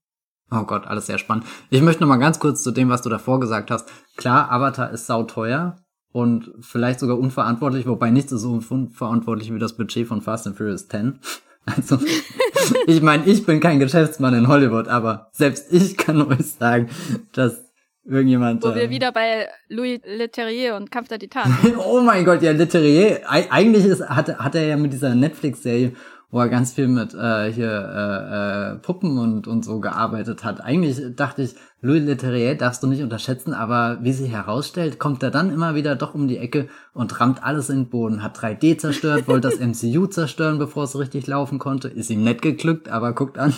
[0.51, 1.47] Oh Gott, alles sehr spannend.
[1.72, 3.89] Ich möchte noch mal ganz kurz zu dem, was du davor gesagt hast.
[4.15, 5.77] Klar, Avatar ist sauteuer
[6.11, 10.55] und vielleicht sogar unverantwortlich, wobei nichts ist so unverantwortlich wie das Budget von Fast and
[10.55, 11.19] Furious 10.
[11.65, 11.97] Also,
[12.85, 16.89] ich meine, ich bin kein Geschäftsmann in Hollywood, aber selbst ich kann euch sagen,
[17.34, 17.66] dass
[18.07, 18.63] irgendjemand.
[18.63, 21.55] Wo wir äh, wieder bei Louis Leterrier und Kampf der Titanen.
[21.77, 23.21] oh mein Gott, ja, Leterrier.
[23.27, 25.93] Eigentlich ist, hat, hat er ja mit dieser Netflix-Serie
[26.29, 30.59] wo er ganz viel mit äh, hier äh, äh, Puppen und, und so gearbeitet hat.
[30.61, 35.31] Eigentlich dachte ich, Louis Leterrier darfst du nicht unterschätzen, aber wie sie herausstellt, kommt er
[35.31, 38.23] dann immer wieder doch um die Ecke und rammt alles in den Boden.
[38.23, 41.88] Hat 3D zerstört, wollte das MCU zerstören, bevor es richtig laufen konnte.
[41.88, 43.53] Ist ihm nett geglückt, aber guckt an.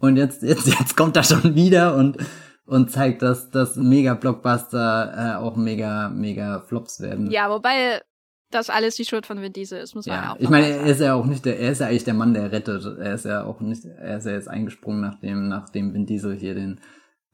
[0.00, 2.16] Und jetzt, jetzt, jetzt kommt er schon wieder und
[2.70, 7.28] und zeigt, dass, dass Mega-Blockbuster äh, auch mega, mega Flops werden.
[7.28, 8.00] Ja, wobei
[8.52, 10.86] das alles die Schuld von Vin Diesel ist, muss man ja, auch Ich meine, er
[10.86, 12.84] ist ja auch nicht der, er ist ja eigentlich der Mann, der rettet.
[12.84, 16.54] Er ist ja auch nicht, er ist ja jetzt eingesprungen, nachdem, nachdem Vin Diesel hier
[16.54, 16.80] den,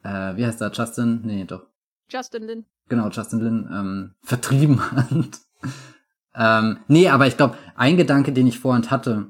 [0.02, 1.20] äh, wie heißt er, Justin?
[1.24, 1.66] Nee, doch.
[2.08, 2.64] Justin Lin.
[2.88, 5.10] Genau, Justin Lin, ähm, vertrieben hat.
[6.34, 9.26] ähm, nee, aber ich glaube, ein Gedanke, den ich vorhin hatte,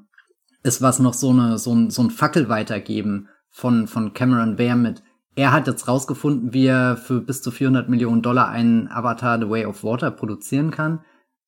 [0.62, 4.76] ist was noch so eine, so ein, so ein Fackel weitergeben von, von Cameron Bear
[4.76, 5.02] mit,
[5.36, 9.48] er hat jetzt rausgefunden, wie er für bis zu 400 Millionen Dollar einen Avatar The
[9.48, 11.00] Way of Water produzieren kann.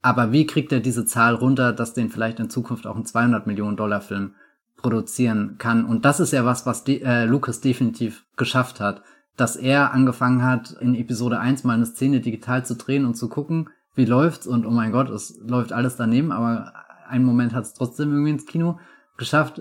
[0.03, 3.47] Aber wie kriegt er diese Zahl runter, dass den vielleicht in Zukunft auch ein 200
[3.47, 4.35] Millionen Dollar Film
[4.77, 5.87] produzieren kann?
[5.87, 9.03] Und das ist ja was, was de äh, Lucas definitiv geschafft hat,
[9.37, 13.29] dass er angefangen hat, in Episode 1 mal eine Szene digital zu drehen und zu
[13.29, 14.47] gucken, wie läuft's?
[14.47, 16.75] Und oh mein Gott, es läuft alles daneben, aber
[17.09, 18.79] einen Moment hat es trotzdem irgendwie ins Kino
[19.19, 19.61] geschafft,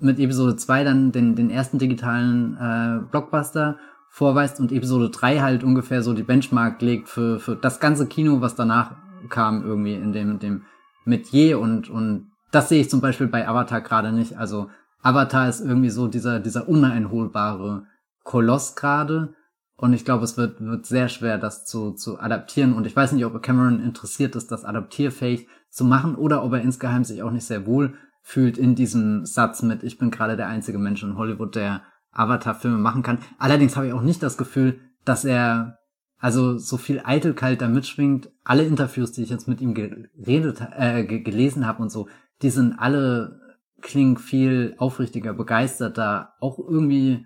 [0.00, 3.78] mit Episode 2 dann den, den ersten digitalen äh, Blockbuster
[4.10, 8.40] vorweist und Episode 3 halt ungefähr so die Benchmark legt für, für das ganze Kino,
[8.40, 8.96] was danach
[9.28, 10.62] kam irgendwie in dem, dem
[11.04, 14.38] Metier und, und das sehe ich zum Beispiel bei Avatar gerade nicht.
[14.38, 14.70] Also
[15.02, 17.84] Avatar ist irgendwie so dieser, dieser uneinholbare
[18.24, 19.34] Koloss gerade.
[19.76, 22.72] Und ich glaube, es wird, wird sehr schwer, das zu, zu adaptieren.
[22.72, 26.62] Und ich weiß nicht, ob Cameron interessiert ist, das adaptierfähig zu machen oder ob er
[26.62, 27.94] insgeheim sich auch nicht sehr wohl
[28.28, 32.76] fühlt in diesem Satz mit, ich bin gerade der einzige Mensch in Hollywood, der Avatar-Filme
[32.76, 33.20] machen kann.
[33.38, 35.78] Allerdings habe ich auch nicht das Gefühl, dass er
[36.18, 38.28] also so viel Eitelkeit da mitschwingt.
[38.42, 42.08] Alle Interviews, die ich jetzt mit ihm geredet, äh, gelesen habe und so,
[42.42, 43.40] die sind alle
[43.80, 47.24] klingen viel aufrichtiger, begeisterter, auch irgendwie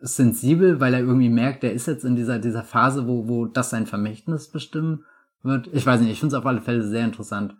[0.00, 3.70] sensibel, weil er irgendwie merkt, er ist jetzt in dieser dieser Phase, wo wo das
[3.70, 5.04] sein Vermächtnis bestimmen
[5.44, 5.68] wird.
[5.72, 7.54] Ich weiß nicht, ich finde es auf alle Fälle sehr interessant,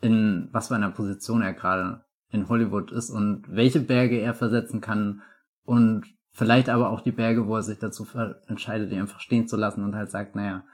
[0.00, 4.80] in was für einer Position er gerade in Hollywood ist und welche Berge er versetzen
[4.80, 5.22] kann
[5.64, 8.06] und Vielleicht aber auch die Berge, wo er sich dazu
[8.46, 10.64] entscheidet, die einfach stehen zu lassen und halt sagt, naja,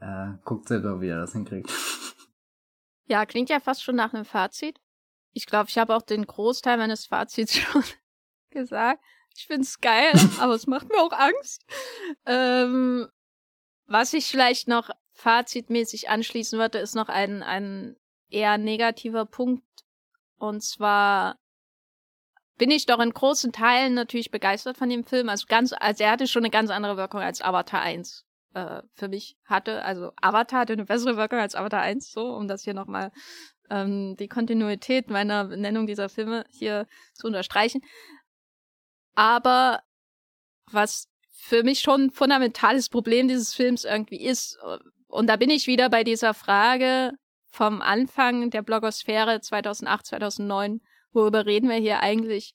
[0.00, 1.70] äh, guckt selber, wie er das hinkriegt.
[3.10, 4.78] Ja, klingt ja fast schon nach einem Fazit.
[5.32, 7.82] Ich glaube, ich habe auch den Großteil meines Fazits schon
[8.50, 9.02] gesagt.
[9.34, 11.64] Ich find's geil, aber es macht mir auch Angst.
[12.26, 13.08] Ähm,
[13.86, 17.96] was ich vielleicht noch fazitmäßig anschließen würde, ist noch ein, ein
[18.30, 19.64] eher negativer Punkt
[20.38, 21.38] Und zwar
[22.58, 25.28] bin ich doch in großen Teilen natürlich begeistert von dem Film.
[25.28, 29.08] Also ganz, also er hatte schon eine ganz andere Wirkung als Avatar 1 äh, für
[29.08, 29.84] mich hatte.
[29.84, 33.12] Also Avatar hatte eine bessere Wirkung als Avatar 1, so, um das hier nochmal
[33.70, 37.80] ähm, die Kontinuität meiner Nennung dieser Filme hier zu unterstreichen.
[39.14, 39.82] Aber
[40.70, 44.58] was für mich schon ein fundamentales Problem dieses Films irgendwie ist,
[45.06, 47.12] und da bin ich wieder bei dieser Frage
[47.58, 50.80] vom Anfang der Blogosphäre 2008, 2009,
[51.10, 52.54] worüber reden wir hier eigentlich?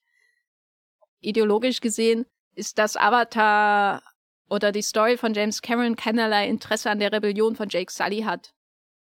[1.20, 2.26] Ideologisch gesehen
[2.56, 4.02] ist das Avatar
[4.48, 8.54] oder die Story von James Cameron keinerlei Interesse an der Rebellion von Jake Sully hat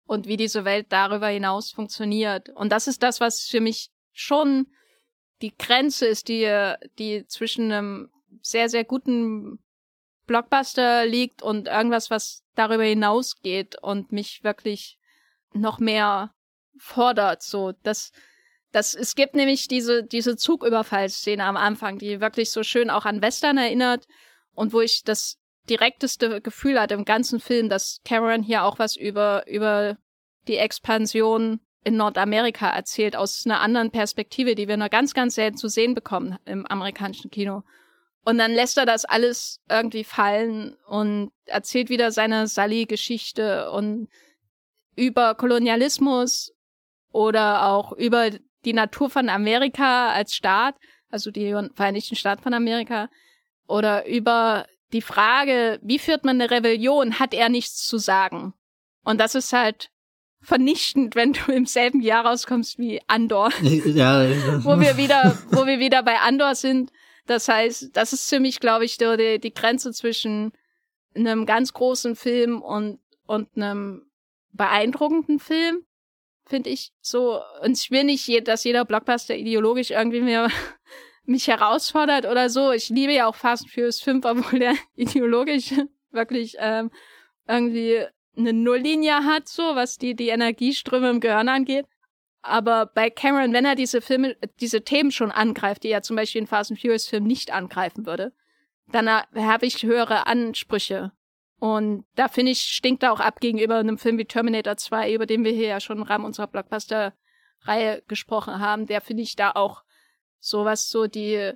[0.05, 2.49] und wie diese Welt darüber hinaus funktioniert.
[2.49, 4.67] Und das ist das, was für mich schon
[5.41, 8.11] die Grenze ist, die, die zwischen einem
[8.43, 9.57] sehr, sehr guten
[10.27, 14.96] Blockbuster liegt und irgendwas, was darüber hinausgeht und mich wirklich
[15.59, 16.31] noch mehr
[16.77, 17.41] fordert.
[17.41, 18.11] So, das,
[18.71, 23.21] das, es gibt nämlich diese, diese Zugüberfallszene am Anfang, die wirklich so schön auch an
[23.21, 24.07] Western erinnert
[24.53, 25.37] und wo ich das
[25.69, 29.97] direkteste Gefühl hatte im ganzen Film, dass Cameron hier auch was über, über
[30.47, 35.57] die Expansion in Nordamerika erzählt, aus einer anderen Perspektive, die wir nur ganz, ganz selten
[35.57, 37.63] zu sehen bekommen im amerikanischen Kino.
[38.25, 44.09] Und dann lässt er das alles irgendwie fallen und erzählt wieder seine Sally-Geschichte und
[44.97, 46.51] über Kolonialismus
[47.13, 48.31] oder auch über
[48.65, 50.75] die Natur von Amerika als Staat,
[51.09, 53.07] also die Vereinigten Staaten von Amerika,
[53.67, 58.53] oder über die Frage, wie führt man eine Rebellion, hat er nichts zu sagen.
[59.03, 59.89] Und das ist halt
[60.41, 63.51] vernichtend, wenn du im selben Jahr rauskommst wie Andor.
[63.61, 64.27] Ja.
[64.63, 66.91] wo wir wieder, wo wir wieder bei Andor sind.
[67.25, 70.53] Das heißt, das ist für mich, glaube ich, die, die Grenze zwischen
[71.15, 74.06] einem ganz großen Film und, und einem
[74.57, 75.85] beeindruckenden Film,
[76.45, 77.41] finde ich so.
[77.61, 80.49] Und ich will nicht, dass jeder Blockbuster ideologisch irgendwie mir
[81.25, 82.71] mich herausfordert oder so.
[82.71, 85.73] Ich liebe ja auch Fast and Furious 5, obwohl der ideologisch
[86.11, 86.91] wirklich ähm,
[87.47, 88.05] irgendwie
[88.35, 91.85] eine Nulllinie hat, so was die, die Energieströme im Gehirn angeht.
[92.41, 96.41] Aber bei Cameron, wenn er diese Filme, diese Themen schon angreift, die er zum Beispiel
[96.41, 98.31] in Fast and Furious Film nicht angreifen würde,
[98.89, 101.11] dann habe ich höhere Ansprüche.
[101.59, 105.25] Und da finde ich, stinkt er auch ab gegenüber einem Film wie Terminator 2, über
[105.25, 108.85] den wir hier ja schon im Rahmen unserer Blockbuster-Reihe gesprochen haben.
[108.85, 109.83] Der finde ich da auch
[110.39, 111.53] sowas so die,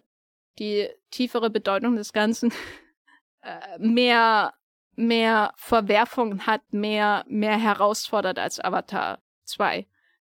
[0.57, 2.51] die tiefere Bedeutung des Ganzen
[3.43, 4.55] äh, mehr,
[4.95, 9.85] mehr Verwerfungen hat, mehr, mehr herausfordert als Avatar 2.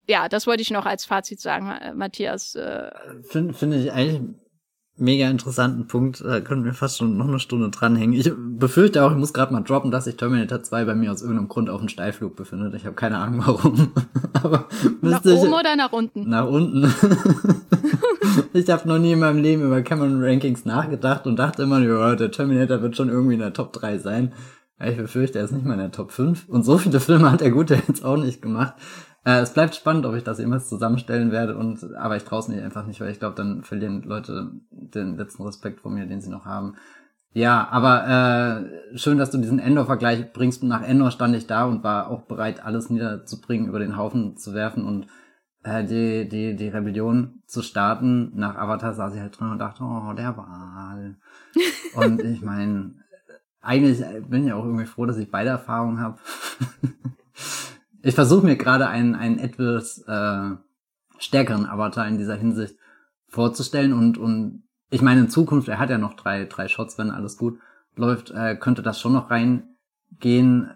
[0.07, 2.55] Ja, das wollte ich noch als Fazit sagen, Matthias.
[2.55, 2.90] Äh,
[3.24, 4.35] Finde find ich eigentlich
[4.99, 6.23] mega interessanten Punkt.
[6.25, 8.19] Da können wir fast schon noch eine Stunde dranhängen.
[8.19, 11.23] Ich befürchte auch, ich muss gerade mal droppen, dass sich Terminator 2 bei mir aus
[11.23, 12.75] irgendeinem Grund auf einem Steilflug befindet.
[12.75, 13.93] Ich habe keine Ahnung warum.
[14.33, 14.66] Aber
[15.01, 16.29] nach oben oder nach unten?
[16.29, 16.85] Nach unten.
[18.53, 22.15] ich habe noch nie in meinem Leben über Cameron Rankings nachgedacht und dachte immer, ja,
[22.15, 24.33] der Terminator wird schon irgendwie in der Top 3 sein.
[24.81, 26.49] Ich befürchte, er ist nicht mal in der Top 5.
[26.49, 28.75] Und so viele Filme hat er gut jetzt auch nicht gemacht.
[29.24, 32.49] Äh, es bleibt spannend, ob ich das jemals zusammenstellen werde, und aber ich traue es
[32.49, 36.20] mir einfach nicht, weil ich glaube, dann verlieren Leute den letzten Respekt vor mir, den
[36.20, 36.77] sie noch haben.
[37.32, 40.62] Ja, aber äh, schön, dass du diesen Endor-Vergleich bringst.
[40.62, 44.55] Nach Endor stand ich da und war auch bereit, alles niederzubringen, über den Haufen zu
[44.55, 45.07] werfen und
[45.62, 48.32] äh, die, die, die Rebellion zu starten.
[48.35, 51.16] Nach Avatar saß ich halt drin und dachte, oh, der Wahl.
[51.95, 52.95] und ich meine,
[53.61, 56.19] eigentlich bin ich auch irgendwie froh, dass ich beide Erfahrungen habe.
[58.03, 60.51] ich versuche mir gerade einen, einen etwas äh,
[61.19, 62.77] stärkeren Avatar in dieser Hinsicht
[63.29, 67.11] vorzustellen und, und ich meine, in Zukunft, er hat ja noch drei, drei Shots, wenn
[67.11, 67.59] alles gut
[67.95, 70.70] läuft, äh, könnte das schon noch reingehen.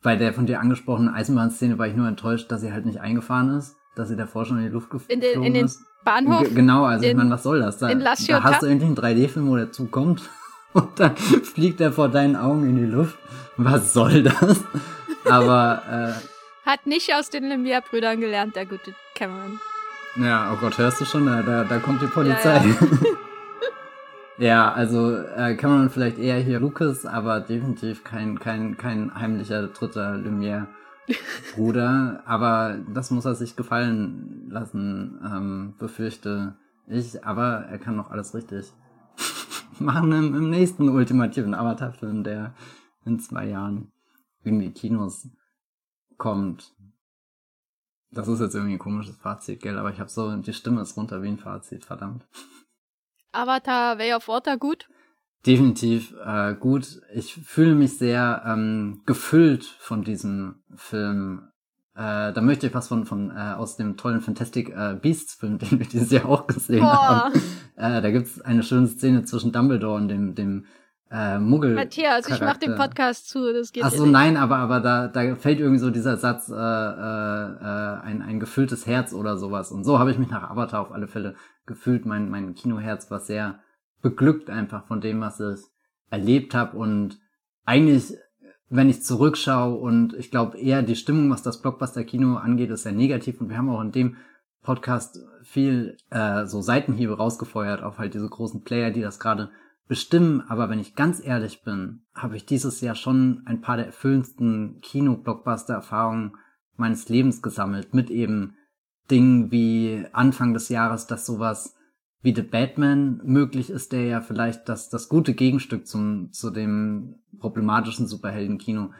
[0.00, 3.50] Bei der von dir angesprochenen Eisenbahnszene war ich nur enttäuscht, dass sie halt nicht eingefahren
[3.58, 5.70] ist, dass sie davor schon in die Luft geflogen in den, in den
[6.04, 6.44] Bahnhof?
[6.44, 7.78] G genau, also in, ich meine, was soll das?
[7.78, 10.22] Da, da hast du endlich einen 3D-Film, wo der zukommt
[10.72, 13.18] und dann fliegt er vor deinen Augen in die Luft.
[13.56, 14.64] Was soll das?
[15.28, 16.37] Aber äh,
[16.68, 19.58] hat nicht aus den Lemire-Brüdern gelernt, der gute Cameron.
[20.16, 21.24] Ja, oh Gott, hörst du schon?
[21.24, 22.56] Da, da, da kommt die Polizei.
[22.56, 22.76] Ja, ja.
[24.40, 30.14] Ja, also äh, man vielleicht eher hier Lucas, aber definitiv kein, kein, kein heimlicher dritter
[30.14, 32.22] Lumière-Bruder.
[32.24, 36.54] aber das muss er sich gefallen lassen, ähm, befürchte
[36.86, 37.24] ich.
[37.24, 38.72] Aber er kann noch alles richtig
[39.80, 42.54] machen im, im nächsten ultimativen Avatar-Film, der
[43.04, 43.90] in zwei Jahren
[44.44, 45.28] in die Kinos
[46.18, 46.74] kommt.
[48.10, 49.78] Das ist jetzt irgendwie ein komisches Fazit, gell?
[49.78, 52.26] Aber ich habe so, die Stimme ist runter wie ein Fazit, verdammt.
[53.32, 54.88] Avatar Way of Water gut?
[55.46, 57.00] Definitiv äh, gut.
[57.14, 61.48] Ich fühle mich sehr ähm, gefüllt von diesem Film.
[61.94, 65.58] äh, da möchte ich was von, von äh, aus dem tollen Fantastic äh, Beasts Film,
[65.58, 67.30] den wir dieses Jahr auch gesehen Boah.
[67.30, 67.40] haben.
[67.76, 70.64] Äh, da gibt's eine schöne Szene zwischen Dumbledore und dem, dem
[71.10, 71.74] äh, Muggel.
[71.74, 72.74] Matthias, ich mach den.
[72.74, 76.16] Podcast zu, das geht Ach so, nein, aber, aber da, da fällt irgendwie so dieser
[76.16, 79.72] Satz, äh, äh, äh, ein, ein gefülltes Herz oder sowas.
[79.72, 81.34] Und so habe ich mich nach Avatar auf alle Fälle
[81.66, 82.04] gefühlt.
[82.04, 83.60] Mein, mein Kinoherz war sehr
[84.02, 85.60] beglückt einfach von dem, was ich
[86.10, 86.76] erlebt habe.
[86.76, 87.18] Und
[87.64, 88.12] eigentlich,
[88.68, 92.92] wenn ich zurückschaue und ich glaube eher die Stimmung, was das Blockbuster-Kino angeht, ist sehr
[92.92, 93.40] negativ.
[93.40, 94.16] Und wir haben auch in dem
[94.62, 99.50] Podcast viel äh, so Seitenhiebe rausgefeuert auf halt diese großen Player, die das gerade
[99.88, 100.42] bestimmen.
[100.48, 104.80] Aber wenn ich ganz ehrlich bin, habe ich dieses Jahr schon ein paar der erfüllendsten
[104.82, 106.36] Kino-Blockbuster-Erfahrungen
[106.76, 107.94] meines Lebens gesammelt.
[107.94, 108.54] Mit eben
[109.10, 111.74] Dingen wie Anfang des Jahres, dass sowas
[112.20, 117.16] wie The Batman möglich ist, der ja vielleicht das, das gute Gegenstück zum, zu dem
[117.38, 118.90] problematischen Superhelden-Kino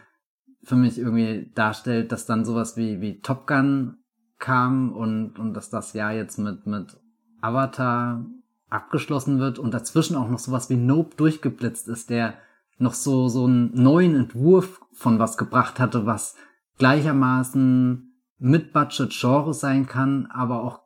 [0.62, 3.98] für mich irgendwie darstellt, dass dann sowas wie, wie Top Gun
[4.38, 6.96] kam und, und dass das Jahr jetzt mit, mit
[7.40, 8.24] Avatar
[8.70, 12.34] abgeschlossen wird und dazwischen auch noch sowas wie Nope durchgeblitzt ist, der
[12.78, 16.36] noch so, so einen neuen Entwurf von was gebracht hatte, was
[16.78, 20.80] gleichermaßen mit Budget Genre sein kann, aber auch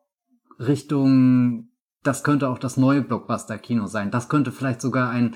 [0.59, 1.69] Richtung,
[2.03, 4.11] das könnte auch das neue Blockbuster-Kino sein.
[4.11, 5.35] Das könnte vielleicht sogar ein,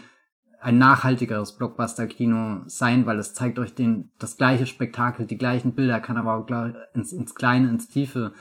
[0.61, 6.01] ein nachhaltigeres Blockbuster-Kino sein, weil es zeigt euch den, das gleiche Spektakel, die gleichen Bilder,
[6.01, 6.47] kann aber auch
[6.95, 8.33] ins, ins Kleine, ins Tiefe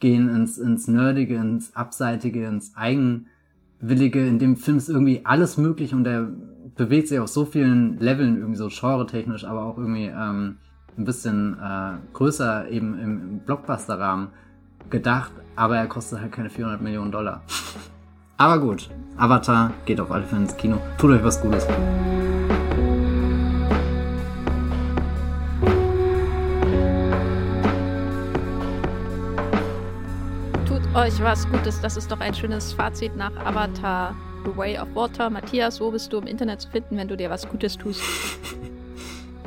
[0.00, 2.74] gehen, ins, ins Nerdige, ins Abseitige, ins
[3.82, 4.26] Eigenwillige.
[4.26, 6.28] In dem Film ist irgendwie alles möglich und er
[6.76, 10.56] bewegt sich auf so vielen Leveln, irgendwie so genre-technisch, aber auch irgendwie ähm,
[10.96, 14.28] ein bisschen äh, größer eben im, im Blockbuster-Rahmen
[14.88, 17.42] gedacht, aber er kostet halt keine 400 Millionen Dollar.
[18.36, 20.78] aber gut, Avatar geht auf alle Fälle ins Kino.
[20.98, 21.66] Tut euch was Gutes.
[30.94, 34.14] Euch was Gutes, das ist doch ein schönes Fazit nach Avatar
[34.44, 35.30] The Way of Water.
[35.30, 38.02] Matthias, wo bist du im Internet zu finden, wenn du dir was Gutes tust?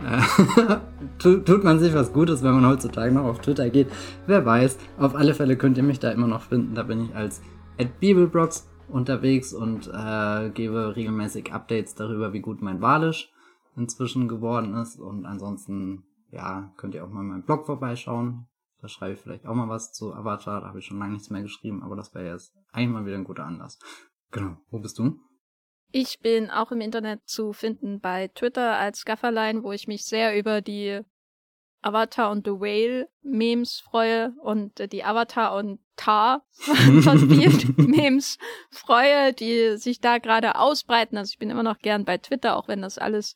[1.20, 3.92] Tut, man sich was Gutes, wenn man heutzutage noch auf Twitter geht?
[4.26, 4.80] Wer weiß.
[4.98, 6.74] Auf alle Fälle könnt ihr mich da immer noch finden.
[6.74, 7.42] Da bin ich als
[8.00, 13.32] @bibelbrox unterwegs und äh, gebe regelmäßig Updates darüber, wie gut mein Walisch
[13.76, 15.00] inzwischen geworden ist.
[15.00, 18.48] Und ansonsten, ja, könnt ihr auch mal in meinem Blog vorbeischauen.
[18.82, 20.62] Da schreibe ich vielleicht auch mal was zu Avatar.
[20.62, 23.16] Da habe ich schon lange nichts mehr geschrieben, aber das wäre jetzt eigentlich mal wieder
[23.16, 23.80] ein guter Anlass.
[24.32, 24.58] Genau.
[24.70, 25.20] Wo bist du?
[25.92, 30.38] Ich bin auch im Internet zu finden bei Twitter als Gafferlein, wo ich mich sehr
[30.38, 31.02] über die
[31.86, 38.38] Avatar und The Whale Memes freue und äh, die Avatar und Tar vielen Memes
[38.72, 41.18] freue, die sich da gerade ausbreiten.
[41.18, 43.36] Also ich bin immer noch gern bei Twitter, auch wenn das alles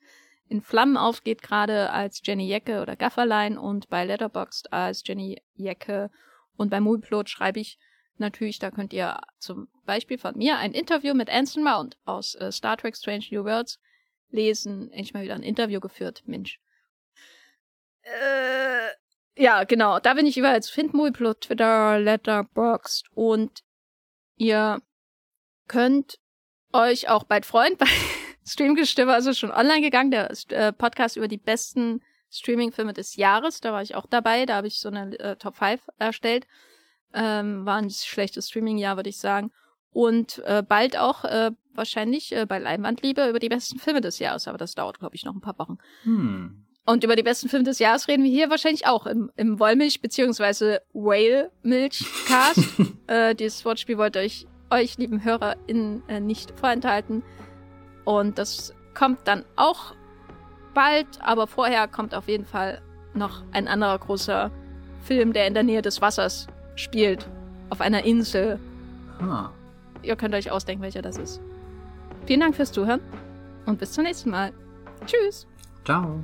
[0.49, 6.09] in Flammen aufgeht, gerade als Jenny Jecke oder Gafferlein und bei Letterboxd als Jenny Jecke
[6.57, 7.79] und bei Moviepilot schreibe ich
[8.17, 12.51] natürlich, da könnt ihr zum Beispiel von mir ein Interview mit Anson Mount aus äh,
[12.51, 13.79] Star Trek Strange New Worlds
[14.29, 14.91] lesen.
[14.91, 16.59] Endlich mal wieder ein Interview geführt, Mensch.
[18.01, 18.89] Äh,
[19.41, 19.99] ja, genau.
[19.99, 20.97] Da bin ich überall zu finden.
[20.97, 23.63] Moviepilot, Twitter, Letterboxd und
[24.35, 24.81] ihr
[25.67, 26.19] könnt
[26.73, 27.87] euch auch bald freuen bei
[28.49, 32.01] Streamgestöber, also schon online gegangen, der äh, Podcast über die besten
[32.31, 33.61] Streaming-Filme des Jahres.
[33.61, 34.45] Da war ich auch dabei.
[34.45, 36.47] Da habe ich so eine äh, Top 5 erstellt.
[37.13, 39.51] Ähm, war ein schlechtes Streaming-Jahr, würde ich sagen.
[39.91, 44.47] Und äh, bald auch äh, wahrscheinlich äh, bei Leinwandliebe über die besten Filme des Jahres.
[44.47, 45.77] Aber das dauert, glaube ich, noch ein paar Wochen.
[46.03, 46.65] Hm.
[46.85, 50.01] Und über die besten Filme des Jahres reden wir hier wahrscheinlich auch im, im Wollmilch-
[50.01, 50.79] bzw.
[50.93, 52.59] Whale-Milch-Cast.
[53.07, 57.23] äh, dieses Wortspiel wollte ich euch, lieben HörerInnen, äh, nicht vorenthalten.
[58.09, 59.93] Und das kommt dann auch
[60.73, 62.81] bald, aber vorher kommt auf jeden Fall
[63.13, 64.49] noch ein anderer großer
[65.03, 67.29] Film, der in der Nähe des Wassers spielt.
[67.69, 68.59] Auf einer Insel.
[69.21, 69.49] Ah.
[70.01, 71.39] Ihr könnt euch ausdenken, welcher das ist.
[72.25, 73.01] Vielen Dank fürs Zuhören
[73.67, 74.53] und bis zum nächsten Mal.
[75.05, 75.45] Tschüss.
[75.85, 76.23] Ciao.